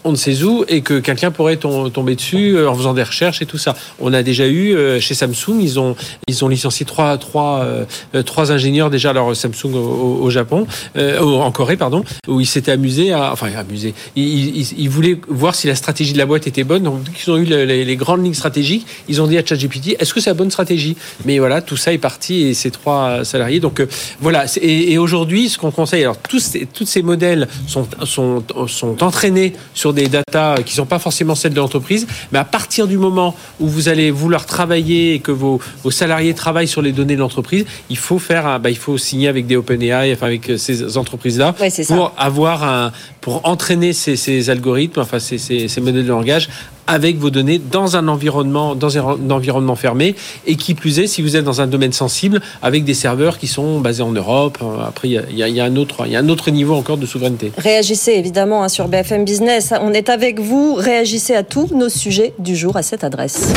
on 0.09 0.13
ne 0.13 0.17
sait 0.17 0.43
où 0.43 0.65
et 0.69 0.81
que 0.81 0.99
quelqu'un 1.01 1.31
pourrait 1.31 1.59
tomber 1.59 2.15
dessus 2.15 2.57
euh, 2.57 2.69
en 2.69 2.75
faisant 2.75 2.95
des 2.95 3.03
recherches 3.03 3.43
et 3.43 3.47
tout 3.47 3.59
ça. 3.59 3.77
On 4.01 4.15
a 4.15 4.23
déjà 4.23 4.47
eu 4.47 4.75
euh, 4.75 5.01
chez 5.01 5.15
Samsung, 5.15 5.61
ils 5.61 5.79
ont 5.79 5.97
ils 6.27 6.45
ont 6.45 6.49
licencié 6.49 6.87
trois 6.87 7.19
trois 7.19 7.61
euh, 7.61 8.23
trois 8.23 8.51
ingénieurs 8.51 8.89
déjà 8.89 9.11
alors 9.11 9.37
Samsung 9.37 9.75
au, 9.75 10.31
Japon, 10.31 10.67
en 10.97 11.51
Corée 11.53 11.77
pardon, 11.77 12.05
où 12.27 12.41
ils 12.41 12.47
s'étaient 12.47 12.73
amusés 12.73 13.13
à 13.13 13.33
enfin 13.33 13.49
amusés. 13.57 13.95
Ils, 14.17 14.89
voulaient 14.89 15.19
voir 15.29 15.55
si 15.55 15.67
la 15.67 15.75
stratégie 15.75 16.13
de 16.13 16.19
la 16.19 16.27
boîte 16.27 16.47
était 16.47 16.65
bonne. 16.65 16.83
Donc 16.83 17.01
ils 17.27 17.31
ont 17.31 17.37
eu 17.37 17.45
les, 17.45 17.97
grandes 17.97 18.25
lignes 18.25 18.35
stratégiques. 18.35 18.87
Ils 19.09 19.21
ont 19.21 19.27
dit 19.27 19.37
à 19.37 19.45
ChatGPT 19.45 19.97
est-ce 19.99 20.15
que 20.15 20.21
c'est 20.21 20.31
la 20.31 20.35
bonne 20.35 20.51
stratégie? 20.51 20.97
Mais 21.25 21.39
voilà, 21.39 21.61
tout 21.61 21.77
ça 21.77 21.93
est 21.93 21.99
parti 21.99 22.43
et 22.43 22.55
ces 22.55 22.71
trois 22.71 23.25
salariés. 23.25 23.61
Donc 23.61 23.87
voilà. 24.21 24.47
Et, 24.61 24.97
aujourd'hui, 24.99 25.49
ce 25.49 25.59
qu'on 25.59 25.71
conseille, 25.71 26.03
alors 26.03 26.17
tous 26.17 26.41
ces, 26.41 26.67
ces 26.85 27.03
modèles 27.03 27.49
sont 27.67 27.87
sont 28.05 28.43
sont 28.67 29.03
entraînés 29.03 29.53
sur 29.75 29.93
des 29.93 29.98
datas 30.07 30.57
qui 30.57 30.73
ne 30.73 30.77
sont 30.77 30.87
pas 30.87 30.99
forcément 30.99 31.35
celles 31.35 31.53
de 31.53 31.59
l'entreprise, 31.59 32.07
mais 32.33 32.39
à 32.39 32.45
partir 32.45 32.87
du 32.87 32.99
moment 32.99 33.35
où 33.61 33.69
vous 33.69 33.89
allez 33.89 34.11
vouloir 34.11 34.47
travailler 34.47 35.15
et 35.15 35.21
que 35.21 35.33
vos, 35.33 35.61
salariés 35.91 36.35
travaillent 36.35 36.69
sur 36.69 36.83
les 36.83 36.93
données 36.93 37.17
de 37.17 37.21
l'entreprise, 37.21 37.65
il 37.91 37.99
faut 37.99 38.19
faire, 38.19 38.61
bah, 38.61 38.71
il 38.71 38.77
faut 38.77 38.99
signer 38.99 39.29
avec 39.29 39.47
des 39.47 39.57
OpenAI, 39.57 40.13
enfin 40.13 40.27
avec 40.27 40.53
ces 40.57 40.97
entreprises-là, 40.97 41.55
pour 41.87 42.13
avoir 42.17 42.63
un, 42.63 42.93
pour 43.21 43.47
entraîner 43.49 43.93
ces, 43.93 44.51
algorithmes, 44.51 45.01
enfin 45.01 45.19
ces, 45.19 45.39
ces 45.39 45.81
modèles 45.81 46.05
de 46.05 46.09
langage 46.09 46.49
avec 46.89 47.19
vos 47.19 47.31
données 47.31 47.61
dans 47.61 47.97
un 47.97 48.09
environnement, 48.09 48.75
dans 48.75 48.99
un 48.99 49.31
environnement 49.31 49.77
fermé, 49.77 50.17
et 50.47 50.57
qui 50.57 50.75
plus 50.75 50.99
est, 50.99 51.07
si 51.07 51.23
vous 51.23 51.37
êtes 51.37 51.45
dans 51.45 51.61
un 51.61 51.69
domaine 51.69 51.93
sensible, 51.93 52.41
avec 52.63 52.85
des 52.85 52.95
serveurs 52.95 53.39
qui 53.39 53.47
sont 53.47 53.79
basés 53.79 54.03
en 54.03 54.11
Europe. 54.11 54.59
Après, 54.85 55.09
il 55.09 55.37
y 55.37 55.61
a, 55.61 55.65
un 55.65 55.77
autre, 55.77 56.07
il 56.07 56.13
y 56.13 56.17
a 56.17 56.19
un 56.19 56.29
autre 56.29 56.51
niveau 56.51 56.75
encore 56.75 56.97
de 56.97 57.07
souveraineté. 57.07 57.53
Réagissez 57.57 58.13
évidemment 58.13 58.65
hein, 58.65 58.69
sur 58.69 58.89
BFM 58.89 59.25
Business. 59.25 59.73
On 59.81 59.93
est 59.93 60.09
avec 60.09 60.41
vous. 60.41 60.75
Réagissez 60.75 61.35
à 61.35 61.43
tous 61.43 61.69
nos 61.75 61.91
sujets 61.91 62.33
du 62.39 62.57
jour 62.57 62.77
à 62.77 62.83
cette 62.83 63.05
adresse. 63.05 63.53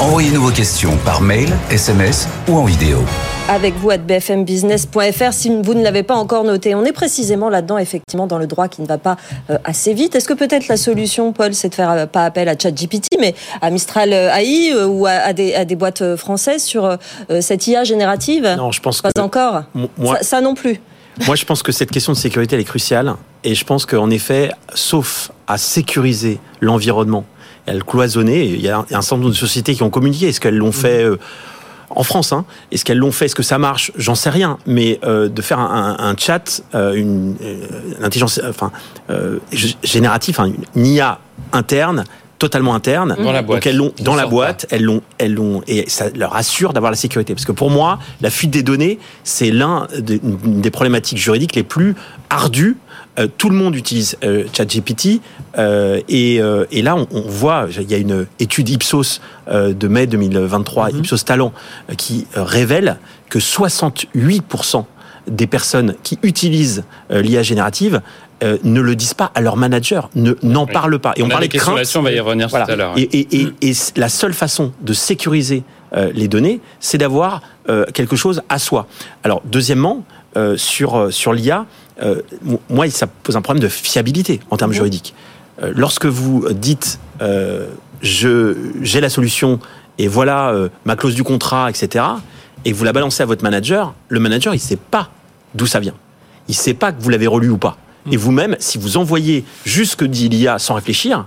Envoyez-nous 0.00 0.42
vos 0.42 0.50
questions 0.52 0.96
par 1.04 1.22
mail, 1.22 1.48
SMS 1.70 2.28
ou 2.48 2.56
en 2.56 2.64
vidéo 2.64 2.98
avec 3.48 3.74
vous 3.76 3.90
à 3.90 3.96
bfmbusiness.fr 3.96 5.32
si 5.32 5.50
vous 5.50 5.74
ne 5.74 5.82
l'avez 5.82 6.02
pas 6.02 6.16
encore 6.16 6.44
noté. 6.44 6.74
On 6.74 6.84
est 6.84 6.92
précisément 6.92 7.48
là-dedans, 7.48 7.78
effectivement, 7.78 8.26
dans 8.26 8.38
le 8.38 8.46
droit 8.46 8.68
qui 8.68 8.82
ne 8.82 8.86
va 8.86 8.98
pas 8.98 9.16
euh, 9.50 9.58
assez 9.64 9.94
vite. 9.94 10.14
Est-ce 10.14 10.28
que 10.28 10.34
peut-être 10.34 10.68
la 10.68 10.76
solution, 10.76 11.32
Paul, 11.32 11.54
c'est 11.54 11.68
de 11.68 11.74
faire 11.74 11.90
euh, 11.90 12.06
pas 12.06 12.24
appel 12.24 12.48
à 12.48 12.58
ChatGPT, 12.58 13.06
mais 13.20 13.34
à 13.60 13.70
Mistral 13.70 14.12
euh, 14.12 14.34
AI 14.34 14.72
ou 14.86 15.06
à, 15.06 15.32
des, 15.32 15.76
boîtes 15.76 16.16
françaises 16.16 16.64
sur 16.64 16.98
cette 17.40 17.66
IA 17.66 17.84
générative? 17.84 18.48
Non, 18.56 18.72
je 18.72 18.80
pense 18.80 19.02
pas 19.02 19.10
encore. 19.20 19.62
Moi, 19.98 20.18
ça, 20.22 20.40
non 20.40 20.54
plus. 20.54 20.80
Moi, 21.26 21.36
je 21.36 21.44
pense 21.44 21.62
que 21.62 21.72
cette 21.72 21.90
question 21.90 22.12
de 22.12 22.18
sécurité, 22.18 22.56
elle 22.56 22.62
est 22.62 22.64
cruciale. 22.64 23.14
Et 23.44 23.54
je 23.54 23.64
pense 23.64 23.86
qu'en 23.86 24.10
effet, 24.10 24.50
sauf 24.74 25.30
à 25.46 25.58
sécuriser 25.58 26.40
l'environnement, 26.60 27.24
elle 27.66 27.84
cloisonner, 27.84 28.44
il 28.44 28.60
y 28.60 28.68
a 28.68 28.78
un 28.78 29.02
certain 29.02 29.16
nombre 29.16 29.30
de 29.30 29.34
sociétés 29.34 29.74
qui 29.74 29.82
ont 29.82 29.90
communiqué. 29.90 30.28
Est-ce 30.28 30.40
qu'elles 30.40 30.56
l'ont 30.56 30.72
fait 30.72 31.04
en 31.90 32.02
France. 32.02 32.32
Hein. 32.32 32.44
Est-ce 32.72 32.84
qu'elles 32.84 32.98
l'ont 32.98 33.12
fait? 33.12 33.26
Est-ce 33.26 33.34
que 33.34 33.42
ça 33.42 33.58
marche? 33.58 33.92
J'en 33.96 34.14
sais 34.14 34.30
rien. 34.30 34.58
Mais 34.66 34.98
euh, 35.04 35.28
de 35.28 35.42
faire 35.42 35.58
un, 35.58 36.14
chat, 36.18 36.62
euh, 36.74 36.94
une, 36.94 37.36
euh, 37.42 37.66
intelligence, 38.02 38.40
enfin, 38.48 38.70
générative, 39.82 40.38
une 40.74 40.86
IA 40.86 41.18
interne, 41.52 42.04
totalement 42.38 42.74
interne. 42.74 43.16
Dans 43.18 43.32
la 43.32 43.42
boîte. 43.42 43.58
Donc 43.58 43.66
elles 43.66 43.76
l'ont 43.76 43.92
dans 44.00 44.14
la 44.14 44.26
boîte, 44.26 44.66
elles 44.70 44.82
l'ont, 44.82 45.02
elles 45.18 45.34
l'ont, 45.34 45.62
et 45.66 45.88
ça 45.88 46.10
leur 46.14 46.36
assure 46.36 46.72
d'avoir 46.72 46.90
la 46.90 46.96
sécurité. 46.96 47.34
Parce 47.34 47.46
que 47.46 47.52
pour 47.52 47.70
moi, 47.70 47.98
la 48.20 48.30
fuite 48.30 48.50
des 48.50 48.62
données, 48.62 48.98
c'est 49.24 49.50
l'un 49.50 49.86
des, 49.98 50.20
des 50.22 50.70
problématiques 50.70 51.18
juridiques 51.18 51.54
les 51.54 51.62
plus 51.62 51.94
ardues 52.30 52.76
euh, 53.18 53.28
tout 53.38 53.48
le 53.48 53.56
monde 53.56 53.74
utilise 53.76 54.16
euh, 54.24 54.44
ChatGPT 54.52 55.20
euh, 55.58 56.00
et, 56.08 56.40
et, 56.70 56.82
là 56.82 56.96
on, 56.96 57.20
voit, 57.22 57.66
il 57.78 57.90
y 57.90 57.94
a 57.94 57.98
une 57.98 58.26
étude 58.40 58.68
Ipsos 58.68 59.20
de 59.50 59.88
mai 59.88 60.06
2023, 60.06 60.90
mhm. 60.90 60.98
Ipsos 60.98 61.24
Talent, 61.24 61.52
qui 61.96 62.26
révèle 62.34 62.98
que 63.28 63.38
68% 63.38 64.84
des 65.28 65.46
personnes 65.46 65.94
qui 66.02 66.18
utilisent 66.22 66.84
l'IA 67.10 67.42
générative 67.42 68.00
ne 68.42 68.80
le 68.80 68.94
disent 68.94 69.14
pas 69.14 69.32
à 69.34 69.40
leur 69.40 69.56
manager, 69.56 70.10
ne 70.14 70.34
n'en 70.42 70.66
parlent 70.66 70.98
pas. 70.98 71.14
Et 71.16 71.22
on, 71.22 71.28
parlait 71.28 71.48
de 71.48 71.56
crainte. 71.56 71.78
On 71.96 72.02
va 72.02 72.12
y 72.12 72.20
revenir 72.20 72.48
tout 72.48 72.56
à 72.56 72.76
l'heure. 72.76 72.92
Et, 72.96 73.02
et, 73.02 73.40
et, 73.40 73.70
et, 73.70 73.72
la 73.96 74.08
seule 74.08 74.34
façon 74.34 74.72
de 74.82 74.92
sécuriser 74.92 75.62
les 76.12 76.28
données, 76.28 76.60
c'est 76.80 76.98
d'avoir 76.98 77.40
quelque 77.94 78.16
chose 78.16 78.42
à 78.48 78.58
soi. 78.58 78.86
Alors 79.24 79.42
deuxièmement, 79.46 80.04
sur 80.56 81.12
sur 81.12 81.32
l'IA, 81.32 81.66
euh, 82.02 82.22
moi, 82.68 82.88
ça 82.90 83.06
pose 83.06 83.36
un 83.36 83.42
problème 83.42 83.62
de 83.62 83.68
fiabilité 83.68 84.40
en 84.50 84.56
termes 84.56 84.72
juridiques. 84.72 85.14
Euh, 85.62 85.72
lorsque 85.74 86.06
vous 86.06 86.46
dites 86.52 86.98
euh, 87.22 87.68
j'ai 88.02 89.00
la 89.00 89.08
solution 89.08 89.58
et 89.98 90.08
voilà 90.08 90.54
ma 90.84 90.96
clause 90.96 91.14
du 91.14 91.24
contrat, 91.24 91.70
etc., 91.70 92.04
et 92.66 92.72
vous 92.72 92.84
la 92.84 92.92
balancez 92.92 93.22
à 93.22 93.26
votre 93.26 93.42
manager, 93.42 93.94
le 94.08 94.20
manager, 94.20 94.52
il 94.52 94.58
ne 94.58 94.62
sait 94.62 94.76
pas 94.76 95.10
d'où 95.54 95.66
ça 95.66 95.80
vient. 95.80 95.94
Il 96.48 96.52
ne 96.52 96.56
sait 96.56 96.74
pas 96.74 96.92
que 96.92 97.00
vous 97.00 97.08
l'avez 97.08 97.26
relu 97.26 97.48
ou 97.48 97.58
pas. 97.58 97.78
Mm. 98.04 98.12
Et 98.12 98.16
vous-même, 98.16 98.56
si 98.58 98.76
vous 98.76 98.96
envoyez 98.96 99.44
juste 99.64 99.92
ce 99.92 99.96
que 99.96 100.04
dit 100.04 100.28
l'IA 100.28 100.58
sans 100.58 100.74
réfléchir, 100.74 101.26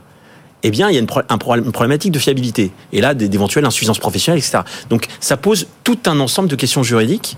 eh 0.63 0.71
bien, 0.71 0.89
il 0.89 0.95
y 0.95 0.97
a 0.97 0.99
une, 0.99 1.08
un 1.29 1.55
une 1.55 1.71
problématique 1.71 2.12
de 2.12 2.19
fiabilité. 2.19 2.71
Et 2.91 3.01
là, 3.01 3.13
d'éventuelles 3.13 3.65
insuffisances 3.65 3.99
professionnelles, 3.99 4.39
etc. 4.39 4.60
Donc, 4.89 5.08
ça 5.21 5.38
pose 5.38 5.67
tout 5.84 5.97
un 6.05 6.19
ensemble 6.19 6.49
de 6.49 6.55
questions 6.55 6.84
juridiques 6.84 7.38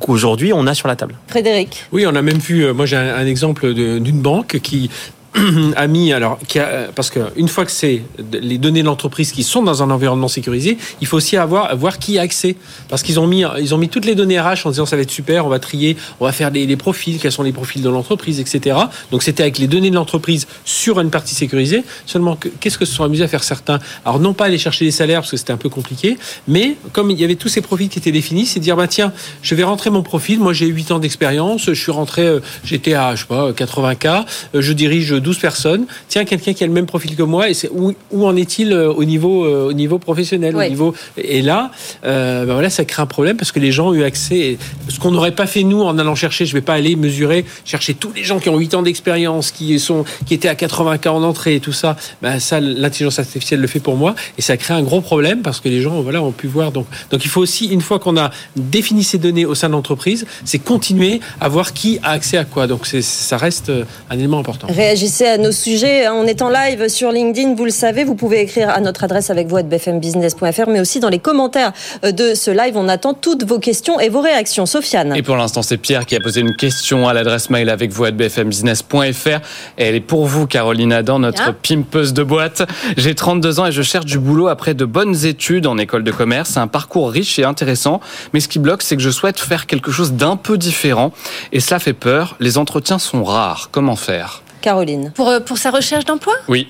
qu'aujourd'hui 0.00 0.52
on 0.52 0.66
a 0.66 0.74
sur 0.74 0.88
la 0.88 0.96
table. 0.96 1.14
Frédéric. 1.28 1.84
Oui, 1.92 2.06
on 2.06 2.14
a 2.14 2.22
même 2.22 2.38
vu, 2.38 2.64
euh, 2.64 2.74
moi 2.74 2.86
j'ai 2.86 2.96
un, 2.96 3.26
exemple 3.26 3.72
d'une 3.74 4.20
banque 4.20 4.58
qui 4.62 4.90
a 5.76 5.86
mis 5.88 6.12
alors 6.12 6.38
qui 6.46 6.58
a, 6.60 6.88
parce 6.94 7.10
que 7.10 7.18
une 7.36 7.48
fois 7.48 7.64
que 7.64 7.72
c'est 7.72 8.02
les 8.32 8.58
données 8.58 8.82
de 8.82 8.86
l'entreprise 8.86 9.32
qui 9.32 9.42
sont 9.42 9.62
dans 9.62 9.82
un 9.82 9.90
environnement 9.90 10.28
sécurisé, 10.28 10.78
il 11.00 11.06
faut 11.06 11.16
aussi 11.16 11.36
avoir 11.36 11.76
voir 11.76 11.98
qui 11.98 12.18
a 12.18 12.22
accès 12.22 12.56
parce 12.88 13.02
qu'ils 13.02 13.18
ont 13.18 13.26
mis 13.26 13.44
ils 13.58 13.74
ont 13.74 13.78
mis 13.78 13.88
toutes 13.88 14.04
les 14.04 14.14
données 14.14 14.40
RH 14.40 14.66
en 14.66 14.70
disant 14.70 14.86
ça 14.86 14.94
va 14.94 15.02
être 15.02 15.10
super, 15.10 15.44
on 15.44 15.48
va 15.48 15.58
trier, 15.58 15.96
on 16.20 16.24
va 16.24 16.32
faire 16.32 16.50
des, 16.52 16.76
profils, 16.76 17.18
quels 17.18 17.32
sont 17.32 17.42
les 17.42 17.52
profils 17.52 17.82
de 17.82 17.88
l'entreprise, 17.88 18.38
etc. 18.38 18.76
Donc 19.10 19.22
c'était 19.22 19.42
avec 19.42 19.58
les 19.58 19.66
données 19.66 19.90
de 19.90 19.96
l'entreprise 19.96 20.46
sur 20.64 21.00
une 21.00 21.10
partie 21.10 21.34
sécurisée. 21.34 21.82
Seulement 22.06 22.38
qu'est-ce 22.60 22.78
que 22.78 22.84
se 22.84 22.94
sont 22.94 23.04
amusés 23.04 23.24
à 23.24 23.28
faire 23.28 23.42
certains? 23.42 23.80
Alors 24.04 24.20
non 24.20 24.34
pas 24.34 24.44
aller 24.44 24.58
chercher 24.58 24.84
les 24.84 24.92
salaires 24.92 25.20
parce 25.20 25.32
que 25.32 25.36
c'était 25.36 25.52
un 25.52 25.56
peu 25.56 25.68
compliqué, 25.68 26.16
mais 26.46 26.76
comme 26.92 27.10
il 27.10 27.20
y 27.20 27.24
avait 27.24 27.34
tous 27.34 27.48
ces 27.48 27.60
profils 27.60 27.88
qui 27.88 27.98
étaient 27.98 28.12
définis, 28.12 28.46
c'est 28.46 28.60
dire 28.60 28.76
bah 28.76 28.86
tiens, 28.86 29.12
je 29.42 29.54
vais 29.56 29.64
rentrer 29.64 29.90
mon 29.90 30.02
profil. 30.02 30.38
Moi 30.38 30.52
j'ai 30.52 30.66
8 30.66 30.92
ans 30.92 30.98
d'expérience, 31.00 31.64
je 31.66 31.72
suis 31.72 31.92
rentré, 31.92 32.22
euh, 32.22 32.40
j'étais 32.64 32.94
à 32.94 33.16
je 33.16 33.22
sais 33.22 33.26
pas 33.26 33.52
80 33.52 33.94
k, 33.96 34.06
euh, 34.06 34.22
je 34.60 34.72
dirige 34.72 35.12
12 35.24 35.38
personnes. 35.38 35.86
Tiens, 36.08 36.24
quelqu'un 36.24 36.52
qui 36.52 36.62
a 36.62 36.66
le 36.68 36.72
même 36.72 36.86
profil 36.86 37.16
que 37.16 37.22
moi, 37.24 37.48
et 37.48 37.54
c'est 37.54 37.70
où, 37.72 37.92
où 38.12 38.26
en 38.26 38.36
est-il 38.36 38.72
euh, 38.72 38.92
au 38.92 39.04
niveau, 39.04 39.44
euh, 39.44 39.70
au 39.70 39.72
niveau 39.72 39.98
professionnel 39.98 40.54
au 40.54 40.62
niveau... 40.62 40.94
Et 41.16 41.42
là, 41.42 41.70
euh, 42.04 42.44
ben 42.44 42.52
voilà, 42.52 42.70
ça 42.70 42.84
crée 42.84 43.02
un 43.02 43.06
problème 43.06 43.36
parce 43.36 43.50
que 43.50 43.58
les 43.58 43.72
gens 43.72 43.88
ont 43.88 43.94
eu 43.94 44.04
accès. 44.04 44.58
Ce 44.88 45.00
qu'on 45.00 45.10
n'aurait 45.10 45.34
pas 45.34 45.46
fait 45.46 45.64
nous 45.64 45.82
en 45.82 45.98
allant 45.98 46.14
chercher, 46.14 46.46
je 46.46 46.52
vais 46.52 46.60
pas 46.60 46.74
aller 46.74 46.94
mesurer, 46.94 47.44
chercher 47.64 47.94
tous 47.94 48.12
les 48.14 48.22
gens 48.22 48.38
qui 48.38 48.48
ont 48.48 48.56
8 48.56 48.74
ans 48.74 48.82
d'expérience, 48.82 49.50
qui 49.50 49.78
sont, 49.80 50.04
qui 50.26 50.34
étaient 50.34 50.48
à 50.48 50.54
80 50.54 50.98
cas 50.98 51.10
en 51.10 51.22
entrée 51.22 51.56
et 51.56 51.60
tout 51.60 51.72
ça. 51.72 51.96
Ben 52.22 52.38
ça, 52.38 52.60
l'intelligence 52.60 53.18
artificielle 53.18 53.60
le 53.60 53.66
fait 53.66 53.80
pour 53.80 53.96
moi, 53.96 54.14
et 54.38 54.42
ça 54.42 54.56
crée 54.56 54.74
un 54.74 54.82
gros 54.82 55.00
problème 55.00 55.42
parce 55.42 55.60
que 55.60 55.68
les 55.68 55.80
gens, 55.80 56.02
voilà, 56.02 56.22
ont 56.22 56.32
pu 56.32 56.46
voir. 56.46 56.70
Donc, 56.70 56.86
donc 57.10 57.24
il 57.24 57.28
faut 57.28 57.40
aussi, 57.40 57.66
une 57.66 57.80
fois 57.80 57.98
qu'on 57.98 58.16
a 58.16 58.30
défini 58.56 59.02
ces 59.02 59.18
données 59.18 59.46
au 59.46 59.54
sein 59.54 59.68
de 59.68 59.72
l'entreprise, 59.72 60.26
c'est 60.44 60.58
continuer 60.58 61.20
à 61.40 61.48
voir 61.48 61.72
qui 61.72 61.98
a 62.02 62.10
accès 62.10 62.36
à 62.36 62.44
quoi. 62.44 62.66
Donc 62.66 62.86
ça 62.86 63.36
reste 63.36 63.72
un 64.10 64.18
élément 64.18 64.38
important. 64.38 64.66
Réagissez 64.68 65.13
à 65.22 65.38
nos 65.38 65.52
sujets. 65.52 66.08
On 66.08 66.26
est 66.26 66.42
en 66.42 66.48
live 66.48 66.88
sur 66.88 67.12
LinkedIn, 67.12 67.54
vous 67.54 67.64
le 67.64 67.70
savez. 67.70 68.04
Vous 68.04 68.16
pouvez 68.16 68.40
écrire 68.40 68.70
à 68.70 68.80
notre 68.80 69.04
adresse 69.04 69.30
avec 69.30 69.46
vous 69.46 69.56
à 69.56 69.62
bfmbusiness.fr, 69.62 70.68
mais 70.68 70.80
aussi 70.80 70.98
dans 70.98 71.08
les 71.08 71.20
commentaires 71.20 71.72
de 72.02 72.34
ce 72.34 72.50
live. 72.50 72.76
On 72.76 72.88
attend 72.88 73.14
toutes 73.14 73.44
vos 73.44 73.58
questions 73.58 74.00
et 74.00 74.08
vos 74.08 74.20
réactions. 74.20 74.66
Sofiane. 74.66 75.14
Et 75.16 75.22
pour 75.22 75.36
l'instant, 75.36 75.62
c'est 75.62 75.76
Pierre 75.76 76.06
qui 76.06 76.16
a 76.16 76.20
posé 76.20 76.40
une 76.40 76.56
question 76.56 77.06
à 77.08 77.12
l'adresse 77.12 77.50
mail 77.50 77.70
avec 77.70 77.92
vous 77.92 78.04
à 78.04 78.10
bfmbusiness.fr. 78.10 79.40
Elle 79.76 79.94
est 79.94 80.00
pour 80.00 80.26
vous, 80.26 80.46
Caroline 80.46 80.92
Adam, 80.92 81.18
notre 81.18 81.54
pimpeuse 81.54 82.12
de 82.12 82.22
boîte. 82.22 82.62
J'ai 82.96 83.14
32 83.14 83.60
ans 83.60 83.66
et 83.66 83.72
je 83.72 83.82
cherche 83.82 84.06
du 84.06 84.18
boulot 84.18 84.48
après 84.48 84.74
de 84.74 84.84
bonnes 84.84 85.24
études 85.26 85.66
en 85.66 85.78
école 85.78 86.04
de 86.04 86.12
commerce. 86.12 86.50
C'est 86.54 86.60
un 86.60 86.66
parcours 86.66 87.10
riche 87.10 87.38
et 87.38 87.44
intéressant. 87.44 88.00
Mais 88.32 88.40
ce 88.40 88.48
qui 88.48 88.58
bloque, 88.58 88.82
c'est 88.82 88.96
que 88.96 89.02
je 89.02 89.10
souhaite 89.10 89.38
faire 89.38 89.66
quelque 89.66 89.90
chose 89.90 90.12
d'un 90.12 90.36
peu 90.36 90.58
différent. 90.58 91.12
Et 91.52 91.60
cela 91.60 91.78
fait 91.78 91.92
peur. 91.92 92.36
Les 92.40 92.58
entretiens 92.58 92.98
sont 92.98 93.24
rares. 93.24 93.68
Comment 93.72 93.96
faire? 93.96 94.43
Caroline. 94.64 95.12
Pour, 95.14 95.28
euh, 95.28 95.40
pour 95.40 95.58
sa 95.58 95.70
recherche 95.70 96.06
d'emploi? 96.06 96.32
Oui. 96.48 96.68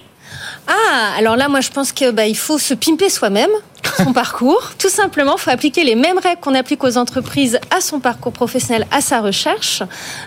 Ah, 0.66 1.12
alors 1.16 1.37
là, 1.37 1.48
moi, 1.48 1.61
je 1.61 1.70
pense 1.70 1.92
qu'il 1.92 2.11
bah, 2.11 2.26
il 2.26 2.37
faut 2.37 2.59
se 2.59 2.74
pimper 2.74 3.09
soi-même. 3.09 3.50
Son 3.96 4.12
parcours. 4.12 4.70
Tout 4.78 4.88
simplement, 4.88 5.34
il 5.36 5.40
faut 5.40 5.50
appliquer 5.50 5.84
les 5.84 5.94
mêmes 5.94 6.18
règles 6.18 6.40
qu'on 6.40 6.54
applique 6.54 6.82
aux 6.84 6.96
entreprises 6.96 7.58
à 7.76 7.80
son 7.80 8.00
parcours 8.00 8.32
professionnel, 8.32 8.86
à 8.90 9.00
sa 9.00 9.20
recherche. 9.20 9.82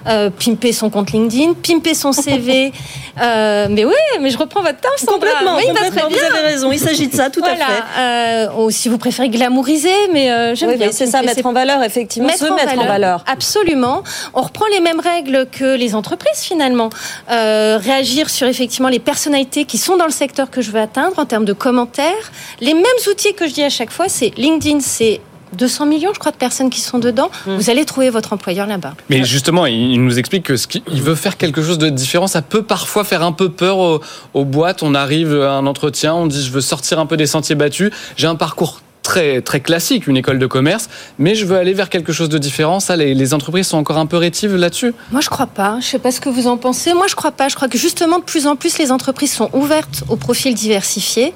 Euh, 0.08 0.30
pimper 0.30 0.72
son 0.74 0.90
compte 0.90 1.12
LinkedIn, 1.12 1.54
pimper 1.54 1.94
son 1.94 2.12
CV. 2.12 2.72
euh, 3.22 3.68
mais 3.70 3.86
oui, 3.86 3.94
mais 4.22 4.30
je 4.30 4.38
reprends 4.38 4.62
votre 4.62 4.80
terme, 4.80 4.94
Sandra. 4.98 5.14
Complètement, 5.14 5.56
Oui, 5.58 5.64
complètement, 5.68 6.02
très 6.02 6.10
bien. 6.10 6.18
vous 6.30 6.36
avez 6.38 6.48
raison. 6.48 6.72
Il 6.72 6.80
s'agit 6.80 7.08
de 7.08 7.16
ça, 7.16 7.30
tout 7.30 7.40
Voilà. 7.40 7.56
à 7.66 7.68
fait. 7.68 8.00
Euh, 8.00 8.64
ou 8.64 8.72
si 8.72 8.90
vous 8.90 8.98
préférez 8.98 9.30
glamouriser, 9.30 9.90
mais 10.14 10.32
euh, 10.32 10.56
j'aime 10.56 10.70
Oui, 10.72 10.78
bien. 10.78 10.92
c'est 10.92 11.08
ça, 11.08 11.22
mettre 11.22 11.46
en 11.46 11.54
valeur, 11.54 11.84
effectivement, 11.84 12.30
se 12.30 12.46
mettre 12.46 12.78
en 12.80 12.86
valeur. 12.86 13.24
Absolument. 13.28 14.04
On 14.34 14.42
reprend 14.42 14.66
les 14.72 14.80
mêmes 14.80 15.00
règles 15.00 15.48
que 15.52 15.76
les 15.76 15.96
entreprises 15.96 16.40
finalement. 16.42 16.90
Réagir 17.30 18.30
sur 18.30 18.48
effectivement 18.48 18.90
les 18.90 19.00
personnalités 19.00 19.66
qui 19.66 19.78
sont 19.78 19.98
dans 19.98 20.06
le 20.06 20.12
secteur 20.12 20.50
que 20.50 20.62
je 20.62 20.72
veux 20.72 20.80
atteindre 20.80 21.18
en 21.20 21.26
termes 21.26 21.46
de 21.46 21.54
commentaires. 21.54 22.32
Les 22.60 22.74
mêmes 22.74 22.84
outils 23.10 23.34
que 23.34 23.47
je 23.48 23.54
dis 23.54 23.64
à 23.64 23.70
chaque 23.70 23.92
fois, 23.92 24.10
c'est 24.10 24.32
LinkedIn, 24.38 24.80
c'est 24.80 25.22
200 25.54 25.86
millions, 25.86 26.12
je 26.14 26.20
crois, 26.20 26.32
de 26.32 26.38
personnes 26.38 26.70
qui 26.70 26.82
sont 26.82 27.00
dedans. 27.00 27.30
Mm. 27.46 27.56
Vous 27.56 27.70
allez 27.70 27.86
trouver 27.86 28.10
votre 28.10 28.34
employeur 28.34 28.68
là-bas. 28.68 28.94
Mais 29.10 29.24
justement, 29.24 29.66
il 29.66 30.04
nous 30.04 30.20
explique 30.20 30.44
que 30.44 30.58
ce 30.58 30.68
qu'il 30.68 30.82
il 30.92 31.02
veut 31.02 31.16
faire 31.16 31.38
quelque 31.38 31.62
chose 31.62 31.78
de 31.78 31.90
différent. 31.90 32.28
Ça 32.28 32.42
peut 32.42 32.64
parfois 32.64 33.04
faire 33.04 33.24
un 33.24 33.32
peu 33.32 33.50
peur 33.50 33.78
aux, 33.78 34.02
aux 34.34 34.46
boîtes. 34.46 34.84
On 34.84 34.94
arrive 34.94 35.42
à 35.42 35.54
un 35.54 35.66
entretien, 35.66 36.14
on 36.14 36.28
dit 36.28 36.44
je 36.44 36.52
veux 36.52 36.62
sortir 36.62 37.00
un 37.00 37.06
peu 37.06 37.18
des 37.18 37.28
sentiers 37.28 37.56
battus. 37.56 37.92
J'ai 38.18 38.28
un 38.28 38.36
parcours 38.36 38.82
très 39.08 39.42
très 39.42 39.62
classique, 39.62 40.06
une 40.08 40.18
école 40.18 40.38
de 40.38 40.48
commerce, 40.48 40.90
mais 41.18 41.34
je 41.34 41.46
veux 41.46 41.56
aller 41.56 41.74
vers 41.74 41.90
quelque 41.90 42.12
chose 42.12 42.28
de 42.28 42.38
différent. 42.38 42.82
Ça, 42.82 42.98
les, 42.98 43.14
les 43.14 43.34
entreprises 43.34 43.68
sont 43.68 43.78
encore 43.78 43.98
un 43.98 44.06
peu 44.06 44.18
rétives 44.18 44.54
là-dessus. 44.56 44.94
Moi, 45.14 45.22
je 45.22 45.30
crois 45.30 45.48
pas. 45.48 45.78
Je 45.82 45.86
sais 45.88 46.00
pas 46.00 46.12
ce 46.12 46.20
que 46.20 46.28
vous 46.28 46.48
en 46.48 46.58
pensez. 46.58 46.94
Moi, 46.94 47.06
je 47.08 47.16
crois 47.16 47.32
pas. 47.32 47.48
Je 47.48 47.56
crois 47.56 47.70
que 47.70 47.78
justement, 47.78 48.20
de 48.20 48.26
plus 48.26 48.48
en 48.48 48.58
plus, 48.58 48.78
les 48.80 48.92
entreprises 48.92 49.32
sont 49.32 49.50
ouvertes 49.54 50.04
aux 50.10 50.18
profils 50.18 50.54
diversifiés. 50.54 51.34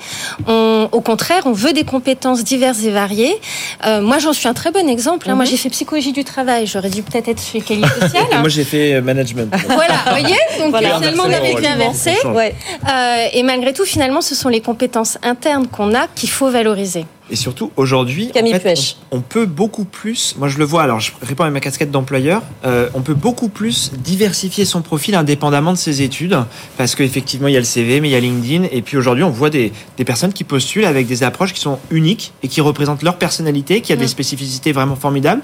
On- 0.48 0.90
au 0.92 1.00
contraire, 1.00 1.44
on 1.46 1.54
veut 1.54 1.72
des 1.72 1.86
compétences 1.86 2.44
diverses 2.44 2.84
et 2.84 2.92
variées. 2.92 3.40
Euh, 3.86 4.02
moi, 4.02 4.20
j'en 4.20 4.34
suis 4.34 4.50
un 4.50 4.54
très 4.54 4.72
bon 4.72 4.90
exemple. 4.90 5.30
hein. 5.30 5.36
Moi, 5.36 5.46
j'ai 5.46 5.56
fait 5.58 5.70
psychologie 5.70 6.12
du 6.12 6.26
travail. 6.26 6.68
J'aurais 6.68 6.90
dû 6.90 7.02
peut-être 7.04 7.30
être 7.30 7.42
chez 7.42 7.62
Qualité 7.62 7.88
Sociale. 8.02 8.26
Moi, 8.42 8.50
j'ai 8.50 8.66
fait 8.66 8.96
euh, 8.96 9.02
management. 9.02 9.50
voilà, 9.68 9.94
vous 10.06 10.10
voyez? 10.20 10.36
Donc, 10.60 10.72
Voilà. 10.72 10.96
finalement, 10.98 11.24
on 11.26 11.32
avait 11.34 11.56
bien 11.56 11.74
inversé. 11.76 12.12
Ouais. 12.36 12.54
Euh, 12.92 13.26
et 13.34 13.44
malgré 13.44 13.72
tout, 13.72 13.86
finalement, 13.86 14.20
ce 14.22 14.36
sont 14.36 14.50
les 14.50 14.60
compétences 14.62 15.18
internes 15.24 15.68
qu'on 15.68 15.94
a 15.96 16.08
qu'il 16.16 16.30
faut 16.30 16.50
valoriser. 16.50 17.06
Et 17.32 17.38
surtout, 17.38 17.72
aujourd'hui, 17.78 18.30
en 18.36 18.60
fait, 18.60 18.96
on, 19.12 19.18
on 19.18 19.22
peut 19.22 19.46
beaucoup 19.46 19.86
plus, 19.86 20.36
moi 20.38 20.50
je 20.50 20.58
le 20.58 20.66
vois, 20.66 20.84
alors 20.84 21.00
je 21.00 21.14
réponds 21.22 21.46
à 21.46 21.50
ma 21.50 21.62
casquette 21.62 21.90
d'employeur, 21.90 22.44
euh, 22.66 22.90
on 22.94 23.02
peut 23.02 23.14
beaucoup 23.14 23.48
plus 23.48 23.92
diversifier 23.98 24.66
son 24.66 24.82
profil 24.82 25.16
indépendamment 25.16 25.72
de 25.72 25.78
ses 25.78 26.02
études, 26.02 26.38
parce 26.78 26.94
qu'effectivement, 26.96 27.48
il 27.48 27.54
y 27.54 27.58
a 27.58 27.60
le 27.60 27.66
CV, 27.66 28.02
mais 28.02 28.10
il 28.10 28.12
y 28.12 28.16
a 28.16 28.20
LinkedIn, 28.20 28.66
et 28.72 28.82
puis 28.82 28.98
aujourd'hui, 28.98 29.24
on 29.24 29.30
voit 29.30 29.50
des, 29.50 29.72
des 29.98 30.04
personnes 30.04 30.34
qui 30.34 30.44
postulent 30.44 30.86
avec 30.86 31.08
des 31.08 31.24
approches 31.24 31.54
qui 31.54 31.62
sont 31.62 31.80
uniques 31.90 32.34
et 32.44 32.50
qui 32.50 32.60
représentent 32.60 33.04
leur 33.04 33.18
personnalité, 33.18 33.80
qui 33.80 33.94
a 33.94 33.96
des 33.96 34.08
spécificités 34.08 34.74
vraiment 34.74 34.98
formidables, 34.98 35.42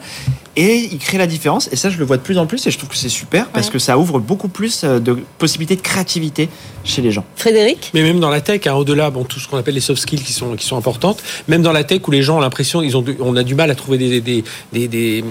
et 0.57 0.89
ils 0.91 0.97
créent 0.97 1.17
la 1.17 1.27
différence, 1.27 1.69
et 1.71 1.77
ça, 1.77 1.89
je 1.89 1.97
le 1.97 2.05
vois 2.05 2.17
de 2.17 2.21
plus 2.21 2.37
en 2.37 2.47
plus, 2.47 2.67
et 2.67 2.71
je 2.71 2.77
trouve 2.77 2.89
que 2.89 2.97
c'est 2.97 3.07
super, 3.07 3.47
parce 3.47 3.69
que 3.69 3.79
ça 3.79 3.97
ouvre 3.97 4.19
beaucoup 4.19 4.49
plus 4.49 4.83
euh, 4.83 4.99
de 4.99 5.17
possibilités 5.37 5.77
de 5.77 5.81
créativité 5.81 6.49
chez 6.83 7.01
les 7.01 7.11
gens. 7.11 7.23
Frédéric? 7.35 7.91
Mais 7.93 8.03
même 8.03 8.19
dans 8.19 8.29
la 8.29 8.41
tech, 8.41 8.67
hein, 8.67 8.73
au-delà, 8.73 9.09
bon, 9.09 9.23
tout 9.23 9.39
ce 9.39 9.47
qu'on 9.47 9.57
appelle 9.57 9.75
les 9.75 9.81
soft 9.81 10.01
skills 10.01 10.23
qui 10.23 10.33
sont, 10.33 10.55
qui 10.55 10.65
sont 10.65 10.77
importantes, 10.77 11.23
même 11.47 11.61
dans 11.61 11.71
la 11.71 11.76
tech 11.83 12.01
où 12.07 12.11
les 12.11 12.21
gens 12.21 12.37
ont 12.37 12.41
l'impression, 12.41 12.81
ils 12.81 12.95
ont, 12.97 13.01
du- 13.01 13.17
on 13.19 13.35
a 13.35 13.43
du 13.43 13.55
mal 13.55 13.69
à 13.71 13.75
trouver 13.75 13.97
des, 13.97 14.21
des, 14.21 14.43
des, 14.73 14.87
des, 14.87 15.23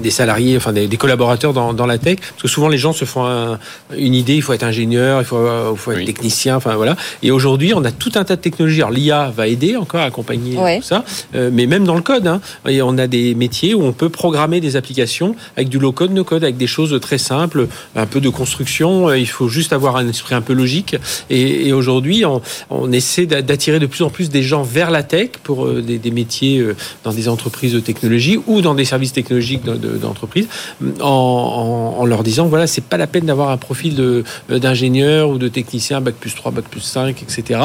des 0.00 0.10
salariés, 0.10 0.56
enfin 0.56 0.72
des, 0.72 0.86
des 0.86 0.96
collaborateurs 0.96 1.52
dans, 1.52 1.72
dans 1.72 1.86
la 1.86 1.98
tech, 1.98 2.16
parce 2.20 2.42
que 2.42 2.48
souvent 2.48 2.68
les 2.68 2.78
gens 2.78 2.92
se 2.92 3.04
font 3.04 3.24
un- 3.26 3.58
une 3.96 4.14
idée, 4.14 4.34
il 4.36 4.42
faut 4.42 4.52
être 4.52 4.62
ingénieur, 4.64 5.20
il 5.20 5.24
faut, 5.24 5.38
il 5.72 5.76
faut 5.78 5.92
être 5.92 5.98
Oui. 5.98 6.04
technicien, 6.04 6.56
enfin 6.56 6.74
voilà. 6.76 6.96
Et 7.22 7.30
aujourd'hui, 7.30 7.72
on 7.74 7.84
a 7.84 7.92
tout 7.92 8.12
un 8.16 8.24
tas 8.24 8.36
de 8.36 8.40
technologies. 8.40 8.80
Alors 8.80 8.90
l'IA 8.92 9.32
va 9.36 9.46
aider 9.46 9.76
encore 9.76 10.00
à 10.00 10.04
accompagner 10.04 10.56
Ouais. 10.56 10.78
tout 10.78 10.84
ça, 10.84 11.04
euh, 11.34 11.50
mais 11.52 11.66
même 11.66 11.84
dans 11.84 11.94
le 11.96 12.02
code, 12.02 12.26
hein, 12.26 12.40
et 12.68 12.82
on 12.82 12.96
a 12.98 13.06
des 13.06 13.34
métiers 13.34 13.74
où 13.74 13.82
on 13.84 13.92
peut 13.92 14.08
programmer 14.08 14.60
des 14.60 14.76
applications 14.76 15.34
avec 15.56 15.68
du 15.68 15.78
low 15.78 15.92
code, 15.92 16.12
no 16.12 16.24
code, 16.24 16.44
avec 16.44 16.56
des 16.56 16.66
choses 16.66 16.98
très 17.00 17.18
simples, 17.18 17.68
un 17.96 18.06
peu 18.06 18.20
de 18.20 18.28
construction. 18.28 19.08
euh, 19.08 19.18
Il 19.18 19.26
faut 19.28 19.48
juste 19.48 19.72
avoir 19.72 19.96
un 19.96 20.08
esprit 20.08 20.34
un 20.34 20.40
peu 20.42 20.52
logique. 20.52 20.96
Et, 21.30 21.68
et 21.68 21.72
aujourd'hui, 21.72 22.24
on, 22.24 22.40
on 22.70 22.92
essaie 22.92 23.26
d'a- 23.26 23.42
d'attirer 23.42 23.78
de 23.78 23.86
plus 23.86 24.02
en 24.02 24.10
plus 24.10 24.30
des 24.30 24.42
gens 24.42 24.62
vers 24.62 24.90
la 24.90 25.02
tech 25.02 25.30
pour 25.42 25.66
euh, 25.66 25.82
des, 25.84 26.10
métiers 26.10 26.58
euh, 26.58 26.76
dans 27.04 27.12
des 27.12 27.28
entreprises 27.28 27.72
de 27.72 27.80
technologie 27.80 28.38
ou 28.46 28.60
dans 28.60 28.74
des 28.74 28.84
services 28.84 29.12
technologiques 29.12 29.64
de- 29.64 29.76
de- 29.76 29.96
d'entreprise, 29.98 30.46
en, 31.00 32.04
leur 32.06 32.22
disant 32.22 32.46
voilà, 32.46 32.66
c'est 32.66 32.84
pas 32.84 32.96
la 32.96 33.06
peine 33.06 33.26
d'avoir 33.26 33.50
un 33.50 33.56
profil 33.56 33.94
euh, 34.00 34.22
d'ingénieur 34.50 35.30
ou 35.30 35.38
de 35.38 35.48
technicien, 35.48 36.00
bac 36.00 36.14
plus 36.14 36.34
3, 36.34 36.52
bac 36.52 36.64
plus 36.70 36.80
5, 36.80 37.22
etc. 37.22 37.60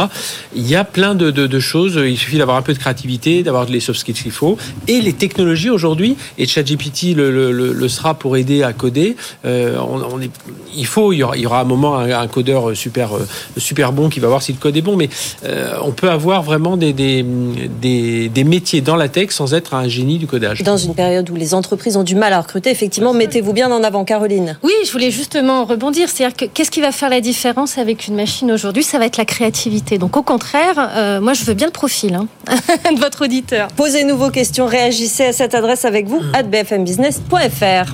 Il 0.55 0.67
y 0.67 0.75
a 0.75 0.83
plein 0.83 1.15
de, 1.15 1.31
de- 1.31 1.59
choses. 1.59 1.99
Il 2.05 2.17
suffit 2.17 2.37
d'avoir 2.37 2.55
un 2.55 2.61
peu 2.61 2.73
de 2.73 2.77
créativité, 2.79 3.43
d'avoir 3.43 3.65
les 3.65 3.81
soft 3.81 3.99
skills 3.99 4.13
qu'il 4.13 4.31
faut. 4.31 4.57
Et 4.87 5.01
les 5.01 5.11
technologies 5.13 5.69
aujourd'hui, 5.69 6.15
et 6.37 6.47
ChatGPT 6.47 7.13
le, 7.15 7.51
le, 7.51 7.87
sera 7.89 8.13
pour 8.13 8.37
aider 8.37 8.63
à 8.63 8.71
coder. 8.71 9.15
euh, 9.45 9.77
on, 9.79 10.21
est, 10.21 10.31
il 10.75 10.85
faut, 10.85 11.11
il 11.11 11.17
y 11.17 11.23
aura, 11.23 11.59
un 11.59 11.63
moment 11.65 11.97
un, 11.97 12.27
codeur 12.27 12.75
super, 12.77 13.15
euh, 13.15 13.27
super 13.57 13.91
bon 13.91 14.07
qui 14.09 14.19
va 14.21 14.27
voir 14.29 14.41
si 14.41 14.53
le 14.53 14.57
code 14.57 14.77
est 14.77 14.81
bon, 14.81 14.95
mais 14.95 15.09
euh, 15.43 15.73
on 15.83 15.91
peut 15.91 16.09
avoir 16.09 16.43
vraiment 16.43 16.77
des, 16.77 16.93
des, 16.93 17.23
des, 17.23 18.08
des 18.29 18.43
métiers 18.43 18.81
dans 18.81 18.95
la 18.95 19.09
tech 19.09 19.31
sans 19.31 19.53
être 19.53 19.73
un 19.73 19.87
génie 19.87 20.17
du 20.17 20.27
codage. 20.27 20.63
Dans 20.63 20.77
une 20.77 20.95
période 20.95 21.29
où 21.29 21.35
les 21.35 21.53
entreprises 21.53 21.97
ont 21.97 22.03
du 22.03 22.15
mal 22.15 22.33
à 22.33 22.41
recruter, 22.41 22.69
effectivement, 22.69 23.13
mettez-vous 23.13 23.53
bien 23.53 23.71
en 23.71 23.83
avant, 23.83 24.05
Caroline. 24.05 24.57
Oui, 24.63 24.73
je 24.85 24.91
voulais 24.91 25.11
justement 25.11 25.65
rebondir. 25.65 26.09
C'est-à-dire 26.09 26.35
que 26.35 26.45
qu'est-ce 26.45 26.71
qui 26.71 26.81
va 26.81 26.91
faire 26.91 27.09
la 27.09 27.21
différence 27.21 27.77
avec 27.77 28.07
une 28.07 28.15
machine 28.15 28.51
aujourd'hui? 28.51 28.83
Ça 28.83 28.99
va 28.99 29.05
être 29.05 29.17
la 29.17 29.25
créativité. 29.25 29.97
Donc 29.97 30.17
au 30.17 30.23
contraire, 30.23 30.75
euh, 30.95 31.21
moi 31.21 31.33
je 31.33 31.43
veux 31.43 31.53
bien 31.53 31.67
le 31.67 31.71
profil 31.71 32.15
hein, 32.15 32.27
de 32.93 32.99
votre 32.99 33.25
auditeur. 33.25 33.67
Posez-nous 33.75 34.17
vos 34.17 34.29
questions, 34.29 34.65
réagissez 34.65 35.25
à 35.25 35.33
cette 35.33 35.55
adresse 35.55 35.85
avec 35.85 36.07
vous, 36.07 36.21
at 36.33 36.43
bfmbusiness.fr. 36.43 37.93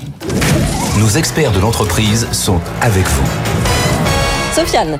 Nos 0.99 1.10
experts 1.10 1.51
de 1.51 1.60
l'entreprise 1.60 2.28
sont 2.32 2.60
avec 2.82 3.06
vous. 3.06 3.55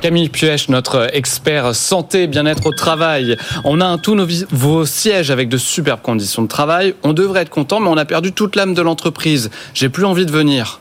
Camille 0.02 0.28
Puech, 0.28 0.68
notre 0.68 1.08
expert 1.14 1.74
santé, 1.74 2.26
bien-être 2.26 2.66
au 2.66 2.72
travail. 2.72 3.38
On 3.64 3.80
a 3.80 3.86
un 3.86 3.96
tout 3.96 4.14
nouveau 4.14 4.84
siège 4.84 5.30
avec 5.30 5.48
de 5.48 5.56
superbes 5.56 6.02
conditions 6.02 6.42
de 6.42 6.46
travail. 6.46 6.94
On 7.02 7.14
devrait 7.14 7.40
être 7.40 7.48
content, 7.48 7.80
mais 7.80 7.88
on 7.88 7.96
a 7.96 8.04
perdu 8.04 8.32
toute 8.32 8.54
l'âme 8.54 8.74
de 8.74 8.82
l'entreprise. 8.82 9.50
J'ai 9.72 9.88
plus 9.88 10.04
envie 10.04 10.26
de 10.26 10.30
venir. 10.30 10.80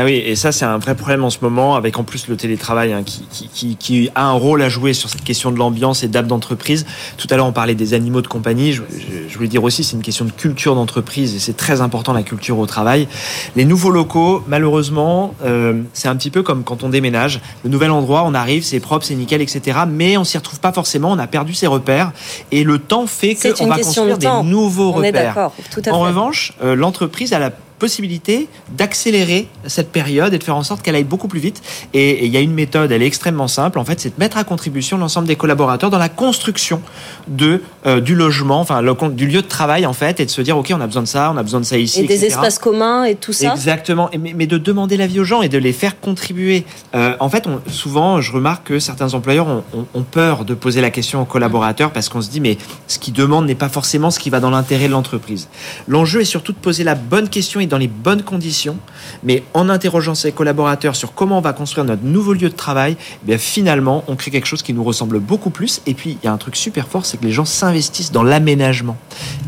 Ah 0.00 0.04
oui, 0.04 0.12
et 0.24 0.36
ça 0.36 0.52
c'est 0.52 0.64
un 0.64 0.78
vrai 0.78 0.94
problème 0.94 1.24
en 1.24 1.30
ce 1.30 1.38
moment, 1.42 1.74
avec 1.74 1.98
en 1.98 2.04
plus 2.04 2.28
le 2.28 2.36
télétravail 2.36 2.92
hein, 2.92 3.02
qui, 3.04 3.22
qui, 3.32 3.48
qui, 3.48 3.76
qui 3.76 4.10
a 4.14 4.26
un 4.26 4.32
rôle 4.32 4.62
à 4.62 4.68
jouer 4.68 4.92
sur 4.92 5.08
cette 5.08 5.24
question 5.24 5.50
de 5.50 5.58
l'ambiance 5.58 6.04
et 6.04 6.08
d'âme 6.08 6.28
d'entreprise. 6.28 6.86
Tout 7.16 7.26
à 7.30 7.36
l'heure 7.36 7.46
on 7.46 7.52
parlait 7.52 7.74
des 7.74 7.94
animaux 7.94 8.20
de 8.22 8.28
compagnie, 8.28 8.72
je, 8.72 8.82
je- 8.92 9.28
je 9.28 9.36
voulais 9.36 9.48
dire 9.48 9.64
aussi 9.64 9.82
c'est 9.82 9.96
une 9.96 10.02
question 10.02 10.24
de 10.24 10.30
culture 10.30 10.76
d'entreprise 10.76 11.34
et 11.34 11.40
c'est 11.40 11.56
très 11.56 11.80
important 11.80 12.12
la 12.12 12.22
culture 12.22 12.58
au 12.60 12.66
travail. 12.66 13.08
Les 13.56 13.64
nouveaux 13.64 13.90
locaux, 13.90 14.44
malheureusement, 14.46 15.34
euh, 15.44 15.82
c'est 15.94 16.06
un 16.08 16.14
petit 16.16 16.30
peu 16.30 16.42
comme 16.44 16.62
quand 16.62 16.84
on 16.84 16.88
déménage. 16.90 17.40
Le 17.64 17.70
nouvel 17.70 17.90
endroit, 17.90 18.22
on 18.24 18.34
arrive, 18.34 18.62
c'est 18.62 18.78
propre, 18.80 19.04
c'est 19.04 19.14
nickel, 19.16 19.42
etc. 19.42 19.80
Mais 19.88 20.16
on 20.16 20.22
s'y 20.24 20.38
retrouve 20.38 20.60
pas 20.60 20.72
forcément, 20.72 21.10
on 21.10 21.18
a 21.18 21.26
perdu 21.26 21.54
ses 21.54 21.66
repères 21.66 22.12
et 22.52 22.62
le 22.62 22.78
temps 22.78 23.06
fait 23.08 23.34
qu'on 23.34 23.66
va 23.66 23.78
de 23.78 23.82
construire 23.82 24.18
temps. 24.18 24.44
des 24.44 24.48
nouveaux 24.50 24.92
On 24.94 25.02
est 25.02 25.08
repères. 25.08 25.24
d'accord, 25.34 25.52
tout 25.72 25.80
à 25.80 25.82
fait. 25.84 25.90
En 25.90 26.00
revanche, 26.00 26.52
euh, 26.62 26.76
l'entreprise 26.76 27.32
a 27.32 27.38
la 27.40 27.50
possibilité 27.78 28.48
d'accélérer 28.76 29.48
cette 29.66 29.90
période 29.92 30.32
et 30.34 30.38
de 30.38 30.44
faire 30.44 30.56
en 30.56 30.62
sorte 30.62 30.82
qu'elle 30.82 30.94
aille 30.94 31.04
beaucoup 31.04 31.28
plus 31.28 31.40
vite. 31.40 31.62
Et 31.94 32.24
il 32.26 32.32
y 32.32 32.36
a 32.36 32.40
une 32.40 32.52
méthode, 32.54 32.90
elle 32.92 33.02
est 33.02 33.06
extrêmement 33.06 33.48
simple. 33.48 33.78
En 33.78 33.84
fait, 33.84 34.00
c'est 34.00 34.10
de 34.10 34.14
mettre 34.18 34.36
à 34.36 34.44
contribution 34.44 34.98
l'ensemble 34.98 35.26
des 35.28 35.36
collaborateurs 35.36 35.90
dans 35.90 35.98
la 35.98 36.08
construction 36.08 36.80
de 37.28 37.62
euh, 37.86 38.00
du 38.00 38.14
logement, 38.14 38.60
enfin 38.60 38.80
le, 38.82 38.94
du 39.10 39.26
lieu 39.26 39.42
de 39.42 39.46
travail 39.46 39.86
en 39.86 39.92
fait, 39.92 40.20
et 40.20 40.26
de 40.26 40.30
se 40.30 40.40
dire 40.42 40.56
ok, 40.56 40.72
on 40.74 40.80
a 40.80 40.86
besoin 40.86 41.02
de 41.02 41.08
ça, 41.08 41.30
on 41.32 41.36
a 41.36 41.42
besoin 41.42 41.60
de 41.60 41.64
ça 41.64 41.78
ici, 41.78 42.00
Et 42.00 42.06
des 42.06 42.24
espaces 42.24 42.58
communs 42.58 43.04
et 43.04 43.14
tout 43.14 43.32
ça. 43.32 43.52
Exactement, 43.52 44.10
mais, 44.18 44.32
mais 44.34 44.46
de 44.46 44.58
demander 44.58 44.96
l'avis 44.96 45.20
aux 45.20 45.24
gens 45.24 45.42
et 45.42 45.48
de 45.48 45.58
les 45.58 45.72
faire 45.72 46.00
contribuer. 46.00 46.64
Euh, 46.94 47.14
en 47.20 47.28
fait, 47.28 47.46
on- 47.46 47.60
souvent, 47.70 48.20
je 48.20 48.32
remarque 48.32 48.68
que 48.68 48.78
certains 48.78 49.14
employeurs 49.14 49.46
ont, 49.46 49.62
ont- 49.74 49.86
ont 49.94 50.02
peur 50.02 50.44
de 50.44 50.54
poser 50.54 50.80
la 50.80 50.90
question 50.90 51.22
aux 51.22 51.24
collaborateurs 51.24 51.90
parce 51.92 52.08
qu'on 52.08 52.20
se 52.22 52.30
dit, 52.30 52.40
mais 52.40 52.58
ce 52.86 52.98
qu'ils 52.98 53.14
demandent 53.14 53.46
n'est 53.46 53.54
pas 53.54 53.68
forcément 53.68 54.10
ce 54.10 54.18
qui 54.18 54.30
va 54.30 54.40
dans 54.40 54.50
l'intérêt 54.50 54.86
de 54.88 54.92
l'entreprise. 54.92 55.48
L'enjeu 55.86 56.20
est 56.20 56.24
surtout 56.24 56.52
de 56.52 56.58
poser 56.58 56.84
la 56.84 56.94
bonne 56.94 57.28
question 57.28 57.60
et 57.60 57.66
dans 57.68 57.78
les 57.78 57.88
bonnes 57.88 58.22
conditions, 58.22 58.76
mais 59.22 59.42
en 59.54 59.68
interrogeant 59.68 60.14
ses 60.14 60.32
collaborateurs 60.32 60.96
sur 60.96 61.14
comment 61.14 61.38
on 61.38 61.40
va 61.40 61.52
construire 61.52 61.84
notre 61.84 62.04
nouveau 62.04 62.32
lieu 62.32 62.48
de 62.48 62.54
travail, 62.54 62.96
eh 63.00 63.26
bien 63.26 63.38
finalement, 63.38 64.04
on 64.08 64.16
crée 64.16 64.30
quelque 64.30 64.46
chose 64.46 64.62
qui 64.62 64.72
nous 64.72 64.84
ressemble 64.84 65.20
beaucoup 65.20 65.50
plus. 65.50 65.80
Et 65.86 65.94
puis, 65.94 66.18
il 66.22 66.24
y 66.26 66.28
a 66.28 66.32
un 66.32 66.38
truc 66.38 66.56
super 66.56 66.88
fort, 66.88 67.06
c'est 67.06 67.18
que 67.18 67.24
les 67.24 67.32
gens 67.32 67.44
s'investissent 67.44 68.12
dans 68.12 68.22
l'aménagement. 68.22 68.96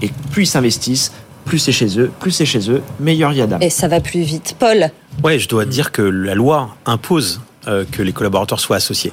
Et 0.03 0.11
plus 0.31 0.45
ils 0.45 0.47
s'investissent, 0.47 1.13
plus 1.45 1.59
c'est 1.59 1.73
chez 1.73 1.99
eux, 1.99 2.11
plus 2.21 2.31
c'est 2.31 2.47
chez 2.47 2.71
eux, 2.71 2.83
meilleur 3.01 3.33
il 3.33 3.39
y 3.39 3.43
a 3.43 3.47
d'âme. 3.47 3.63
Et 3.63 3.71
ça 3.71 3.89
va 3.89 4.01
plus 4.01 4.21
vite. 4.23 4.55
Paul, 4.59 4.91
Ouais, 5.25 5.39
je 5.39 5.49
dois 5.49 5.65
dire 5.67 5.93
que 5.93 6.01
la 6.03 6.35
loi 6.35 6.77
impose 6.87 7.41
euh, 7.69 7.85
que 7.91 8.03
les 8.03 8.13
collaborateurs 8.13 8.61
soient 8.61 8.77
associés. 8.77 9.13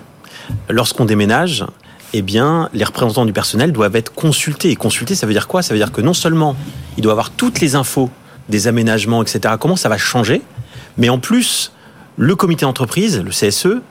Lorsqu'on 0.70 1.04
déménage, 1.04 1.66
eh 2.14 2.22
bien, 2.22 2.70
les 2.74 2.86
représentants 2.86 3.26
du 3.26 3.34
personnel 3.34 3.72
doivent 3.74 3.96
être 3.96 4.14
consultés. 4.14 4.70
Et 4.70 4.76
consulter, 4.76 5.16
ça 5.16 5.28
veut 5.28 5.34
dire 5.34 5.48
quoi? 5.48 5.62
Ça 5.62 5.74
veut 5.74 5.80
dire 5.80 5.92
que 5.92 6.00
non 6.02 6.14
seulement 6.14 6.56
il 6.98 7.04
doit 7.04 7.12
avoir 7.12 7.32
toutes 7.32 7.60
les 7.60 7.76
infos 7.76 8.10
des 8.50 8.68
aménagements, 8.68 9.22
etc., 9.22 9.56
comment 9.60 9.76
ça 9.76 9.90
va 9.90 9.98
changer, 9.98 10.42
mais 10.98 11.10
en 11.10 11.20
plus, 11.20 11.72
le 12.18 12.36
comité 12.36 12.66
d'entreprise, 12.66 13.22
le 13.22 13.32
CSE, 13.32 13.82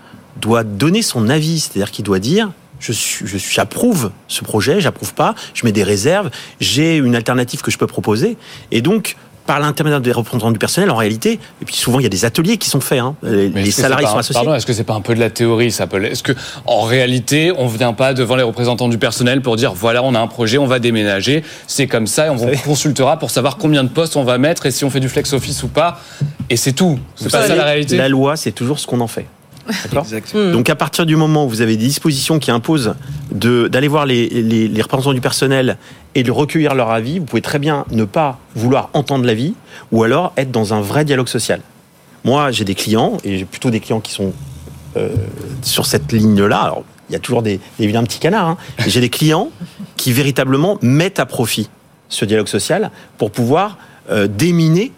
doit 0.41 0.65
donner 0.65 1.03
son 1.03 1.29
avis, 1.29 1.61
c'est-à-dire 1.61 1.91
qu'il 1.91 2.05
doit 2.05 2.19
dire 2.19 2.51
je 2.79 2.93
j'approuve 3.37 4.11
ce 4.29 4.45
projet, 4.45 4.81
j'approuve 4.81 5.15
pas, 5.15 5.35
je 5.55 5.65
mets 5.65 5.73
des 5.73 5.83
réserves, 5.83 6.31
j'ai 6.61 6.97
une 6.97 7.15
alternative 7.15 7.63
que 7.63 7.71
je 7.71 7.79
peux 7.79 7.87
proposer. 7.87 8.37
Et 8.71 8.83
donc, 8.83 9.17
par 9.47 9.61
l'intermédiaire 9.61 10.01
des 10.01 10.13
représentants 10.13 10.51
du 10.51 10.59
personnel, 10.59 10.91
en 10.91 10.97
réalité, 10.97 11.39
et 11.63 11.65
puis 11.65 11.77
souvent 11.77 12.01
il 12.01 12.03
y 12.03 12.07
a 12.07 12.11
des 12.11 12.25
ateliers 12.25 12.57
qui 12.57 12.69
sont 12.69 12.81
faits, 12.81 13.01
hein. 13.01 13.15
les, 13.23 13.49
les 13.49 13.71
salariés 13.71 14.07
sont 14.07 14.19
associés. 14.19 14.35
Pardon, 14.35 14.55
est-ce 14.55 14.67
que 14.67 14.73
c'est 14.73 14.85
pas 14.85 14.95
un 14.95 15.01
peu 15.01 15.15
de 15.15 15.21
la 15.21 15.31
théorie 15.31 15.71
ça 15.71 15.87
peut 15.87 16.05
Est-ce 16.05 16.23
que 16.23 16.33
en 16.67 16.83
réalité, 16.83 17.53
on 17.57 17.67
vient 17.67 17.93
pas 17.93 18.15
devant 18.15 18.37
les 18.37 18.43
représentants 18.43 18.89
du 18.89 18.99
personnel 18.99 19.43
pour 19.43 19.57
dire 19.57 19.73
voilà, 19.75 20.03
on 20.03 20.15
a 20.15 20.21
un 20.21 20.27
projet, 20.27 20.59
on 20.59 20.67
va 20.67 20.79
déménager, 20.79 21.45
c'est 21.67 21.87
comme 21.87 22.07
ça, 22.07 22.27
et 22.27 22.31
on 22.31 22.37
vous 22.37 22.51
consultera 22.65 23.19
pour 23.19 23.31
savoir 23.31 23.57
combien 23.57 23.85
de 23.85 23.89
postes 23.89 24.17
on 24.17 24.25
va 24.25 24.39
mettre 24.39 24.67
et 24.67 24.71
si 24.71 24.85
on 24.85 24.91
fait 24.91 25.01
du 25.01 25.09
flex 25.09 25.33
office 25.33 25.63
ou 25.63 25.69
pas, 25.69 26.01
et 26.51 26.57
c'est 26.57 26.73
tout. 26.73 26.99
C'est 27.15 27.31
pas 27.31 27.47
ça 27.47 27.55
la 27.55 27.65
réalité. 27.65 27.97
La 27.97 28.09
loi, 28.09 28.37
c'est 28.37 28.53
toujours 28.53 28.79
ce 28.79 28.87
qu'on 28.87 29.01
en 29.01 29.07
fait. 29.07 29.27
Donc 30.53 30.71
à 30.71 30.75
partir 30.75 31.07
du 31.07 31.17
moment 31.17 31.47
où 31.47 31.49
vous 31.49 31.61
avez 31.61 31.77
des 31.77 31.85
dispositions 31.85 32.39
qui 32.39 32.51
imposent 32.51 32.95
d'aller 33.31 33.89
voir 33.89 34.07
les, 34.07 34.29
les, 34.29 34.69
les, 34.69 34.83
représentants 34.83 35.13
du 35.13 35.21
personnel 35.21 35.77
et 36.15 36.23
de 36.23 36.31
recueillir 36.31 36.75
leur 36.75 36.91
avis, 36.91 37.19
vous 37.19 37.25
pouvez 37.25 37.43
très 37.43 37.59
bien 37.59 37.85
ne 37.91 38.05
pas 38.05 38.39
vouloir 38.55 38.91
entendre 38.93 39.25
l'avis 39.25 39.55
ou 39.93 40.03
alors 40.05 40.33
être 40.37 40.51
dans 40.51 40.75
un 40.75 40.81
vrai 40.81 41.05
dialogue 41.05 41.29
social. 41.29 41.61
Moi, 42.25 42.51
j'ai 42.51 42.65
des 42.65 42.75
clients, 42.75 43.19
et 43.23 43.39
j'ai 43.39 43.45
plutôt 43.45 43.71
des 43.71 43.81
clients 43.81 44.01
qui 44.01 44.13
sont 44.13 44.33
euh, 44.97 45.11
sur 45.63 45.87
cette 45.87 46.13
ligne-là. 46.13 46.59
Alors, 46.59 46.85
il 47.09 47.13
y 47.13 47.17
a 47.17 47.21
toujours 47.21 47.43
des, 47.43 47.61
des 47.79 47.87
vilains 47.87 48.03
petits 48.03 48.19
canards. 48.19 48.49
Hein, 48.49 48.57
j'ai 48.87 49.01
des 49.01 49.11
clients 49.11 49.51
qui 49.97 50.13
véritablement 50.13 50.79
mettent 50.83 51.21
à 51.21 51.27
profit 51.27 51.69
ce 52.09 52.25
dialogue 52.25 52.49
social 52.49 52.91
pour 53.19 53.31
pouvoir 53.31 53.79
euh, 54.11 54.27
déminer 54.27 54.93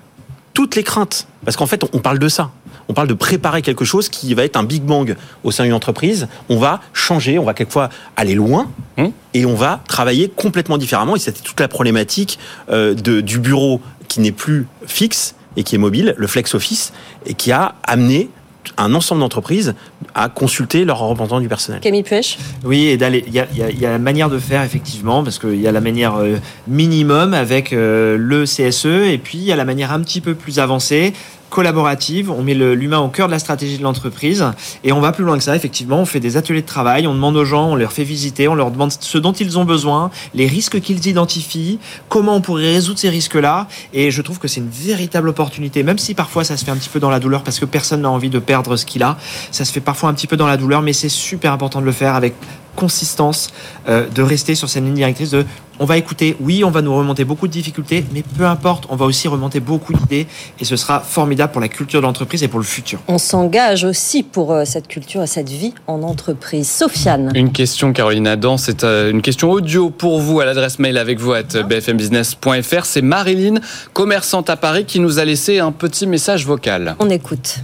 toutes 0.54 0.76
les 0.76 0.82
craintes. 0.82 1.26
Parce 1.44 1.56
qu'en 1.56 1.66
fait, 1.66 1.84
on 1.92 1.98
parle 1.98 2.18
de 2.18 2.28
ça 2.28 2.50
on 2.89 2.95
parle 2.95 3.09
de 3.09 3.14
préparer 3.14 3.62
quelque 3.62 3.84
chose 3.84 4.09
qui 4.09 4.32
va 4.34 4.45
être 4.45 4.57
un 4.57 4.64
big 4.64 4.82
bang 4.82 5.16
au 5.45 5.51
sein 5.51 5.64
d'une 5.64 5.74
entreprise. 5.74 6.28
On 6.49 6.59
va 6.59 6.80
changer, 6.93 7.39
on 7.39 7.45
va 7.45 7.55
quelquefois 7.55 7.91
aller 8.16 8.34
loin 8.34 8.70
hum. 8.97 9.12
et 9.34 9.45
on 9.47 9.55
va 9.55 9.80
travailler 9.89 10.28
complètement 10.28 10.78
différemment. 10.78 11.14
Et 11.16 11.18
c'était 11.18 11.43
toute 11.43 11.61
la 11.61 11.68
problématique 11.68 12.39
euh, 12.70 12.95
de, 12.95 13.20
du 13.20 13.39
bureau 13.39 13.80
qui 14.09 14.20
n'est 14.20 14.32
plus 14.32 14.66
fixe 14.86 15.34
et 15.57 15.64
qui 15.64 15.74
est 15.74 15.78
mobile, 15.78 16.14
le 16.16 16.26
flex 16.26 16.55
office, 16.55 16.93
et 17.26 17.34
qui 17.34 17.53
a 17.53 17.74
amené 17.82 18.30
un 18.76 18.95
ensemble 18.95 19.20
d'entreprises 19.20 19.74
à 20.14 20.28
consulter 20.28 20.84
leurs 20.84 20.99
représentants 20.99 21.41
du 21.41 21.49
personnel. 21.49 21.80
Camille 21.80 22.03
Puech 22.03 22.39
Oui, 22.64 22.86
et 22.86 22.97
d'aller. 22.97 23.24
Il 23.26 23.32
y 23.32 23.41
a, 23.41 23.47
y 23.53 23.86
a, 23.86 23.91
la 23.91 23.99
manière 23.99 24.30
de 24.30 24.39
faire 24.39 24.62
effectivement, 24.62 25.24
parce 25.24 25.39
qu'il 25.39 25.61
y 25.61 25.66
a 25.66 25.72
la 25.72 25.80
manière 25.80 26.16
euh, 26.16 26.36
minimum 26.66 27.34
avec 27.34 27.72
euh, 27.72 28.16
le 28.18 28.45
CSE, 28.45 28.86
et 28.86 29.18
puis 29.18 29.39
il 29.39 29.45
y 29.45 29.53
a 29.53 29.57
la 29.57 29.64
manière 29.64 29.93
un 29.93 30.01
petit 30.01 30.20
peu 30.20 30.34
plus 30.34 30.59
avancée 30.59 31.12
collaborative, 31.51 32.30
on 32.30 32.42
met 32.42 32.55
l'humain 32.55 32.99
au 32.99 33.09
cœur 33.09 33.26
de 33.26 33.32
la 33.32 33.38
stratégie 33.38 33.78
de 33.78 33.82
l'entreprise. 33.82 34.44
Et 34.84 34.92
on 34.92 35.01
va 35.01 35.12
plus 35.12 35.24
loin 35.24 35.36
que 35.36 35.44
ça, 35.44 35.57
effectivement, 35.57 35.99
on 36.01 36.05
fait 36.05 36.20
des 36.20 36.36
ateliers 36.36 36.62
de 36.62 36.66
travail, 36.66 37.07
on 37.07 37.14
demande 37.14 37.36
aux 37.36 37.44
gens, 37.44 37.70
on 37.70 37.76
leur 37.76 37.92
fait 37.92 38.05
visiter, 38.05 38.49
on 38.49 38.55
leur 38.55 38.70
demande 38.70 38.92
ce 38.99 39.18
dont 39.18 39.32
ils 39.32 39.59
ont 39.59 39.64
besoin, 39.64 40.11
les 40.34 40.46
risques 40.46 40.80
qu'ils 40.80 41.07
identifient, 41.07 41.78
comment 42.09 42.36
on 42.36 42.40
pourrait 42.40 42.72
résoudre 42.72 42.99
ces 42.99 43.09
risques-là. 43.09 43.66
Et 43.92 44.11
je 44.11 44.22
trouve 44.22 44.38
que 44.38 44.49
c'est 44.49 44.61
une 44.61 44.70
véritable 44.70 45.28
opportunité, 45.28 45.82
même 45.82 45.99
si 45.99 46.14
parfois 46.14 46.44
ça 46.44 46.57
se 46.57 46.64
fait 46.64 46.70
un 46.70 46.76
petit 46.76 46.90
peu 46.90 47.01
dans 47.01 47.11
la 47.11 47.20
douleur 47.20 47.42
parce 47.42 47.59
que 47.59 47.64
personne 47.64 48.03
n'a 48.03 48.11
envie 48.11 48.30
de 48.30 48.38
perdre 48.38 48.76
ce 48.76 48.84
qu'il 48.84 49.03
a, 49.03 49.16
ça 49.51 49.64
se 49.64 49.72
fait 49.72 49.80
parfois 49.80 50.11
un 50.11 50.14
petit 50.14 50.26
peu 50.26 50.36
dans 50.36 50.46
la 50.46 50.57
douleur 50.57 50.82
mais 50.82 50.92
c'est 50.92 51.09
super 51.09 51.53
important 51.53 51.80
de 51.80 51.86
le 51.86 51.92
faire 51.92 52.14
avec 52.14 52.34
consistance, 52.78 53.50
euh, 53.88 54.06
de 54.14 54.22
rester 54.22 54.54
sur 54.54 54.68
cette 54.68 54.84
ligne 54.84 54.94
directrice 54.94 55.30
de 55.32 55.44
on 55.80 55.84
va 55.84 55.96
écouter, 55.96 56.36
oui, 56.40 56.64
on 56.64 56.70
va 56.70 56.82
nous 56.82 56.94
remonter 56.94 57.24
beaucoup 57.24 57.46
de 57.46 57.52
difficultés, 57.52 58.04
mais 58.12 58.24
peu 58.36 58.44
importe, 58.44 58.86
on 58.88 58.96
va 58.96 59.04
aussi 59.04 59.28
remonter 59.28 59.60
beaucoup 59.60 59.92
d'idées 59.92 60.26
et 60.58 60.64
ce 60.64 60.74
sera 60.74 60.98
formidable 61.00 61.52
pour 61.52 61.60
la 61.60 61.68
culture 61.68 62.00
de 62.00 62.06
l'entreprise 62.06 62.42
et 62.42 62.48
pour 62.48 62.58
le 62.58 62.64
futur. 62.64 62.98
On 63.06 63.18
s'engage 63.18 63.84
aussi 63.84 64.24
pour 64.24 64.52
euh, 64.52 64.64
cette 64.64 64.88
culture 64.88 65.22
et 65.22 65.28
cette 65.28 65.48
vie 65.48 65.74
en 65.86 66.02
entreprise. 66.02 66.68
Sofiane. 66.68 67.30
Une 67.34 67.52
question, 67.52 67.92
Caroline 67.92 68.26
Adam, 68.26 68.56
c'est 68.56 68.82
euh, 68.82 69.10
une 69.10 69.22
question 69.22 69.50
audio 69.50 69.90
pour 69.90 70.20
vous 70.20 70.40
à 70.40 70.44
l'adresse 70.44 70.80
mail 70.80 70.98
avec 70.98 71.20
vous 71.20 71.32
à 71.32 71.42
bfmbusiness.fr. 71.42 72.84
C'est 72.84 73.02
Marilyn, 73.02 73.60
commerçante 73.92 74.50
à 74.50 74.56
Paris, 74.56 74.84
qui 74.84 74.98
nous 74.98 75.18
a 75.18 75.24
laissé 75.24 75.60
un 75.60 75.70
petit 75.70 76.06
message 76.08 76.44
vocal. 76.44 76.96
On 76.98 77.10
écoute. 77.10 77.60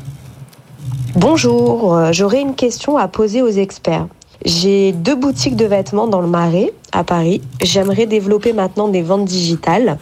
Bonjour, 1.17 2.13
j'aurais 2.13 2.41
une 2.41 2.57
question 2.57 2.97
à 2.97 3.07
poser 3.07 3.43
aux 3.43 3.49
experts. 3.49 4.07
J'ai 4.45 4.93
deux 4.93 5.15
boutiques 5.15 5.57
de 5.57 5.65
vêtements 5.65 6.07
dans 6.07 6.21
le 6.21 6.27
Marais, 6.27 6.73
à 6.93 7.03
Paris. 7.03 7.41
J'aimerais 7.63 8.05
développer 8.05 8.53
maintenant 8.53 8.89
des 8.89 9.01
ventes 9.01 9.25
digitales, 9.25 9.99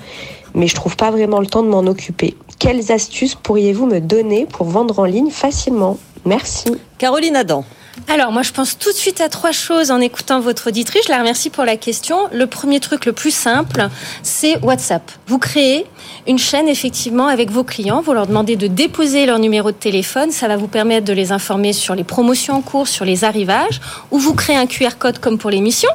mais 0.55 0.66
je 0.66 0.74
trouve 0.74 0.97
pas 0.97 1.12
vraiment 1.12 1.38
le 1.38 1.47
temps 1.47 1.62
de 1.62 1.68
m'en 1.68 1.86
occuper. 1.86 2.36
Quelles 2.59 2.90
astuces 2.90 3.36
pourriez-vous 3.36 3.86
me 3.86 4.01
donner 4.01 4.47
pour 4.47 4.66
vendre 4.66 4.99
en 4.99 5.05
ligne 5.05 5.30
facilement? 5.30 5.97
Merci. 6.24 6.76
Caroline 6.99 7.36
Adam. 7.36 7.64
Alors, 8.09 8.32
moi, 8.32 8.43
je 8.43 8.53
pense 8.53 8.78
tout 8.78 8.90
de 8.90 8.97
suite 8.97 9.20
à 9.20 9.28
trois 9.28 9.53
choses 9.53 9.90
en 9.90 10.01
écoutant 10.01 10.40
votre 10.40 10.68
auditrice. 10.68 11.03
Je 11.07 11.11
la 11.11 11.18
remercie 11.18 11.51
pour 11.51 11.64
la 11.64 11.76
question. 11.76 12.16
Le 12.32 12.47
premier 12.47 12.80
truc, 12.80 13.07
le 13.07 13.12
plus 13.12 13.30
simple, 13.34 13.88
c'est 14.22 14.59
WhatsApp. 14.62 15.03
Vous 15.26 15.38
créez 15.38 15.86
une 16.26 16.38
chaîne, 16.38 16.68
effectivement, 16.68 17.26
avec 17.26 17.51
vos 17.51 17.64
clients. 17.64 18.01
Vous 18.01 18.12
leur 18.12 18.26
demandez 18.26 18.57
de 18.57 18.66
déposer 18.66 19.26
leur 19.26 19.38
numéro 19.38 19.70
de 19.70 19.76
téléphone. 19.76 20.30
Ça 20.30 20.49
va 20.49 20.57
vous 20.57 20.68
permettre 20.68 21.05
de 21.05 21.12
les 21.12 21.32
informer 21.32 21.72
sur 21.72 21.95
les 21.95 22.05
promotions 22.05 22.55
en 22.55 22.62
cours, 22.62 22.88
sur 22.88 23.05
les 23.05 23.24
arrivages. 23.24 23.80
Ou 24.11 24.18
vous 24.18 24.34
créez 24.34 24.57
un 24.57 24.66
QR 24.66 24.97
code 24.99 25.18
comme 25.18 25.38
pour 25.38 25.51
l'émission, 25.51 25.90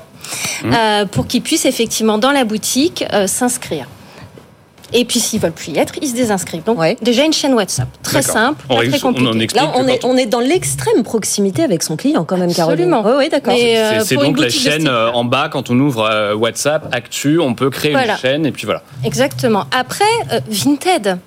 mmh. 0.63 0.71
euh, 0.73 1.05
pour 1.05 1.27
qu'ils 1.27 1.41
puissent, 1.41 1.65
effectivement, 1.65 2.17
dans 2.17 2.31
la 2.31 2.45
boutique, 2.45 3.05
euh, 3.13 3.27
s'inscrire. 3.27 3.87
Et 4.93 5.05
puis 5.05 5.19
s'ils 5.19 5.39
veulent 5.39 5.51
plus 5.51 5.71
y 5.71 5.77
être, 5.77 5.95
ils 6.01 6.09
se 6.09 6.15
désinscrivent. 6.15 6.63
Donc 6.63 6.79
déjà 7.01 7.23
une 7.23 7.33
chaîne 7.33 7.53
WhatsApp, 7.53 7.87
très 8.03 8.21
simple, 8.21 8.65
pas 8.67 8.75
très 8.75 8.99
compliqué. 8.99 9.55
Là, 9.55 9.71
on 9.75 9.87
est, 9.87 10.03
on 10.05 10.17
est 10.17 10.25
dans 10.25 10.39
l'extrême 10.39 11.03
proximité 11.03 11.63
avec 11.63 11.83
son 11.83 11.95
client 11.95 12.23
quand 12.25 12.37
même, 12.37 12.53
Caroline. 12.53 12.93
Absolument. 12.93 13.17
Oui, 13.17 13.25
oui 13.25 13.29
d'accord. 13.29 13.53
Euh, 13.57 14.01
c'est 14.03 14.15
donc 14.15 14.39
la 14.39 14.49
chaîne 14.49 14.87
euh, 14.87 15.11
en 15.11 15.23
bas 15.23 15.49
quand 15.51 15.69
on 15.69 15.79
ouvre 15.79 16.07
euh, 16.09 16.35
WhatsApp, 16.35 16.87
Actu, 16.91 17.39
on 17.39 17.53
peut 17.53 17.69
créer 17.69 17.93
une 17.93 18.17
chaîne 18.17 18.45
et 18.45 18.51
puis 18.51 18.65
voilà. 18.65 18.81
Exactement. 19.03 19.65
Après, 19.71 20.05
Vinted. 20.49 21.17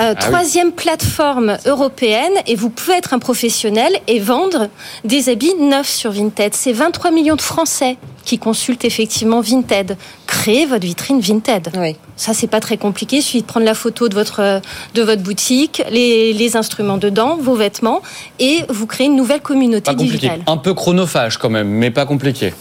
Euh, 0.00 0.14
ah 0.14 0.14
troisième 0.14 0.70
plateforme 0.72 1.56
européenne 1.66 2.32
et 2.46 2.54
vous 2.54 2.70
pouvez 2.70 2.96
être 2.96 3.14
un 3.14 3.18
professionnel 3.18 3.92
et 4.06 4.20
vendre 4.20 4.68
des 5.04 5.28
habits 5.28 5.54
neufs 5.58 5.88
sur 5.88 6.12
Vinted. 6.12 6.54
C'est 6.54 6.72
23 6.72 7.10
millions 7.10 7.34
de 7.34 7.40
Français 7.40 7.96
qui 8.24 8.38
consultent 8.38 8.84
effectivement 8.84 9.40
Vinted. 9.40 9.96
Créez 10.26 10.66
votre 10.66 10.84
vitrine 10.84 11.20
Vinted. 11.20 11.70
Oui. 11.78 11.96
Ça, 12.14 12.32
c'est 12.32 12.46
pas 12.46 12.60
très 12.60 12.76
compliqué. 12.76 13.16
Il 13.16 13.22
suffit 13.22 13.42
de 13.42 13.46
prendre 13.46 13.66
la 13.66 13.74
photo 13.74 14.08
de 14.08 14.14
votre, 14.14 14.60
de 14.94 15.02
votre 15.02 15.22
boutique, 15.22 15.82
les, 15.90 16.32
les 16.32 16.56
instruments 16.56 16.98
dedans, 16.98 17.36
vos 17.36 17.54
vêtements, 17.54 18.02
et 18.38 18.64
vous 18.68 18.86
créez 18.86 19.06
une 19.06 19.16
nouvelle 19.16 19.40
communauté 19.40 19.94
digitale. 19.94 20.42
Un 20.46 20.58
peu 20.58 20.74
chronophage 20.74 21.38
quand 21.38 21.50
même, 21.50 21.68
mais 21.68 21.90
pas 21.90 22.06
compliqué. 22.06 22.52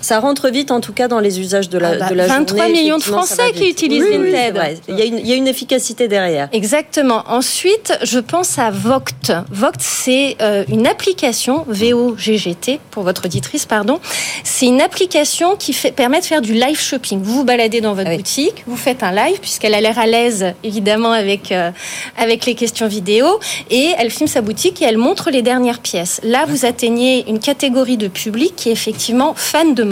Ça 0.00 0.20
rentre 0.20 0.48
vite, 0.48 0.70
en 0.70 0.80
tout 0.80 0.92
cas, 0.92 1.08
dans 1.08 1.20
les 1.20 1.40
usages 1.40 1.68
de 1.68 1.78
la, 1.78 1.90
ah 1.90 1.96
bah, 1.96 2.08
de 2.08 2.14
la 2.14 2.26
23 2.26 2.68
millions 2.68 2.98
de 2.98 3.02
Français 3.02 3.52
qui 3.54 3.68
utilisent 3.68 4.02
Vinted. 4.02 4.80
il, 4.88 4.98
y 4.98 5.02
a 5.02 5.04
une, 5.04 5.18
il, 5.18 5.26
y 5.26 5.32
a 5.32 5.36
une, 5.36 5.48
efficacité 5.48 6.08
derrière. 6.08 6.48
Exactement. 6.52 7.24
Ensuite, 7.28 7.92
je 8.02 8.18
pense 8.18 8.58
à 8.58 8.70
Voct. 8.70 9.32
Voct, 9.50 9.80
c'est 9.80 10.36
euh, 10.40 10.64
une 10.68 10.86
application, 10.86 11.64
V-O-G-G-T, 11.68 12.80
pour 12.90 13.02
votre 13.02 13.26
auditrice, 13.26 13.66
pardon. 13.66 14.00
C'est 14.44 14.66
une 14.66 14.80
application 14.80 15.56
qui 15.56 15.72
fait, 15.72 15.92
permet 15.92 16.20
de 16.20 16.24
faire 16.24 16.40
du 16.40 16.54
live 16.54 16.78
shopping. 16.78 17.20
Vous 17.22 17.34
vous 17.34 17.44
baladez 17.44 17.80
dans 17.80 17.94
votre 17.94 18.14
boutique, 18.16 18.64
vous 18.66 18.76
faites 18.76 19.02
un 19.02 19.12
live, 19.12 19.38
puisqu'elle 19.40 19.74
a 19.74 19.80
l'air 19.80 19.98
à 19.98 20.06
l'aise, 20.06 20.54
évidemment, 20.64 21.12
avec, 21.12 21.52
euh, 21.52 21.70
avec 22.16 22.46
les 22.46 22.54
questions 22.54 22.86
vidéo, 22.86 23.40
et 23.70 23.92
elle 23.98 24.10
filme 24.10 24.28
sa 24.28 24.40
boutique 24.40 24.82
et 24.82 24.84
elle 24.84 24.98
montre 24.98 25.30
les 25.30 25.42
dernières 25.42 25.80
pièces. 25.80 26.20
Là, 26.22 26.44
vous 26.46 26.64
atteignez 26.64 27.28
une 27.28 27.38
catégorie 27.38 27.96
de 27.96 28.08
public 28.08 28.54
qui 28.56 28.68
est 28.68 28.72
effectivement 28.72 29.34
fan 29.36 29.74
de 29.74 29.82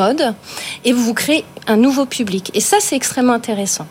et 0.84 0.92
vous 0.92 1.02
vous 1.02 1.14
créez 1.14 1.44
un 1.66 1.76
nouveau 1.76 2.06
public. 2.06 2.50
Et 2.54 2.60
ça, 2.60 2.78
c'est 2.80 2.96
extrêmement 2.96 3.32
intéressant 3.32 3.86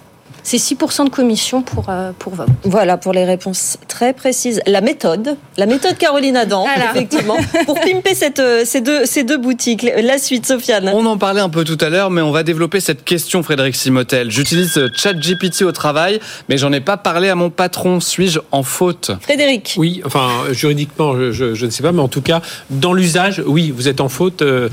c'est 0.48 0.56
6% 0.56 1.04
de 1.04 1.10
commission 1.10 1.62
pour, 1.62 1.89
euh, 1.89 2.14
pour 2.18 2.34
Vogue. 2.34 2.48
Voilà, 2.64 2.95
pour 2.95 3.12
les 3.12 3.26
réponses 3.26 3.78
très 3.89 4.14
précises. 4.14 4.62
La 4.66 4.80
méthode, 4.80 5.36
la 5.58 5.66
méthode 5.66 5.98
Caroline 5.98 6.38
Adam, 6.38 6.66
effectivement, 6.89 7.36
pour 7.66 7.78
pimper 7.82 8.16
cette, 8.16 8.39
euh, 8.39 8.62
ces, 8.64 8.80
deux, 8.80 9.06
ces 9.06 9.26
deux 9.26 9.38
boutiques. 9.38 9.86
La 10.02 10.18
suite, 10.18 10.45
Sofiane. 10.45 10.89
On 10.93 11.06
en 11.06 11.18
parlait 11.18 11.41
un 11.41 11.50
peu 11.50 11.66
tout 11.66 11.78
à 11.82 11.89
l'heure, 11.89 12.12
mais 12.12 12.22
on 12.22 12.32
va 12.32 12.43
développer 12.43 12.80
cette 12.80 13.04
question, 13.04 13.43
Frédéric 13.43 13.76
Simotel. 13.76 14.32
J'utilise 14.32 14.78
euh, 14.78 14.88
ChatGPT 14.95 15.64
au 15.64 15.74
travail, 15.74 16.22
mais 16.48 16.58
j'en 16.58 16.72
ai 16.72 16.80
pas 16.80 16.95
parlé 16.95 17.28
à 17.28 17.36
mon 17.36 17.50
patron. 17.50 18.00
Suis-je 18.00 18.39
en 18.54 18.64
faute? 18.64 19.12
Frédéric 19.20 19.76
Oui, 19.78 20.02
enfin, 20.06 20.30
juridiquement, 20.52 21.14
je, 21.14 21.56
je, 21.56 21.66
ne 21.66 21.70
sais 21.70 21.84
pas, 21.84 21.91
mais 21.91 22.02
en 22.02 22.08
tout 22.08 22.22
cas, 22.22 22.41
dans 22.70 22.93
l'usage, 22.93 23.43
oui, 23.45 23.74
vous 23.76 23.89
êtes 23.89 24.00
en 24.00 24.08
faute 24.08 24.41
euh, 24.41 24.70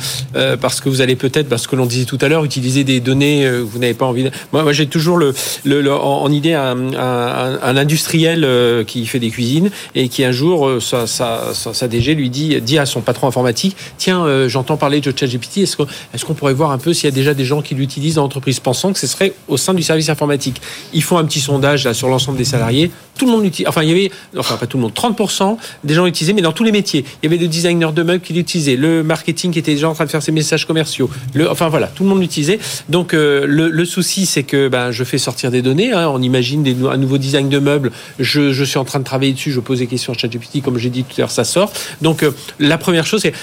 parce 0.61 0.81
que 0.81 0.89
vous 0.89 1.01
allez 1.01 1.16
peut-être, 1.16 1.49
parce 1.49 1.66
que 1.66 1.75
l'on 1.75 1.87
disait 1.87 2.05
tout 2.05 2.18
à 2.20 2.29
l'heure, 2.29 2.45
utiliser 2.45 2.85
des 2.85 3.01
données 3.01 3.43
que 3.43 3.59
vous 3.59 3.81
n'avez 3.81 3.95
pas 3.95 4.07
envie 4.07 4.22
de... 4.22 4.31
Moi, 4.53 4.62
moi 4.62 4.72
j'ai 4.72 4.87
toujours 4.87 5.16
le, 5.16 5.35
le, 5.65 5.93
en, 5.93 6.31
idée 6.31 6.53
un, 6.53 6.95
un, 6.95 7.77
industriel 7.77 8.45
euh, 8.45 8.85
qui 8.85 9.07
fait 9.07 9.19
des 9.19 9.31
cuisines 9.31 9.71
et 9.95 10.09
qui 10.09 10.25
un 10.25 10.33
jour, 10.33 10.67
euh, 10.67 10.81
sa, 10.81 11.07
sa, 11.07 11.89
DG 11.89 12.15
lui 12.15 12.31
dit, 12.31 12.61
dit 12.61 12.79
à 12.79 12.87
son 12.87 13.01
patron 13.01 13.27
informatique, 13.27 13.77
tiens, 13.99 14.25
euh, 14.25 14.49
j'entends 14.49 14.77
parler 14.77 15.01
de 15.01 15.12
ChatGPT, 15.17 15.59
est-ce 15.59 16.25
qu'on 16.25 16.35
pourrait 16.35 16.55
voir 16.55 16.71
un 16.71 16.79
peu 16.79 16.93
s'il 16.93 17.05
y 17.05 17.12
a 17.12 17.15
déjà 17.15 17.35
des 17.35 17.45
gens 17.45 17.62
qui 17.62 17.75
l'utilisent 17.75 18.17
dans 18.17 18.23
l'entreprise, 18.23 18.61
pensant 18.61 18.93
que 18.93 18.99
ce 18.99 19.07
serait 19.07 19.33
au 19.49 19.57
sein 19.57 19.75
du 19.75 19.83
service 19.83 20.09
informatique. 20.09 20.61
Ils 20.93 21.03
font 21.03 21.19
un 21.19 21.25
petit 21.25 21.41
sondage 21.41 21.91
sur 21.93 22.09
l'ensemble 22.09 22.39
des 22.39 22.45
salariés, 22.45 22.91
tout 23.17 23.27
le 23.27 23.33
monde 23.33 23.43
l'utilisait. 23.43 23.69
Enfin, 23.69 23.83
il 23.83 23.89
y 23.89 23.93
avait, 23.93 24.11
enfin 24.37 24.57
pas 24.57 24.67
tout 24.67 24.77
le 24.77 24.83
monde, 24.83 24.93
30% 24.93 25.57
des 25.85 25.95
gens 25.95 26.05
l'utilisaient, 26.05 26.33
mais 26.33 26.43
dans 26.43 26.53
tous 26.53 26.65
les 26.65 26.73
métiers. 26.73 27.05
Il 27.23 27.31
y 27.31 27.33
avait 27.33 27.43
le 27.43 27.49
designer 27.49 27.93
de 27.93 28.03
meubles 28.03 28.23
qui 28.23 28.33
l'utilisait, 28.33 28.77
le 28.77 29.03
marketing 29.03 29.53
qui 29.53 29.59
était 29.59 29.75
déjà 29.75 29.89
en 29.89 29.95
train 29.95 30.05
de 30.05 30.11
faire 30.11 30.23
ses 30.23 30.33
messages 30.33 30.67
commerciaux. 30.67 31.11
Enfin 31.49 31.69
voilà, 31.69 31.89
tout 31.89 32.03
le 32.03 32.09
monde 32.09 32.21
l'utilisait. 32.21 32.59
Donc 32.89 33.15
euh, 33.15 33.45
le, 33.47 33.85
souci, 33.85 34.27
c'est 34.27 34.43
que 34.43 34.69
ben, 34.69 34.91
je 34.91 35.05
fais 35.05 35.19
sortir 35.19 35.51
des 35.51 35.62
données. 35.62 35.93
Hein, 35.93 36.09
on 36.09 36.23
imagine 36.23 36.65
un 36.91 36.97
nouveau 36.97 37.19
design 37.19 37.49
de 37.49 37.59
meubles. 37.59 37.93
Je, 38.19 38.53
je, 38.53 38.65
suis 38.65 38.79
en 38.79 38.85
train 38.85 38.99
de 38.99 39.05
travailler 39.05 39.33
dessus. 39.33 39.53
Je 39.53 39.61
pose 39.61 39.79
des 39.79 39.87
questions 39.87 40.12
à 40.12 40.17
ChatGPT, 40.17 40.62
comme 40.62 40.79
j'ai 40.79 40.91
dit 40.91 41.05
tout 41.05 41.15
à 41.17 41.23
l'heure, 41.23 41.31
ça 41.31 41.45
sort. 41.45 41.73
Donc 42.03 42.23
euh, 42.23 42.33
la 42.59 42.79
première 42.79 43.07
chose, 43.07 43.23
c'est 43.23 43.35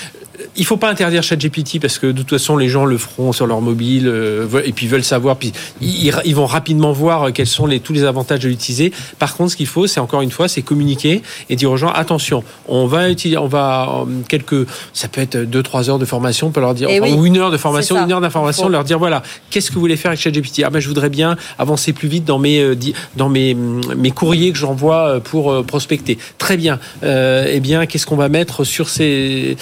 il 0.56 0.66
faut 0.66 0.78
pas 0.78 0.90
interdire 0.90 1.24
ChatGPT 1.24 1.80
parce 1.80 1.98
que 1.98 2.08
de 2.08 2.20
toute 2.20 2.30
façon 2.30 2.58
les 2.58 2.70
gens 2.70 2.86
le 2.86 2.98
feront 2.98 3.32
sur 3.32 3.48
leur 3.48 3.62
mobile 3.62 4.08
euh, 4.08 4.62
et 4.66 4.74
puis 4.74 4.88
veulent 4.88 5.04
savoir 5.04 5.38
puis 5.38 5.54
ils, 5.82 6.14
ils, 6.26 6.36
vont 6.36 6.46
rapidement 6.46 6.92
voir 6.92 7.32
quels 7.34 7.48
sont 7.48 7.66
les, 7.66 7.80
tous 7.80 7.94
les 7.94 8.04
avantages 8.04 8.40
de 8.40 8.50
l'utiliser. 8.50 8.92
Par 9.20 9.36
contre, 9.36 9.52
ce 9.52 9.58
qu'il 9.58 9.68
faut, 9.68 9.88
c'est 9.88 10.00
encore 10.00 10.22
une 10.22 10.32
fois, 10.32 10.48
c'est 10.48 10.62
communiquer 10.62 11.22
et 11.50 11.56
dire 11.56 11.72
aux 11.72 11.78
gens 11.78 11.90
attention, 11.90 12.44
on 12.68 12.86
va 12.86 13.10
utiliser, 13.10 13.38
on 13.38 13.48
va 13.48 14.04
euh, 14.08 14.22
quelques, 14.28 14.68
ça 14.94 15.08
peut 15.08 15.22
être 15.22 15.38
deux 15.38 15.64
trois 15.64 15.90
heures 15.90 16.00
de 16.00 16.06
formation, 16.06 16.48
on 16.48 16.52
peut 16.52 16.62
leur 16.62 16.74
dire 16.74 16.90
enfin, 16.90 17.00
oui, 17.02 17.14
ou 17.14 17.26
une 17.26 17.38
heure 17.38 17.52
de 17.52 17.58
formation, 17.58 18.04
une 18.04 18.12
heure 18.12 18.22
d'information, 18.22 18.70
leur 18.70 18.84
dire 18.84 19.00
voilà, 19.00 19.24
qu'est-ce 19.50 19.70
que 19.70 19.76
vous 19.76 19.82
voulez 19.82 19.98
faire 19.98 20.12
avec 20.12 20.22
ChatGPT? 20.22 20.64
Ah 20.66 20.70
ben 20.70 20.80
je 20.80 20.88
voudrais 20.88 21.10
bien 21.10 21.38
avancer 21.58 21.94
plus 21.94 22.08
vite 22.08 22.26
dans 22.26 22.40
mes 22.40 22.60
euh, 22.60 22.76
dans 23.16 23.30
mes 23.30 23.54
mes 23.54 24.12
courriers 24.12 24.52
que 24.52 24.58
j'envoie 24.58 25.20
pour 25.24 25.66
prospecter. 25.66 26.18
Très 26.38 26.58
bien. 26.58 26.80
Euh, 27.04 27.48
eh 27.50 27.60
bien, 27.60 27.86
qu'est-ce 27.86 28.06
qu'on 28.06 28.16
va 28.16 28.30
mettre 28.30 28.64
sur 28.64 28.90
ces 28.90 29.58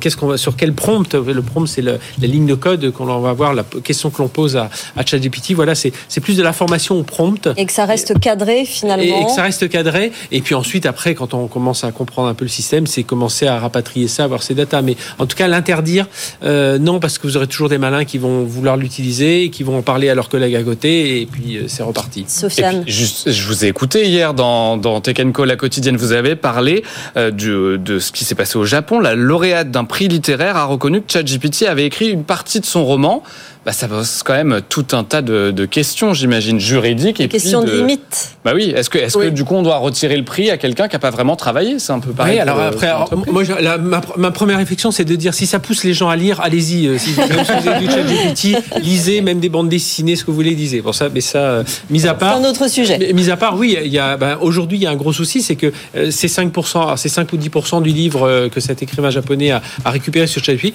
qu'est-ce 0.00 0.16
qu'on 0.16 0.26
va 0.26 0.36
sur 0.36 0.56
quel 0.56 0.72
prompt 0.72 1.14
Le 1.14 1.42
prompt, 1.42 1.66
c'est 1.66 1.82
la 1.82 1.98
ligne 2.20 2.46
de 2.46 2.54
code 2.54 2.90
qu'on 2.90 3.04
va 3.04 3.32
voir, 3.32 3.54
la 3.54 3.64
question 3.84 4.10
que 4.10 4.20
l'on 4.22 4.28
pose 4.28 4.56
à, 4.56 4.70
à 4.96 5.04
ChatGPT. 5.04 5.52
Voilà, 5.52 5.74
c'est 5.74 5.92
plus 6.20 6.36
de 6.36 6.42
la 6.42 6.52
formation 6.52 6.96
au 6.96 7.02
prompt. 7.02 7.48
Et 7.56 7.66
que 7.66 7.72
ça 7.72 7.84
reste 7.84 8.18
cadré 8.18 8.64
finalement. 8.64 9.20
Et, 9.20 9.24
que 9.24 9.30
ça 9.30 9.42
reste 9.42 9.68
cadré. 9.68 10.12
Et 10.30 10.40
puis 10.40 10.54
ensuite, 10.54 10.86
après, 10.86 11.14
quand 11.14 11.34
on 11.34 11.46
commence 11.46 11.84
à 11.84 11.92
comprendre 11.92 12.28
un 12.28 12.34
peu 12.34 12.44
le 12.44 12.50
système, 12.50 12.86
c'est 12.86 13.02
commencer 13.02 13.46
à 13.46 13.58
rapatrier 13.58 14.08
ça, 14.08 14.24
avoir 14.24 14.42
ces 14.42 14.54
datas. 14.54 14.82
Mais 14.82 14.96
en 15.18 15.26
tout 15.26 15.36
cas, 15.36 15.48
l'interdire, 15.48 16.06
euh, 16.42 16.78
non, 16.78 17.00
parce 17.00 17.18
que 17.18 17.26
vous 17.26 17.36
aurez 17.36 17.46
toujours 17.46 17.68
des 17.68 17.78
malins 17.78 18.04
qui 18.04 18.18
vont 18.18 18.44
vouloir 18.44 18.76
l'utiliser, 18.76 19.50
qui 19.50 19.62
vont 19.62 19.78
en 19.78 19.82
parler 19.82 20.08
à 20.08 20.14
leurs 20.14 20.28
collègues 20.28 20.56
à 20.56 20.62
côté, 20.62 21.20
et 21.20 21.26
puis 21.26 21.56
euh, 21.56 21.64
c'est 21.68 21.82
reparti. 21.82 22.24
Sofiane. 22.26 22.84
Juste, 22.86 23.30
je 23.30 23.46
vous 23.46 23.64
ai 23.64 23.68
écouté 23.68 24.06
hier 24.06 24.34
dans, 24.34 24.76
dans 24.76 25.00
Tech 25.00 25.16
Co, 25.32 25.44
la 25.44 25.56
quotidienne, 25.56 25.96
vous 25.96 26.12
avez 26.12 26.36
parlé 26.36 26.82
euh, 27.16 27.30
du, 27.30 27.78
de 27.78 27.98
ce 27.98 28.12
qui 28.12 28.24
s'est 28.24 28.34
passé 28.34 28.58
au 28.58 28.64
Japon. 28.64 29.00
La 29.00 29.14
lauréate 29.14 29.70
d'un 29.70 29.84
prix 29.90 30.06
littéraire 30.06 30.56
a 30.56 30.64
reconnu 30.64 31.02
que 31.02 31.12
ChatGPT 31.12 31.64
avait 31.66 31.84
écrit 31.84 32.10
une 32.10 32.22
partie 32.22 32.60
de 32.60 32.64
son 32.64 32.84
roman 32.84 33.24
bah, 33.66 33.72
ça 33.72 33.88
pose 33.88 34.22
quand 34.22 34.32
même 34.32 34.60
tout 34.68 34.86
un 34.92 35.04
tas 35.04 35.20
de, 35.20 35.50
de 35.50 35.66
questions, 35.66 36.14
j'imagine, 36.14 36.58
juridiques. 36.58 37.20
Et 37.20 37.28
questions 37.28 37.62
de... 37.62 37.70
de 37.70 37.76
limite. 37.76 38.36
Bah 38.42 38.52
oui, 38.54 38.72
est-ce 38.74 38.88
que, 38.88 38.96
est-ce 38.96 39.18
oui. 39.18 39.26
que 39.26 39.30
du 39.30 39.44
coup 39.44 39.54
on 39.54 39.62
doit 39.62 39.76
retirer 39.76 40.16
le 40.16 40.24
prix 40.24 40.50
à 40.50 40.56
quelqu'un 40.56 40.88
qui 40.88 40.94
n'a 40.94 40.98
pas 40.98 41.10
vraiment 41.10 41.36
travaillé? 41.36 41.78
C'est 41.78 41.92
un 41.92 41.98
peu 41.98 42.12
pareil. 42.12 42.36
Oui, 42.36 42.40
alors 42.40 42.58
après, 42.58 42.86
alors, 42.86 43.10
moi, 43.30 43.42
la, 43.60 43.76
ma, 43.76 44.00
ma, 44.16 44.30
première 44.30 44.56
réflexion, 44.56 44.90
c'est 44.90 45.04
de 45.04 45.14
dire 45.14 45.34
si 45.34 45.46
ça 45.46 45.58
pousse 45.58 45.84
les 45.84 45.92
gens 45.92 46.08
à 46.08 46.16
lire, 46.16 46.40
allez-y. 46.40 46.86
Euh, 46.86 46.96
si, 46.96 47.10
même 47.18 47.44
si 47.44 47.52
vous 47.60 47.68
avez 47.68 47.86
du 47.86 47.92
chat 47.92 48.02
GPT, 48.02 48.56
lisez 48.82 49.20
même 49.20 49.40
des 49.40 49.50
bandes 49.50 49.68
dessinées, 49.68 50.16
ce 50.16 50.24
que 50.24 50.30
vous 50.30 50.36
voulez, 50.36 50.54
lisez. 50.54 50.80
Bon, 50.80 50.94
ça, 50.94 51.10
mais 51.12 51.20
ça, 51.20 51.38
euh, 51.38 51.64
mis 51.90 52.06
à 52.06 52.14
part. 52.14 52.38
C'est 52.38 52.46
un 52.46 52.50
autre 52.50 52.70
sujet. 52.70 52.96
Mais, 52.98 53.12
mis 53.12 53.28
à 53.28 53.36
part, 53.36 53.58
oui, 53.58 53.76
il 53.84 53.92
y 53.92 53.98
a, 53.98 54.16
ben, 54.16 54.38
aujourd'hui, 54.40 54.78
il 54.78 54.84
y 54.84 54.86
a 54.86 54.90
un 54.90 54.96
gros 54.96 55.12
souci, 55.12 55.42
c'est 55.42 55.56
que 55.56 55.70
euh, 55.96 56.10
ces 56.10 56.28
5%, 56.28 56.96
ces 56.96 57.10
5 57.10 57.30
ou 57.34 57.36
10% 57.36 57.82
du 57.82 57.90
livre 57.90 58.26
euh, 58.26 58.48
que 58.48 58.60
cet 58.60 58.82
écrivain 58.82 59.10
japonais 59.10 59.50
a, 59.50 59.60
a 59.84 59.90
récupéré 59.90 60.26
sur 60.26 60.42
ChatGPT, 60.42 60.72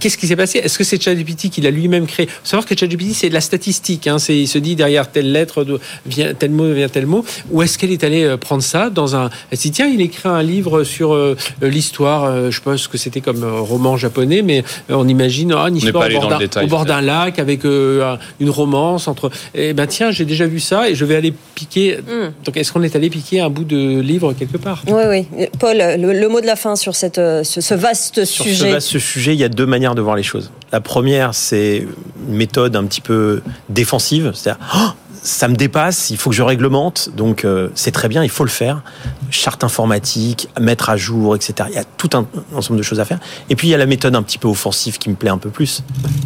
Qu'est-ce 0.00 0.18
qui 0.18 0.26
s'est 0.26 0.36
passé? 0.36 0.58
Est-ce 0.58 0.78
que 0.78 0.84
c'est 0.84 1.00
ChatGPT 1.00 1.48
qui 1.50 1.60
l'a 1.60 1.70
lui-même 1.70 2.06
créé? 2.06 2.26
Faut 2.26 2.40
savoir 2.44 2.66
que 2.66 2.76
ChatGPT 2.76 3.14
c'est 3.14 3.28
de 3.28 3.34
la 3.34 3.40
statistique. 3.40 4.06
Hein. 4.06 4.16
il 4.28 4.48
se 4.48 4.58
dit 4.58 4.76
derrière 4.76 5.10
telle 5.10 5.30
lettre 5.32 5.64
vient 6.06 6.34
tel 6.34 6.50
mot 6.50 6.72
vient 6.72 6.88
tel 6.88 7.06
mot. 7.06 7.24
Ou 7.50 7.62
est-ce 7.62 7.78
qu'elle 7.78 7.92
est 7.92 8.04
allée 8.04 8.36
prendre 8.38 8.62
ça 8.62 8.90
dans 8.90 9.16
un 9.16 9.30
Elle 9.50 9.58
s'est 9.58 9.68
dit 9.68 9.72
tiens 9.72 9.86
il 9.86 10.00
écrit 10.00 10.28
un 10.28 10.42
livre 10.42 10.84
sur 10.84 11.14
euh, 11.14 11.36
l'histoire. 11.60 12.24
Euh, 12.24 12.50
je 12.50 12.60
pense 12.60 12.88
que 12.88 12.98
c'était 12.98 13.20
comme 13.20 13.42
un 13.44 13.60
roman 13.60 13.96
japonais, 13.96 14.42
mais 14.42 14.64
euh, 14.90 14.94
on 14.94 15.08
imagine 15.08 15.54
oh, 15.54 15.66
une 15.68 15.76
histoire 15.76 16.08
au 16.08 16.20
bord, 16.20 16.38
détail, 16.38 16.64
au 16.64 16.68
bord 16.68 16.84
d'un 16.84 17.00
lac 17.00 17.38
avec 17.38 17.64
euh, 17.64 18.16
une 18.40 18.50
romance 18.50 19.08
entre. 19.08 19.30
Eh 19.54 19.72
ben 19.72 19.86
tiens 19.86 20.10
j'ai 20.10 20.24
déjà 20.24 20.46
vu 20.46 20.60
ça 20.60 20.88
et 20.88 20.94
je 20.94 21.04
vais 21.04 21.16
aller 21.16 21.32
piquer. 21.54 21.98
Mm. 21.98 22.44
Donc 22.44 22.56
est-ce 22.56 22.72
qu'on 22.72 22.82
est 22.82 22.96
allé 22.96 23.10
piquer 23.10 23.40
un 23.40 23.50
bout 23.50 23.64
de 23.64 24.00
livre 24.00 24.32
quelque 24.32 24.58
part? 24.58 24.82
Oui 24.86 25.02
oui. 25.08 25.48
Paul, 25.58 25.76
le, 25.76 26.12
le, 26.12 26.28
mot 26.28 26.40
de 26.40 26.46
la 26.46 26.56
fin 26.56 26.76
sur 26.76 26.94
cette 26.94 27.16
ce, 27.16 27.60
ce 27.60 27.74
vaste 27.74 28.24
sur 28.24 28.44
sujet. 28.44 28.56
Sur 28.56 28.66
ce 28.66 28.72
vaste 28.72 28.98
sujet, 28.98 29.32
il 29.34 29.40
y 29.40 29.44
a 29.44 29.48
deux 29.48 29.66
manières 29.72 29.94
de 29.94 30.02
voir 30.02 30.14
les 30.14 30.22
choses. 30.22 30.52
La 30.70 30.80
première, 30.80 31.34
c'est 31.34 31.86
une 32.28 32.34
méthode 32.34 32.76
un 32.76 32.84
petit 32.84 33.00
peu 33.00 33.42
défensive, 33.68 34.32
c'est-à-dire 34.34 34.64
oh, 34.76 34.90
ça 35.22 35.48
me 35.48 35.54
dépasse, 35.54 36.10
il 36.10 36.16
faut 36.16 36.30
que 36.30 36.36
je 36.36 36.42
réglemente, 36.42 37.10
donc 37.16 37.44
euh, 37.44 37.68
c'est 37.74 37.92
très 37.92 38.08
bien, 38.08 38.22
il 38.22 38.30
faut 38.30 38.44
le 38.44 38.50
faire. 38.50 38.82
Charte 39.30 39.64
informatique, 39.64 40.48
mettre 40.60 40.90
à 40.90 40.96
jour, 40.96 41.36
etc. 41.36 41.68
Il 41.70 41.76
y 41.76 41.78
a 41.78 41.84
tout 41.84 42.10
un 42.14 42.26
ensemble 42.54 42.78
de 42.78 42.82
choses 42.82 43.00
à 43.00 43.04
faire. 43.04 43.20
Et 43.48 43.56
puis 43.56 43.68
il 43.68 43.70
y 43.70 43.74
a 43.74 43.78
la 43.78 43.86
méthode 43.86 44.14
un 44.14 44.22
petit 44.22 44.38
peu 44.38 44.48
offensive 44.48 44.98
qui 44.98 45.08
me 45.10 45.14
plaît 45.14 45.30
un 45.30 45.38
peu 45.38 45.50
plus, 45.50 45.82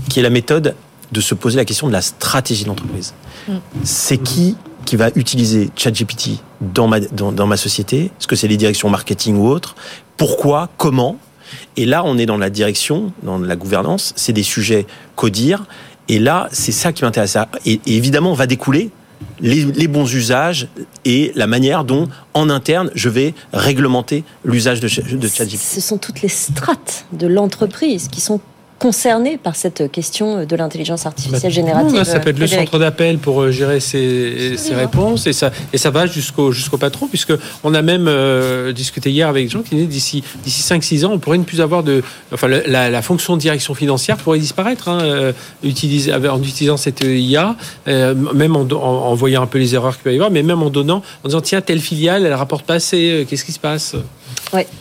qui 0.08 0.20
est 0.20 0.22
la 0.22 0.30
méthode 0.30 0.74
de 1.12 1.20
se 1.20 1.34
poser 1.34 1.56
la 1.56 1.64
question 1.64 1.86
de 1.86 1.92
la 1.92 2.02
stratégie 2.02 2.64
d'entreprise. 2.64 3.14
Mm. 3.48 3.54
C'est 3.84 4.18
qui 4.18 4.56
qui 4.86 4.96
va 4.96 5.10
utiliser 5.16 5.70
ChatGPT 5.76 6.40
dans 6.60 6.86
ma, 6.86 7.00
dans, 7.00 7.32
dans 7.32 7.46
ma 7.46 7.56
société? 7.56 8.04
Est-ce 8.04 8.26
que 8.26 8.36
c'est 8.36 8.48
les 8.48 8.56
directions 8.56 8.88
marketing 8.88 9.36
ou 9.36 9.48
autres? 9.48 9.74
Pourquoi? 10.16 10.70
Comment? 10.78 11.18
Et 11.76 11.84
là, 11.84 12.02
on 12.04 12.18
est 12.18 12.26
dans 12.26 12.38
la 12.38 12.50
direction, 12.50 13.12
dans 13.22 13.38
la 13.38 13.56
gouvernance, 13.56 14.12
c'est 14.16 14.32
des 14.32 14.42
sujets 14.42 14.86
codir. 15.14 15.64
Et 16.08 16.18
là, 16.18 16.48
c'est 16.52 16.72
ça 16.72 16.92
qui 16.92 17.04
m'intéresse. 17.04 17.36
Et, 17.64 17.80
évidemment, 17.86 18.30
on 18.30 18.34
va 18.34 18.46
découler 18.46 18.90
les, 19.40 19.64
les, 19.64 19.88
bons 19.88 20.12
usages 20.14 20.68
et 21.04 21.32
la 21.34 21.46
manière 21.46 21.84
dont, 21.84 22.08
en 22.34 22.50
interne, 22.50 22.90
je 22.94 23.08
vais 23.08 23.34
réglementer 23.52 24.24
l'usage 24.44 24.80
de, 24.80 24.88
de 24.88 25.28
ChatGPT. 25.28 25.58
Ce 25.58 25.80
sont 25.80 25.98
toutes 25.98 26.22
les 26.22 26.28
strates 26.28 27.06
de 27.12 27.26
l'entreprise 27.26 28.08
qui 28.08 28.20
sont 28.20 28.40
concernés 28.78 29.38
par 29.38 29.56
cette 29.56 29.90
question 29.90 30.44
de 30.44 30.56
l'intelligence 30.56 31.06
artificielle 31.06 31.52
générative. 31.52 31.92
Non, 31.92 31.98
là, 31.98 32.04
ça 32.04 32.20
peut 32.20 32.30
être 32.30 32.38
le 32.38 32.46
centre 32.46 32.78
d'appel 32.78 33.18
pour 33.18 33.50
gérer 33.50 33.80
ces, 33.80 34.56
ces 34.56 34.74
réponses 34.74 35.26
et 35.26 35.32
ça, 35.32 35.50
et 35.72 35.78
ça 35.78 35.90
va 35.90 36.06
jusqu'au 36.06 36.52
jusqu'au 36.52 36.76
patron 36.76 37.06
puisque 37.06 37.32
on 37.64 37.74
a 37.74 37.82
même 37.82 38.06
euh, 38.08 38.72
discuté 38.72 39.10
hier 39.10 39.28
avec 39.28 39.44
des 39.44 39.50
gens 39.50 39.62
qui 39.62 39.74
disaient 39.76 39.86
d'ici 39.86 40.24
d'ici 40.44 40.62
5-6 40.62 41.06
ans 41.06 41.12
on 41.12 41.18
pourrait 41.18 41.38
ne 41.38 41.44
plus 41.44 41.60
avoir 41.60 41.82
de 41.82 42.02
enfin 42.32 42.48
la, 42.48 42.90
la, 42.90 43.02
fonction 43.02 43.36
de 43.36 43.40
direction 43.40 43.74
financière 43.74 44.16
pourrait 44.16 44.38
disparaître 44.38 44.88
hein, 44.88 45.00
euh, 45.02 45.32
en 45.64 46.42
utilisant 46.42 46.76
cette 46.76 47.02
IA 47.02 47.56
euh, 47.88 48.14
même 48.14 48.56
en, 48.56 48.62
en, 48.62 48.74
en, 48.74 49.14
voyant 49.14 49.42
un 49.42 49.46
peu 49.46 49.58
les 49.58 49.74
erreurs 49.74 49.94
qu'il 49.94 50.02
peut 50.02 50.12
y 50.12 50.16
avoir 50.16 50.30
mais 50.30 50.42
même 50.42 50.62
en 50.62 50.70
donnant 50.70 51.02
en 51.24 51.28
disant 51.28 51.40
tiens 51.40 51.60
telle 51.60 51.80
filiale 51.80 52.26
elle 52.26 52.34
rapporte 52.34 52.66
pas 52.66 52.74
assez 52.74 53.26
qu'est-ce 53.28 53.44
qui 53.44 53.52
se 53.52 53.60
passe? 53.60 53.96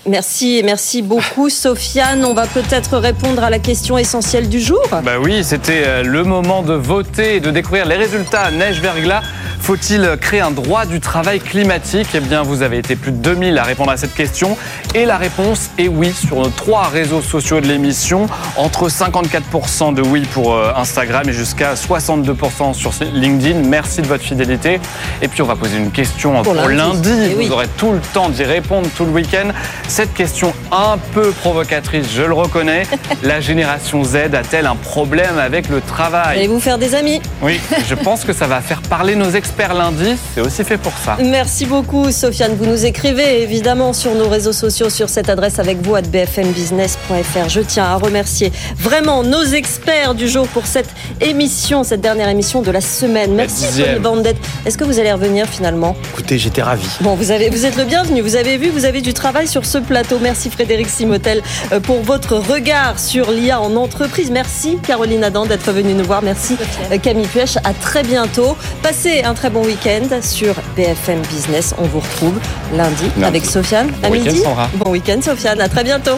Merci, 0.06 0.62
merci 0.64 1.02
beaucoup 1.02 1.50
Sofiane. 1.50 2.24
On 2.26 2.34
va 2.34 2.48
peut-être 2.48 2.98
répondre 2.98 3.44
à 3.44 3.50
la 3.50 3.60
question 3.60 3.98
essentielle 3.98 4.50
du 4.50 4.60
jour. 4.60 4.82
Bah 4.92 5.20
oui, 5.22 5.44
c'était 5.44 6.04
le 6.04 6.24
moment 6.24 6.62
de 6.62 6.74
voter 6.74 7.38
et 7.38 7.40
de 7.40 7.52
découvrir 7.52 7.86
les 7.86 7.96
résultats 7.96 8.52
Neige 8.52 8.80
Verglas. 8.82 9.24
Faut-il 9.66 10.08
créer 10.22 10.42
un 10.42 10.52
droit 10.52 10.86
du 10.86 11.00
travail 11.00 11.40
climatique? 11.40 12.10
Eh 12.14 12.20
bien, 12.20 12.44
vous 12.44 12.62
avez 12.62 12.78
été 12.78 12.96
plus 12.96 13.12
de 13.12 13.18
2000 13.18 13.58
à 13.58 13.64
répondre 13.64 13.90
à 13.90 13.98
cette 13.98 14.14
question. 14.14 14.60
Et 14.94 15.06
la 15.06 15.18
réponse 15.18 15.72
est 15.80 15.88
oui 15.88 16.14
sur 16.14 16.36
nos 16.36 16.50
trois 16.50 16.84
réseaux 16.84 17.24
sociaux 17.24 17.60
de 17.62 17.66
l'émission. 17.66 18.28
Entre 18.58 18.90
54% 18.90 19.96
de 19.96 20.04
oui 20.04 20.22
pour 20.32 20.56
Instagram 20.56 21.28
et 21.28 21.34
jusqu'à 21.34 21.74
62% 21.74 22.76
sur 22.76 22.92
LinkedIn. 23.12 23.68
Merci 23.68 24.04
de 24.04 24.08
votre 24.08 24.24
fidélité. 24.24 24.80
Et 25.24 25.28
puis, 25.28 25.42
on 25.42 25.48
va 25.48 25.56
poser 25.56 25.78
une 25.78 25.90
question 25.90 26.44
pour, 26.44 26.54
pour 26.54 26.70
lundi. 26.70 27.10
lundi. 27.10 27.34
Vous 27.48 27.52
aurez 27.52 27.68
tout 27.76 27.92
le 27.92 28.02
temps 28.14 28.30
d'y 28.30 28.44
répondre 28.44 28.88
tout 28.96 29.06
le 29.06 29.12
week-end. 29.14 29.48
Cette 29.88 30.14
question 30.14 30.54
un 30.72 31.00
peu 31.16 31.32
provocatrice, 31.32 32.06
je 32.14 32.22
le 32.22 32.34
reconnais. 32.34 32.84
la 33.24 33.42
génération 33.42 34.04
Z 34.04 34.16
a-t-elle 34.36 34.68
un 34.68 34.76
problème 34.76 35.40
avec 35.40 35.70
le 35.70 35.82
travail? 35.82 36.38
Allez 36.38 36.48
vous 36.48 36.60
faire 36.60 36.78
des 36.78 36.94
amis 36.94 37.20
Oui, 37.42 37.60
je 37.90 37.96
pense 37.96 38.26
que 38.26 38.34
ça 38.34 38.46
va 38.46 38.62
faire 38.62 38.84
parler 38.84 39.16
nos 39.16 39.32
experts 39.32 39.55
lundi, 39.58 40.16
c'est 40.34 40.42
aussi 40.42 40.64
fait 40.64 40.78
pour 40.78 40.94
ça. 40.94 41.18
Merci 41.24 41.66
beaucoup 41.66 42.12
Sofiane, 42.12 42.56
vous 42.56 42.66
nous 42.66 42.86
écrivez 42.86 43.42
évidemment 43.42 43.94
sur 43.94 44.14
nos 44.16 44.28
réseaux 44.28 44.54
sociaux 44.54 44.90
sur 44.90 45.10
cette 45.10 45.30
adresse 45.30 45.60
avec 45.60 45.82
vous 45.82 45.96
à 45.96 46.02
bfmbusiness.fr. 46.02 47.50
Je 47.50 47.62
tiens 47.62 47.86
à 47.86 47.96
remercier 47.96 48.52
vraiment 48.78 49.24
nos 49.24 49.44
experts 49.44 50.16
du 50.16 50.28
jour 50.28 50.48
pour 50.48 50.66
cette 50.68 50.90
émission, 51.22 51.84
cette 51.84 52.02
dernière 52.02 52.30
émission 52.30 52.62
de 52.62 52.72
la 52.72 52.82
semaine. 52.82 53.34
Merci 53.34 53.66
Tony 53.82 54.00
Bandette. 54.00 54.38
Est-ce 54.66 54.78
que 54.78 54.84
vous 54.84 55.00
allez 55.00 55.12
revenir 55.12 55.48
finalement? 55.48 55.96
Écoutez, 56.14 56.38
j'étais 56.38 56.62
ravi. 56.62 56.88
Bon, 57.02 57.16
vous, 57.16 57.32
avez, 57.32 57.50
vous 57.50 57.66
êtes 57.66 57.78
le 57.78 57.86
bienvenu, 57.86 58.22
vous 58.22 58.36
avez 58.36 58.58
vu, 58.58 58.70
vous 58.70 58.86
avez 58.86 59.02
du 59.02 59.14
travail 59.14 59.48
sur 59.48 59.66
ce 59.66 59.78
plateau. 59.78 60.20
Merci 60.22 60.50
Frédéric 60.50 60.90
Simotel 60.90 61.42
euh, 61.72 61.80
pour 61.80 62.02
votre 62.02 62.36
regard 62.36 63.00
sur 63.00 63.32
l'IA 63.32 63.60
en 63.60 63.76
entreprise. 63.76 64.32
Merci 64.32 64.78
Caroline 64.86 65.24
Adam 65.24 65.46
d'être 65.46 65.72
venue 65.72 65.94
nous 65.94 66.04
voir. 66.04 66.22
Merci 66.22 66.58
euh, 66.92 66.98
Camille 66.98 67.28
Puech. 67.28 67.58
À 67.64 67.74
très 67.74 68.04
bientôt. 68.04 68.58
Passez 68.82 69.24
un 69.24 69.34
très 69.34 69.45
bon 69.50 69.66
week-end 69.66 70.22
sur 70.22 70.56
BFM 70.76 71.22
Business. 71.30 71.74
On 71.78 71.84
vous 71.84 72.00
retrouve 72.00 72.40
lundi, 72.74 73.04
lundi. 73.04 73.24
avec 73.24 73.46
Sofiane 73.46 73.90
à 74.04 74.10
bon 74.10 74.14
midi. 74.16 74.30
Week 74.30 74.46
bon 74.76 74.92
week-end 74.92 75.22
Sofiane, 75.22 75.62
à 75.62 75.70
très 75.70 75.84
bientôt. 75.84 76.18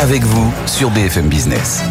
Avec 0.00 0.22
vous 0.22 0.52
sur 0.66 0.90
BFM 0.90 1.28
Business. 1.28 1.82